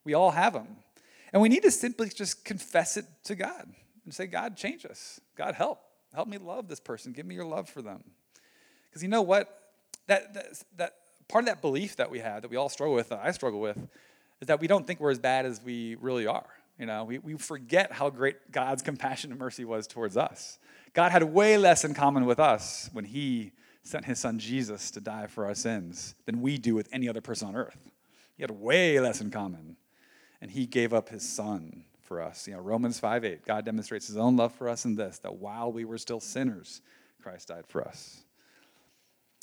We 0.05 0.15
all 0.15 0.31
have 0.31 0.53
them. 0.53 0.77
And 1.33 1.43
we 1.43 1.49
need 1.49 1.63
to 1.63 1.71
simply 1.71 2.09
just 2.09 2.45
confess 2.45 2.97
it 2.97 3.07
to 3.25 3.35
God 3.35 3.69
and 4.05 4.15
say, 4.15 4.27
God, 4.27 4.57
change 4.57 4.85
us. 4.85 5.21
God, 5.37 5.55
help. 5.55 5.81
Help 6.15 6.29
me 6.29 6.39
love 6.39 6.69
this 6.69 6.81
person. 6.81 7.13
Give 7.13 7.27
me 7.27 7.35
your 7.35 7.45
love 7.45 7.69
for 7.69 7.83
them. 7.83 8.05
Because 8.89 9.03
you 9.03 9.09
know 9.09 9.23
what? 9.23 9.49
That, 10.07 10.35
that, 10.35 10.47
that 10.77 10.95
part 11.29 11.43
of 11.43 11.47
that 11.47 11.61
belief 11.61 11.97
that 11.97 12.11
we 12.11 12.21
have, 12.21 12.43
that 12.43 12.51
we 12.51 12.57
all 12.57 12.69
struggle 12.69 12.95
with, 12.95 13.09
that 13.09 13.21
I 13.25 13.33
struggle 13.33 13.61
with, 13.61 13.79
is 14.41 14.49
that 14.49 14.61
we 14.61 14.67
don't 14.67 14.87
think 14.87 15.01
we're 15.01 15.11
as 15.11 15.19
bad 15.19 15.47
as 15.47 15.61
we 15.65 15.97
really 15.97 16.27
are. 16.27 16.47
You 16.79 16.87
know, 16.87 17.05
we, 17.05 17.19
we 17.19 17.35
forget 17.37 17.93
how 17.93 18.11
great 18.11 18.53
God's 18.53 18.83
compassion 18.83 19.31
and 19.31 19.39
mercy 19.39 19.65
was 19.65 19.87
towards 19.87 20.17
us. 20.17 20.59
God 20.95 21.11
had 21.11 21.25
way 21.25 21.59
less 21.59 21.85
in 21.85 21.93
common 21.93 22.25
with 22.25 22.41
us 22.41 22.89
when 22.93 23.05
He 23.05 23.53
sent 23.83 24.05
His 24.05 24.19
Son 24.19 24.39
Jesus 24.39 24.91
to 24.93 25.01
die 25.01 25.27
for 25.27 25.45
our 25.45 25.55
sins 25.55 26.15
than 26.25 26.41
we 26.41 26.57
do 26.57 26.75
with 26.75 26.89
any 26.93 27.09
other 27.09 27.21
person 27.21 27.49
on 27.49 27.57
earth. 27.57 27.91
He 28.37 28.43
had 28.43 28.51
way 28.51 28.99
less 29.01 29.21
in 29.21 29.31
common. 29.31 29.77
And 30.41 30.51
He 30.51 30.67
gave 30.67 30.95
up 30.95 31.09
His 31.09 31.29
Son 31.29 31.85
for 32.01 32.23
us. 32.23 32.47
You 32.47 32.55
know, 32.55 32.61
Romans 32.61 32.99
5 32.99 33.25
8, 33.25 33.45
God 33.45 33.65
demonstrates 33.65 34.07
His 34.07 34.17
own 34.17 34.37
love 34.37 34.55
for 34.55 34.69
us 34.69 34.85
in 34.85 34.95
this, 34.95 35.19
that 35.19 35.37
while 35.37 35.73
we 35.73 35.85
were 35.85 35.99
still 35.99 36.21
sinners, 36.21 36.81
Christ 37.23 37.49
died 37.49 37.67
for 37.67 37.87
us. 37.87 38.23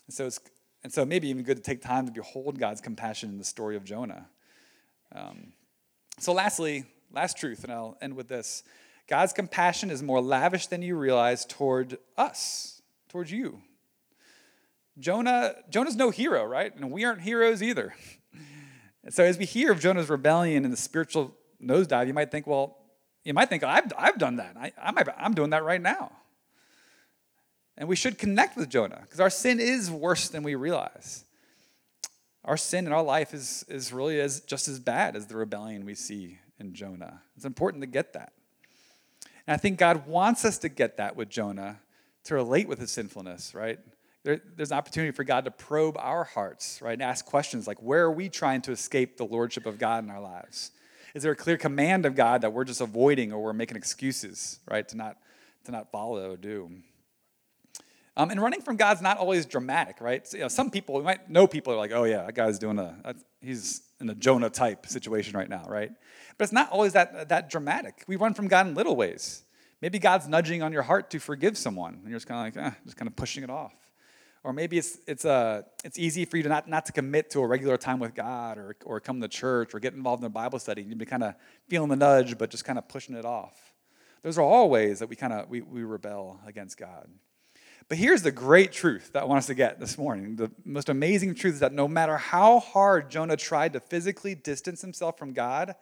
And 0.08 0.14
so, 0.14 0.28
it's, 0.28 0.40
and 0.84 0.94
so 0.94 1.06
maybe 1.06 1.28
even 1.30 1.44
good 1.44 1.58
to 1.58 1.64
take 1.64 1.82
time 1.82 2.06
to 2.06 2.12
behold 2.12 2.60
God's 2.60 2.82
compassion 2.82 3.30
in 3.30 3.38
the 3.38 3.44
story 3.44 3.76
of 3.76 3.84
Jonah. 3.84 4.28
Um, 5.14 5.54
so, 6.18 6.34
lastly, 6.34 6.86
last 7.12 7.38
truth, 7.38 7.64
and 7.64 7.74
I'll 7.74 7.98
end 8.02 8.16
with 8.16 8.28
this 8.28 8.64
God's 9.12 9.34
compassion 9.34 9.91
is 9.91 10.02
more 10.02 10.21
lavish 10.21 10.67
than 10.67 10.82
you 10.82 10.95
realize 10.95 11.43
toward 11.43 11.97
us, 12.17 12.82
towards 13.10 13.30
you. 13.30 13.62
Jonah, 14.97 15.54
Jonah's 15.69 15.97
no 15.97 16.12
hero, 16.12 16.45
right? 16.45 16.74
And 16.74 16.91
we 16.91 17.04
aren't 17.04 17.19
heroes 17.19 17.62
either. 17.62 17.93
And 19.04 19.13
so, 19.13 19.26
as 19.26 19.38
we 19.38 19.43
hear 19.43 19.74
of 19.74 19.82
Jonah's 19.82 20.10
rebellion 20.10 20.63
and 20.63 20.71
the 20.71 20.78
spiritual 20.78 21.36
nosedive, 21.62 22.08
you 22.08 22.13
might 22.13 22.32
think, 22.32 22.47
well, 22.47 22.78
you 23.26 23.34
might 23.34 23.50
think, 23.50 23.65
I've, 23.65 23.91
I've 23.97 24.17
done 24.17 24.38
that. 24.38 24.56
I, 24.58 24.71
I 24.82 24.91
might, 24.91 25.10
I'm 25.17 25.34
doing 25.34 25.50
that 25.50 25.65
right 25.65 25.82
now. 25.82 26.13
And 27.76 27.89
we 27.89 27.97
should 27.97 28.17
connect 28.17 28.56
with 28.56 28.69
Jonah 28.69 29.00
because 29.02 29.19
our 29.19 29.30
sin 29.30 29.60
is 29.60 29.91
worse 29.91 30.30
than 30.30 30.41
we 30.41 30.56
realize. 30.56 31.26
Our 32.45 32.56
sin 32.56 32.88
in 32.88 32.93
our 32.93 33.04
life 33.04 33.34
is, 33.34 33.65
is 33.67 33.91
really 33.91 34.21
as, 34.21 34.39
just 34.39 34.69
as 34.69 34.80
bad 34.80 35.17
as 35.17 35.28
the 35.28 35.36
rebellion 35.36 35.84
we 35.84 35.95
see 35.95 36.39
in 36.62 36.74
Jonah. 36.74 37.24
It's 37.36 37.43
important 37.43 37.84
to 37.84 37.88
get 37.88 38.13
that. 38.13 38.32
And 39.47 39.54
I 39.54 39.58
think 39.58 39.80
God 39.80 40.08
wants 40.08 40.45
us 40.45 40.58
to 40.60 40.69
get 40.69 40.97
that 40.97 41.15
with 41.15 41.30
Jonah 41.30 41.80
to 42.25 42.36
relate 42.36 42.67
with 42.67 42.80
his 42.80 42.91
sinfulness, 42.91 43.56
right? 43.56 43.80
There, 44.23 44.39
there's 44.56 44.71
an 44.71 44.77
opportunity 44.77 45.12
for 45.12 45.23
God 45.23 45.45
to 45.45 45.51
probe 45.51 45.97
our 45.97 46.23
hearts, 46.23 46.80
right? 46.82 46.93
And 46.93 47.01
ask 47.01 47.25
questions 47.25 47.67
like, 47.67 47.82
where 47.82 48.04
are 48.04 48.12
we 48.12 48.30
trying 48.30 48.62
to 48.63 48.71
escape 48.71 49.17
the 49.17 49.25
lordship 49.25 49.65
of 49.65 49.80
God 49.80 50.04
in 50.04 50.12
our 50.12 50.21
lives? 50.21 50.71
Is 51.15 51.23
there 51.23 51.32
a 51.32 51.36
clear 51.36 51.58
command 51.58 52.06
of 52.06 52.15
God 52.15 52.41
that 52.41 52.54
we're 52.54 52.63
just 52.63 52.82
avoiding 52.82 53.34
or 53.34 53.41
we're 53.41 53.54
making 53.54 53.77
excuses, 53.77 54.60
right, 54.69 54.88
to 54.89 54.95
not, 54.95 55.17
to 55.65 55.71
not 55.71 55.91
follow 55.91 56.32
or 56.32 56.38
do? 56.38 56.69
Um, 58.15 58.30
and 58.30 58.41
running 58.41 58.62
from 58.62 58.75
God's 58.75 59.01
not 59.01 59.17
always 59.17 59.45
dramatic, 59.45 60.01
right? 60.01 60.27
So, 60.27 60.38
you 60.38 60.43
know, 60.43 60.49
some 60.49 60.69
people, 60.69 60.95
we 60.95 61.04
might 61.04 61.30
know 61.30 61.47
people 61.47 61.73
are 61.73 61.77
like, 61.77 61.91
oh 61.91 62.04
yeah, 62.04 62.23
that 62.23 62.36
guy's 62.36 62.60
doing 62.60 62.77
a, 62.77 63.15
he's 63.41 63.82
in 63.99 64.10
a 64.10 64.15
Jonah 64.15 64.49
type 64.49 64.86
situation 64.86 65.36
right 65.38 65.49
now, 65.49 65.65
right? 65.67 65.91
But 66.38 66.46
it's 66.46 66.54
not 66.54 66.72
always 66.72 66.94
that, 66.94 67.30
that 67.30 67.50
dramatic. 67.50 68.04
We 68.08 68.15
run 68.15 68.34
from 68.34 68.48
God 68.48 68.67
in 68.67 68.76
little 68.76 68.96
ways. 68.96 69.44
Maybe 69.82 70.00
God's 70.00 70.28
nudging 70.28 70.62
on 70.62 70.72
your 70.72 70.84
heart 70.84 71.10
to 71.12 71.20
forgive 71.20 71.58
someone, 71.58 71.96
and 71.96 72.10
you're 72.10 72.17
just 72.17 72.28
kind 72.28 72.56
of 72.56 72.56
like, 72.56 72.74
eh, 72.74 72.76
just 72.86 72.98
kind 72.98 73.08
of 73.08 73.15
pushing 73.15 73.44
it 73.44 73.50
off. 73.50 73.74
Or 74.44 74.54
maybe 74.54 74.78
it's, 74.78 74.98
it's, 75.08 75.24
uh, 75.24 75.63
it's 75.84 76.00
easy 76.00 76.26
for 76.26 76.38
you 76.38 76.44
to 76.44 76.50
not, 76.50 76.67
not 76.67 76.86
to 76.88 76.91
commit 76.91 77.30
to 77.32 77.41
a 77.41 77.48
regular 77.48 77.78
time 77.78 78.00
with 78.00 78.15
God 78.15 78.58
or, 78.58 78.76
or 78.86 79.00
come 79.00 79.22
to 79.22 79.28
church 79.28 79.76
or 79.76 79.80
get 79.80 79.94
involved 79.94 80.24
in 80.24 80.28
a 80.28 80.32
Bible 80.32 80.58
study. 80.58 80.82
You'd 80.82 80.98
be 80.98 81.06
kind 81.06 81.24
of 81.24 81.36
feeling 81.67 81.89
the 81.89 81.96
nudge, 81.96 82.38
but 82.38 82.50
just 82.50 82.65
kind 82.65 82.80
of 82.80 82.88
pushing 82.88 83.15
it 83.15 83.26
off. 83.26 83.74
Those 84.24 84.38
are 84.38 84.41
all 84.41 84.70
ways 84.70 85.00
that 85.00 85.10
we 85.10 85.15
kind 85.15 85.34
of 85.34 85.50
we, 85.50 85.62
we 85.62 85.84
rebel 85.84 86.39
against 86.46 86.78
God. 86.78 87.08
But 87.88 87.98
here's 87.98 88.22
the 88.22 88.32
great 88.32 88.72
truth 88.72 89.12
that 89.13 89.24
I 89.24 89.26
want 89.26 89.39
us 89.39 89.48
to 89.48 89.54
get 89.54 89.80
this 89.80 89.98
morning. 89.98 90.36
The 90.36 90.52
most 90.63 90.89
amazing 90.89 91.36
truth 91.36 91.56
is 91.56 91.60
that 91.60 91.74
no 91.74 91.88
matter 91.88 92.17
how 92.17 92.60
hard 92.60 93.10
Jonah 93.12 93.36
tried 93.36 93.74
to 93.74 93.80
physically 93.80 94.34
distance 94.34 94.82
himself 94.82 95.17
from 95.17 95.34
God, 95.34 95.76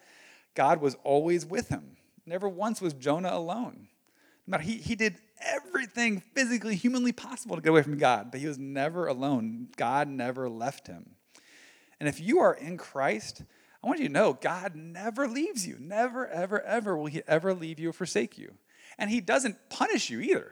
God 0.60 0.82
was 0.82 0.98
always 1.06 1.46
with 1.46 1.70
him. 1.70 1.96
Never 2.26 2.50
once 2.50 2.82
was 2.82 2.94
Jonah 2.94 3.32
alone. 3.32 3.88
No 4.46 4.52
matter, 4.52 4.64
he, 4.64 4.76
he 4.76 4.94
did 4.94 5.16
everything 5.40 6.22
physically, 6.36 6.76
humanly 6.76 7.14
possible 7.14 7.56
to 7.56 7.62
get 7.62 7.70
away 7.70 7.82
from 7.82 7.98
God, 7.98 8.30
but 8.30 8.42
he 8.42 8.46
was 8.46 8.58
never 8.58 9.08
alone. 9.08 9.70
God 9.78 10.10
never 10.10 10.50
left 10.50 10.88
him. 10.88 11.12
And 11.98 12.10
if 12.10 12.20
you 12.20 12.40
are 12.40 12.54
in 12.54 12.76
Christ, 12.76 13.42
I 13.82 13.88
want 13.88 14.02
you 14.02 14.08
to 14.08 14.14
know 14.14 14.34
God 14.34 14.76
never 14.76 15.30
leaves 15.30 15.66
you. 15.66 15.78
Never, 15.80 16.28
ever, 16.28 16.62
ever 16.64 16.98
will 16.98 17.06
he 17.06 17.22
ever 17.26 17.54
leave 17.54 17.80
you 17.80 17.92
or 17.92 17.94
forsake 17.94 18.38
you. 18.38 18.56
And 18.98 19.10
he 19.10 19.22
doesn't 19.22 19.70
punish 19.70 20.10
you 20.10 20.20
either. 20.20 20.52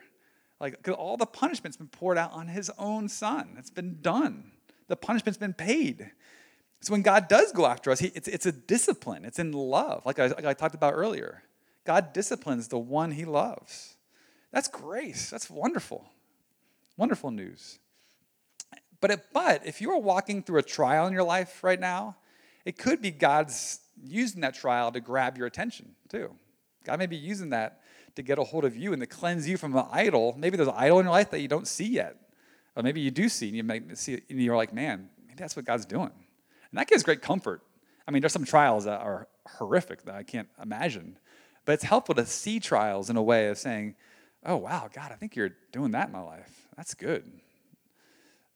Like, 0.61 0.87
all 0.87 1.17
the 1.17 1.25
punishment's 1.25 1.75
been 1.75 1.89
poured 1.89 2.17
out 2.17 2.31
on 2.31 2.47
his 2.47 2.71
own 2.79 3.09
son. 3.09 3.57
It's 3.57 3.71
been 3.71 3.97
done. 4.01 4.53
The 4.87 4.95
punishment's 4.95 5.37
been 5.37 5.53
paid. 5.53 6.11
So 6.81 6.91
when 6.91 7.01
God 7.01 7.27
does 7.27 7.51
go 7.51 7.65
after 7.65 7.91
us, 7.91 7.99
he, 7.99 8.11
it's, 8.13 8.27
it's 8.27 8.45
a 8.45 8.51
discipline. 8.51 9.25
It's 9.25 9.39
in 9.39 9.51
love, 9.51 10.05
like 10.05 10.19
I, 10.19 10.27
like 10.27 10.45
I 10.45 10.53
talked 10.53 10.75
about 10.75 10.93
earlier. 10.93 11.43
God 11.85 12.13
disciplines 12.13 12.67
the 12.67 12.77
one 12.77 13.11
he 13.11 13.25
loves. 13.25 13.95
That's 14.51 14.67
grace. 14.67 15.29
That's 15.29 15.49
wonderful. 15.49 16.05
Wonderful 16.97 17.31
news. 17.31 17.79
But, 18.99 19.11
it, 19.11 19.25
but 19.33 19.65
if 19.65 19.81
you 19.81 19.91
are 19.91 19.99
walking 19.99 20.43
through 20.43 20.59
a 20.59 20.63
trial 20.63 21.07
in 21.07 21.13
your 21.13 21.23
life 21.23 21.63
right 21.63 21.79
now, 21.79 22.17
it 22.65 22.77
could 22.77 23.01
be 23.01 23.11
God's 23.11 23.79
using 24.03 24.41
that 24.41 24.53
trial 24.53 24.91
to 24.91 24.99
grab 24.99 25.37
your 25.37 25.47
attention 25.47 25.95
too. 26.09 26.31
God 26.83 26.99
may 26.99 27.05
be 27.05 27.17
using 27.17 27.49
that 27.51 27.81
to 28.15 28.23
get 28.23 28.39
a 28.39 28.43
hold 28.43 28.65
of 28.65 28.75
you 28.75 28.93
and 28.93 29.01
to 29.01 29.05
cleanse 29.05 29.47
you 29.47 29.57
from 29.57 29.75
an 29.75 29.85
idol. 29.91 30.35
Maybe 30.37 30.57
there's 30.57 30.69
an 30.69 30.75
idol 30.75 30.99
in 30.99 31.05
your 31.05 31.13
life 31.13 31.29
that 31.31 31.39
you 31.39 31.47
don't 31.47 31.67
see 31.67 31.87
yet. 31.87 32.15
Or 32.75 32.83
maybe 32.83 32.99
you 32.99 33.11
do 33.11 33.29
see 33.29 33.47
and 33.47 33.57
you 33.57 33.63
might 33.63 33.97
see 33.97 34.21
and 34.29 34.41
you're 34.41 34.57
like, 34.57 34.73
man, 34.73 35.09
maybe 35.27 35.37
that's 35.37 35.55
what 35.55 35.65
God's 35.65 35.85
doing. 35.85 36.11
And 36.71 36.79
that 36.79 36.87
gives 36.87 37.03
great 37.03 37.21
comfort. 37.21 37.61
I 38.07 38.11
mean, 38.11 38.21
there's 38.21 38.33
some 38.33 38.45
trials 38.45 38.85
that 38.85 39.01
are 39.01 39.27
horrific 39.45 40.03
that 40.03 40.15
I 40.15 40.23
can't 40.23 40.47
imagine. 40.61 41.17
But 41.65 41.73
it's 41.73 41.83
helpful 41.83 42.15
to 42.15 42.25
see 42.25 42.59
trials 42.59 43.09
in 43.09 43.17
a 43.17 43.23
way 43.23 43.47
of 43.47 43.57
saying, 43.57 43.95
oh, 44.45 44.55
wow, 44.55 44.89
God, 44.93 45.11
I 45.11 45.15
think 45.15 45.35
you're 45.35 45.51
doing 45.71 45.91
that 45.91 46.07
in 46.07 46.13
my 46.13 46.21
life. 46.21 46.67
That's 46.77 46.93
good. 46.93 47.29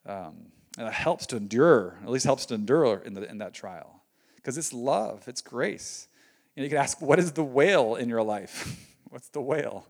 Um, 0.06 0.52
and 0.78 0.88
it 0.88 0.94
helps 0.94 1.28
to 1.28 1.38
endure, 1.38 1.98
at 2.04 2.10
least 2.10 2.26
helps 2.26 2.46
to 2.48 2.56
endure 2.56 3.00
in, 3.00 3.14
the, 3.14 3.30
in 3.30 3.40
that 3.40 3.54
trial. 3.54 4.02
Because 4.36 4.58
it's 4.58 4.72
love, 4.72 5.28
it's 5.28 5.42
grace. 5.42 6.08
You, 6.56 6.62
know, 6.62 6.64
you 6.64 6.70
can 6.70 6.80
ask, 6.80 7.02
what 7.02 7.20
is 7.20 7.34
the 7.34 7.44
whale 7.44 7.96
in 7.96 8.10
your 8.10 8.24
life? 8.24 8.88
What's 9.10 9.30
the 9.30 9.42
whale? 9.42 9.86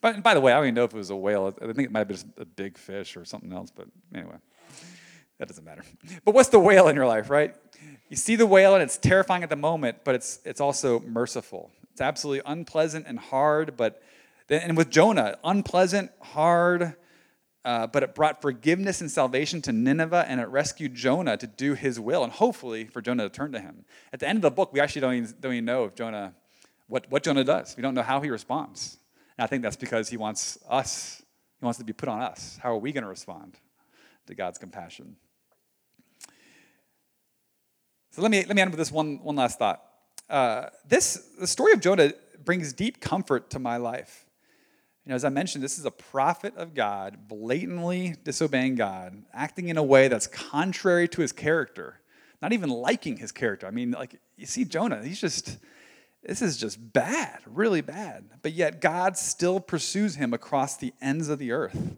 But 0.00 0.22
by 0.22 0.34
the 0.34 0.40
way, 0.40 0.52
I 0.52 0.56
don't 0.56 0.64
even 0.64 0.74
know 0.74 0.84
if 0.84 0.94
it 0.94 0.96
was 0.96 1.10
a 1.10 1.16
whale. 1.16 1.54
I 1.60 1.66
think 1.66 1.86
it 1.86 1.92
might 1.92 2.00
have 2.00 2.08
been 2.08 2.32
a 2.38 2.44
big 2.44 2.76
fish 2.76 3.16
or 3.16 3.24
something 3.24 3.52
else. 3.52 3.70
But 3.70 3.86
anyway, 4.14 4.36
that 5.38 5.46
doesn't 5.46 5.64
matter. 5.64 5.84
But 6.24 6.34
what's 6.34 6.48
the 6.48 6.58
whale 6.58 6.88
in 6.88 6.96
your 6.96 7.06
life, 7.06 7.30
right? 7.30 7.54
You 8.08 8.16
see 8.16 8.36
the 8.36 8.46
whale 8.46 8.74
and 8.74 8.82
it's 8.82 8.96
terrifying 8.96 9.42
at 9.42 9.50
the 9.50 9.56
moment, 9.56 9.98
but 10.04 10.14
it's 10.14 10.40
it's 10.44 10.60
also 10.60 11.00
merciful. 11.00 11.70
It's 11.92 12.00
absolutely 12.00 12.42
unpleasant 12.46 13.06
and 13.06 13.18
hard, 13.18 13.76
but 13.76 14.02
and 14.48 14.76
with 14.76 14.90
Jonah, 14.90 15.38
unpleasant, 15.44 16.10
hard, 16.20 16.94
uh, 17.64 17.86
but 17.86 18.02
it 18.02 18.14
brought 18.14 18.42
forgiveness 18.42 19.00
and 19.00 19.10
salvation 19.10 19.62
to 19.62 19.72
Nineveh, 19.72 20.26
and 20.28 20.40
it 20.40 20.48
rescued 20.48 20.94
Jonah 20.94 21.36
to 21.36 21.46
do 21.46 21.74
his 21.74 21.98
will, 21.98 22.22
and 22.22 22.32
hopefully 22.32 22.84
for 22.84 23.00
Jonah 23.00 23.22
to 23.24 23.30
turn 23.30 23.52
to 23.52 23.60
him. 23.60 23.84
At 24.12 24.20
the 24.20 24.28
end 24.28 24.36
of 24.36 24.42
the 24.42 24.50
book, 24.50 24.72
we 24.72 24.80
actually 24.80 25.00
don't 25.00 25.14
even, 25.14 25.34
don't 25.40 25.52
even 25.52 25.64
know 25.64 25.84
if 25.84 25.94
Jonah 25.94 26.34
what, 26.92 27.10
what 27.10 27.22
Jonah 27.22 27.42
does. 27.42 27.74
We 27.74 27.82
don't 27.82 27.94
know 27.94 28.02
how 28.02 28.20
he 28.20 28.28
responds. 28.28 28.98
And 29.38 29.44
I 29.44 29.46
think 29.46 29.62
that's 29.62 29.76
because 29.76 30.10
he 30.10 30.18
wants 30.18 30.58
us, 30.68 31.22
he 31.58 31.64
wants 31.64 31.78
to 31.78 31.84
be 31.84 31.94
put 31.94 32.10
on 32.10 32.20
us. 32.20 32.58
How 32.62 32.72
are 32.72 32.78
we 32.78 32.92
going 32.92 33.02
to 33.02 33.08
respond 33.08 33.54
to 34.26 34.34
God's 34.34 34.58
compassion? 34.58 35.16
So 38.12 38.20
let 38.20 38.30
me, 38.30 38.44
let 38.44 38.54
me 38.54 38.60
end 38.60 38.70
with 38.70 38.78
this 38.78 38.92
one, 38.92 39.20
one 39.22 39.36
last 39.36 39.58
thought. 39.58 39.82
Uh, 40.28 40.66
this, 40.86 41.30
the 41.40 41.46
story 41.46 41.72
of 41.72 41.80
Jonah 41.80 42.12
brings 42.44 42.74
deep 42.74 43.00
comfort 43.00 43.48
to 43.50 43.58
my 43.58 43.78
life. 43.78 44.26
You 45.06 45.10
know, 45.10 45.16
as 45.16 45.24
I 45.24 45.30
mentioned, 45.30 45.64
this 45.64 45.78
is 45.78 45.86
a 45.86 45.90
prophet 45.90 46.54
of 46.58 46.74
God, 46.74 47.26
blatantly 47.26 48.16
disobeying 48.22 48.74
God, 48.74 49.22
acting 49.32 49.68
in 49.68 49.78
a 49.78 49.82
way 49.82 50.08
that's 50.08 50.26
contrary 50.26 51.08
to 51.08 51.22
his 51.22 51.32
character, 51.32 52.00
not 52.42 52.52
even 52.52 52.68
liking 52.68 53.16
his 53.16 53.32
character. 53.32 53.66
I 53.66 53.70
mean, 53.70 53.92
like, 53.92 54.20
you 54.36 54.44
see 54.44 54.66
Jonah, 54.66 55.02
he's 55.02 55.20
just, 55.20 55.56
this 56.22 56.42
is 56.42 56.58
just 56.58 56.92
bad, 56.92 57.38
really 57.46 57.80
bad. 57.80 58.26
But 58.42 58.52
yet 58.52 58.82
God 58.82 59.16
still 59.16 59.58
pursues 59.58 60.16
him 60.16 60.34
across 60.34 60.76
the 60.76 60.92
ends 61.00 61.30
of 61.30 61.38
the 61.38 61.50
earth. 61.52 61.96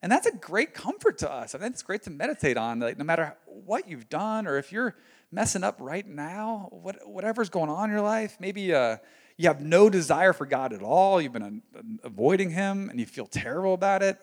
And 0.00 0.10
that's 0.10 0.26
a 0.26 0.34
great 0.34 0.72
comfort 0.72 1.18
to 1.18 1.30
us. 1.30 1.54
I 1.54 1.58
think 1.58 1.74
it's 1.74 1.82
great 1.82 2.04
to 2.04 2.10
meditate 2.10 2.56
on. 2.56 2.80
Like 2.80 2.96
no 2.96 3.04
matter 3.04 3.36
what 3.44 3.86
you've 3.86 4.08
done, 4.08 4.46
or 4.46 4.56
if 4.56 4.72
you're 4.72 4.96
messing 5.32 5.64
up 5.64 5.78
right 5.80 6.06
now, 6.06 6.68
what, 6.70 6.96
whatever's 7.08 7.48
going 7.48 7.70
on 7.70 7.88
in 7.88 7.96
your 7.96 8.04
life, 8.04 8.36
maybe 8.38 8.72
uh, 8.74 8.98
you 9.36 9.48
have 9.48 9.60
no 9.60 9.90
desire 9.90 10.32
for 10.32 10.46
God 10.46 10.72
at 10.72 10.82
all. 10.82 11.20
You've 11.20 11.32
been 11.32 11.62
avoiding 12.04 12.50
Him 12.50 12.90
and 12.90 13.00
you 13.00 13.06
feel 13.06 13.26
terrible 13.26 13.74
about 13.74 14.02
it. 14.02 14.18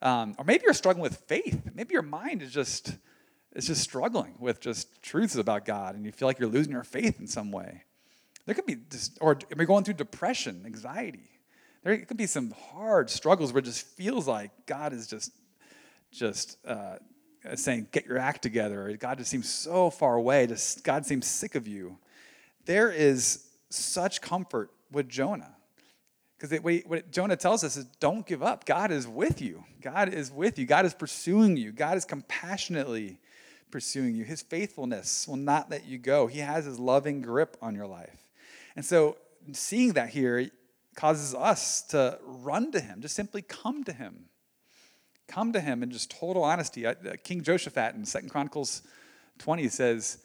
Um, 0.00 0.34
or 0.38 0.44
maybe 0.44 0.62
you're 0.64 0.74
struggling 0.74 1.02
with 1.02 1.16
faith. 1.26 1.70
Maybe 1.74 1.92
your 1.92 2.02
mind 2.02 2.42
is 2.42 2.52
just 2.52 2.96
is 3.54 3.68
just 3.68 3.82
struggling 3.82 4.34
with 4.38 4.60
just 4.60 5.00
truths 5.00 5.36
about 5.36 5.64
God 5.64 5.94
and 5.94 6.04
you 6.04 6.12
feel 6.12 6.26
like 6.26 6.38
you're 6.38 6.48
losing 6.48 6.72
your 6.72 6.82
faith 6.82 7.20
in 7.20 7.26
some 7.26 7.52
way. 7.52 7.84
There 8.46 8.54
could 8.54 8.66
be, 8.66 8.76
just, 8.90 9.16
or 9.20 9.38
you're 9.56 9.66
going 9.66 9.84
through 9.84 9.94
depression, 9.94 10.64
anxiety. 10.66 11.30
There 11.82 11.96
could 11.98 12.16
be 12.16 12.26
some 12.26 12.50
hard 12.72 13.10
struggles 13.10 13.52
where 13.52 13.60
it 13.60 13.64
just 13.64 13.86
feels 13.86 14.26
like 14.26 14.50
God 14.66 14.92
is 14.92 15.06
just, 15.06 15.30
just 16.10 16.58
uh, 16.66 16.96
Uh, 17.46 17.56
saying, 17.56 17.88
"Get 17.92 18.06
your 18.06 18.18
act 18.18 18.42
together." 18.42 18.96
God 18.96 19.18
just 19.18 19.30
seems 19.30 19.50
so 19.50 19.90
far 19.90 20.14
away. 20.16 20.46
Just 20.46 20.82
God 20.82 21.04
seems 21.04 21.26
sick 21.26 21.54
of 21.54 21.68
you. 21.68 21.98
There 22.64 22.90
is 22.90 23.46
such 23.68 24.20
comfort 24.20 24.70
with 24.90 25.08
Jonah. 25.08 25.54
Because 26.38 26.60
what 26.84 27.10
Jonah 27.10 27.36
tells 27.36 27.64
us 27.64 27.76
is 27.76 27.84
don't 28.00 28.26
give 28.26 28.42
up. 28.42 28.64
God 28.66 28.90
is 28.90 29.06
with 29.06 29.40
you. 29.40 29.64
God 29.80 30.12
is 30.12 30.30
with 30.30 30.58
you. 30.58 30.66
God 30.66 30.84
is 30.84 30.92
pursuing 30.92 31.56
you. 31.56 31.72
God 31.72 31.96
is 31.96 32.04
compassionately 32.04 33.18
pursuing 33.70 34.14
you. 34.14 34.24
His 34.24 34.42
faithfulness 34.42 35.26
will 35.26 35.36
not 35.36 35.70
let 35.70 35.86
you 35.86 35.98
go. 35.98 36.26
He 36.26 36.40
has 36.40 36.64
his 36.64 36.78
loving 36.78 37.22
grip 37.22 37.56
on 37.62 37.74
your 37.74 37.86
life. 37.86 38.28
And 38.76 38.84
so 38.84 39.16
seeing 39.52 39.94
that 39.94 40.10
here 40.10 40.50
causes 40.94 41.34
us 41.34 41.82
to 41.88 42.18
run 42.24 42.72
to 42.72 42.80
him, 42.80 43.00
just 43.00 43.14
simply 43.14 43.42
come 43.42 43.84
to 43.84 43.92
him. 43.92 44.26
Come 45.28 45.52
to 45.52 45.60
him 45.60 45.82
in 45.82 45.90
just 45.90 46.10
total 46.10 46.44
honesty. 46.44 46.86
Uh, 46.86 46.94
King 47.22 47.42
Jehoshaphat 47.42 47.94
in 47.94 48.04
Second 48.04 48.28
Chronicles 48.28 48.82
20 49.38 49.68
says, 49.68 50.18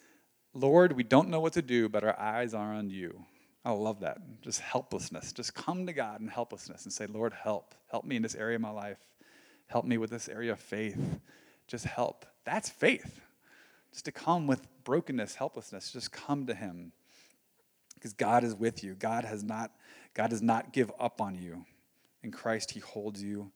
Lord, 0.54 0.94
we 0.94 1.04
don't 1.04 1.30
know 1.30 1.40
what 1.40 1.54
to 1.54 1.62
do, 1.62 1.90
but 1.90 2.04
our 2.04 2.20
eyes 2.20 2.54
are 2.54 2.74
on 2.74 2.90
you. 2.90 3.26
I 3.64 3.72
love 3.72 4.00
that. 4.02 4.20
Just 4.42 4.62
helplessness. 4.62 5.32
Just 5.32 5.54
come 5.54 5.86
to 5.86 5.94
God 5.94 6.22
in 6.22 6.28
helplessness 6.28 6.86
and 6.86 6.94
say, 6.94 7.06
Lord, 7.06 7.34
help. 7.34 7.76
Help 7.92 8.06
me 8.06 8.16
in 8.16 8.22
this 8.22 8.36
area 8.36 8.56
of 8.56 8.62
my 8.62 8.72
life. 8.72 8.98
Help 9.68 9.86
me 9.86 9.98
with 9.98 10.10
this 10.10 10.28
area 10.28 10.54
of 10.54 10.60
faith. 10.60 11.20
Just 11.68 11.86
help. 11.86 12.26
That's 12.46 12.70
faith. 12.70 13.22
Just 13.92 14.06
to 14.06 14.12
come 14.12 14.48
with 14.48 14.66
brokenness, 14.84 15.36
helplessness, 15.36 15.92
just 15.92 16.12
come 16.12 16.48
to 16.48 16.56
Him. 16.56 16.92
Because 17.96 18.14
God 18.14 18.44
is 18.44 18.56
with 18.56 18.84
you. 18.84 18.96
God 18.96 19.26
has 19.26 19.44
not, 19.44 19.72
God 20.14 20.30
does 20.30 20.42
not 20.42 20.74
give 20.74 20.92
up 21.00 21.22
on 21.22 21.36
you. 21.36 21.66
In 22.24 22.32
Christ, 22.32 22.72
He 22.72 22.80
holds 22.80 23.22
you 23.22 23.52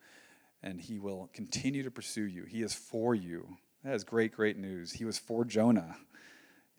and 0.64 0.80
He 0.80 0.98
will 1.00 1.30
continue 1.34 1.84
to 1.84 1.92
pursue 1.92 2.24
you. 2.24 2.46
He 2.46 2.62
is 2.64 2.74
for 2.74 3.14
you. 3.14 3.58
That 3.84 3.94
is 3.94 4.04
great, 4.04 4.34
great 4.34 4.58
news. 4.58 4.94
He 4.94 5.06
was 5.06 5.20
for 5.20 5.44
Jonah. 5.44 5.98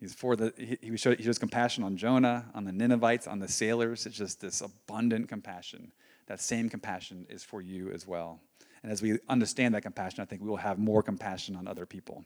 He's 0.01 0.15
for 0.15 0.37
the, 0.37 0.53
he, 0.57 0.79
he, 0.81 0.97
showed, 0.97 1.19
he 1.19 1.25
shows 1.25 1.39
compassion 1.39 1.85
on 1.85 1.97
Jonah, 1.97 2.47
on 2.55 2.65
the 2.65 2.73
Ninevites, 2.73 3.27
on 3.27 3.39
the 3.39 3.49
sailors. 3.49 4.07
It's 4.07 4.17
just 4.17 4.41
this 4.41 4.61
abundant 4.61 5.29
compassion. 5.29 5.93
That 6.27 6.41
same 6.41 6.69
compassion 6.69 7.27
is 7.29 7.45
for 7.45 7.61
you 7.61 7.91
as 7.91 8.07
well. 8.07 8.41
And 8.83 8.91
as 8.91 9.01
we 9.01 9.19
understand 9.29 9.75
that 9.75 9.83
compassion, 9.83 10.21
I 10.21 10.25
think 10.25 10.43
we 10.43 10.49
will 10.49 10.57
have 10.57 10.79
more 10.79 11.03
compassion 11.03 11.57
on 11.57 11.69
other 11.69 11.87
people. 11.87 12.25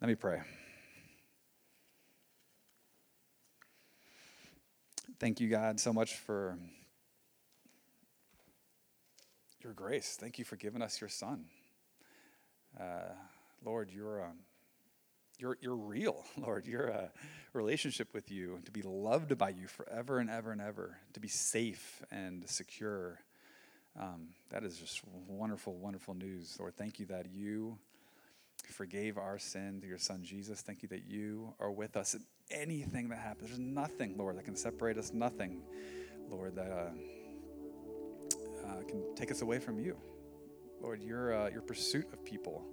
Let 0.00 0.08
me 0.08 0.14
pray. 0.14 0.40
Thank 5.18 5.40
you, 5.40 5.48
God, 5.48 5.78
so 5.78 5.92
much 5.92 6.16
for 6.16 6.58
your 9.62 9.72
grace. 9.72 10.16
Thank 10.18 10.38
you 10.38 10.44
for 10.44 10.56
giving 10.56 10.82
us 10.82 11.00
your 11.00 11.08
Son. 11.08 11.44
Uh, 12.78 13.12
Lord, 13.64 13.90
you're. 13.90 14.24
Um, 14.24 14.38
you're, 15.38 15.58
you're 15.60 15.74
real, 15.74 16.24
Lord. 16.36 16.66
You're 16.66 16.86
a 16.86 17.10
relationship 17.52 18.14
with 18.14 18.30
you, 18.30 18.60
to 18.64 18.70
be 18.70 18.82
loved 18.82 19.36
by 19.36 19.48
you 19.48 19.66
forever 19.66 20.18
and 20.18 20.30
ever 20.30 20.52
and 20.52 20.60
ever, 20.60 20.98
to 21.14 21.20
be 21.20 21.26
safe 21.26 22.00
and 22.12 22.48
secure. 22.48 23.18
Um, 24.00 24.28
that 24.50 24.62
is 24.62 24.78
just 24.78 25.00
wonderful, 25.26 25.74
wonderful 25.74 26.14
news. 26.14 26.56
Lord, 26.60 26.76
thank 26.76 27.00
you 27.00 27.06
that 27.06 27.26
you 27.32 27.76
forgave 28.70 29.18
our 29.18 29.38
sin 29.38 29.80
through 29.80 29.90
your 29.90 29.98
son 29.98 30.22
Jesus. 30.22 30.60
Thank 30.60 30.82
you 30.82 30.88
that 30.90 31.04
you 31.06 31.54
are 31.58 31.70
with 31.70 31.96
us 31.96 32.14
in 32.14 32.22
anything 32.50 33.08
that 33.08 33.18
happens. 33.18 33.48
There's 33.48 33.58
nothing, 33.58 34.16
Lord, 34.16 34.38
that 34.38 34.44
can 34.44 34.56
separate 34.56 34.96
us, 34.96 35.12
nothing, 35.12 35.62
Lord, 36.30 36.54
that 36.56 36.70
uh, 36.70 36.90
uh, 38.72 38.82
can 38.88 39.14
take 39.14 39.30
us 39.30 39.42
away 39.42 39.58
from 39.58 39.78
you. 39.78 39.96
Lord, 40.80 41.02
your, 41.02 41.34
uh, 41.34 41.50
your 41.50 41.62
pursuit 41.62 42.06
of 42.12 42.24
people 42.24 42.64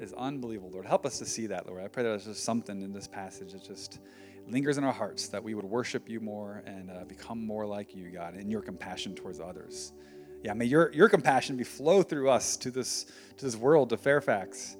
is 0.00 0.12
unbelievable, 0.12 0.70
Lord. 0.70 0.86
Help 0.86 1.06
us 1.06 1.18
to 1.18 1.26
see 1.26 1.46
that, 1.48 1.66
Lord. 1.66 1.82
I 1.82 1.88
pray 1.88 2.02
that 2.02 2.10
there's 2.10 2.24
just 2.24 2.44
something 2.44 2.82
in 2.82 2.92
this 2.92 3.08
passage 3.08 3.52
that 3.52 3.64
just 3.64 4.00
lingers 4.46 4.78
in 4.78 4.84
our 4.84 4.92
hearts, 4.92 5.28
that 5.28 5.42
we 5.42 5.54
would 5.54 5.64
worship 5.64 6.08
you 6.08 6.20
more 6.20 6.62
and 6.66 6.90
uh, 6.90 7.04
become 7.04 7.44
more 7.44 7.66
like 7.66 7.94
you, 7.94 8.10
God, 8.10 8.36
in 8.36 8.50
your 8.50 8.60
compassion 8.60 9.14
towards 9.14 9.40
others. 9.40 9.92
Yeah, 10.42 10.52
may 10.52 10.66
your, 10.66 10.92
your 10.92 11.08
compassion 11.08 11.56
be 11.56 11.64
flow 11.64 12.02
through 12.02 12.28
us 12.28 12.56
to 12.58 12.70
this, 12.70 13.06
to 13.38 13.44
this 13.44 13.56
world, 13.56 13.88
to 13.90 13.96
Fairfax, 13.96 14.76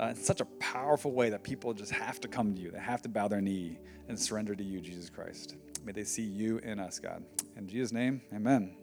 uh, 0.00 0.06
in 0.06 0.16
such 0.16 0.40
a 0.40 0.44
powerful 0.58 1.12
way 1.12 1.30
that 1.30 1.42
people 1.42 1.72
just 1.72 1.92
have 1.92 2.20
to 2.20 2.28
come 2.28 2.54
to 2.54 2.60
you. 2.60 2.70
They 2.70 2.80
have 2.80 3.02
to 3.02 3.08
bow 3.08 3.28
their 3.28 3.40
knee 3.40 3.78
and 4.08 4.18
surrender 4.18 4.54
to 4.54 4.64
you, 4.64 4.80
Jesus 4.80 5.08
Christ. 5.08 5.56
May 5.84 5.92
they 5.92 6.04
see 6.04 6.24
you 6.24 6.58
in 6.58 6.80
us, 6.80 6.98
God. 6.98 7.24
In 7.56 7.68
Jesus' 7.68 7.92
name, 7.92 8.20
amen. 8.34 8.76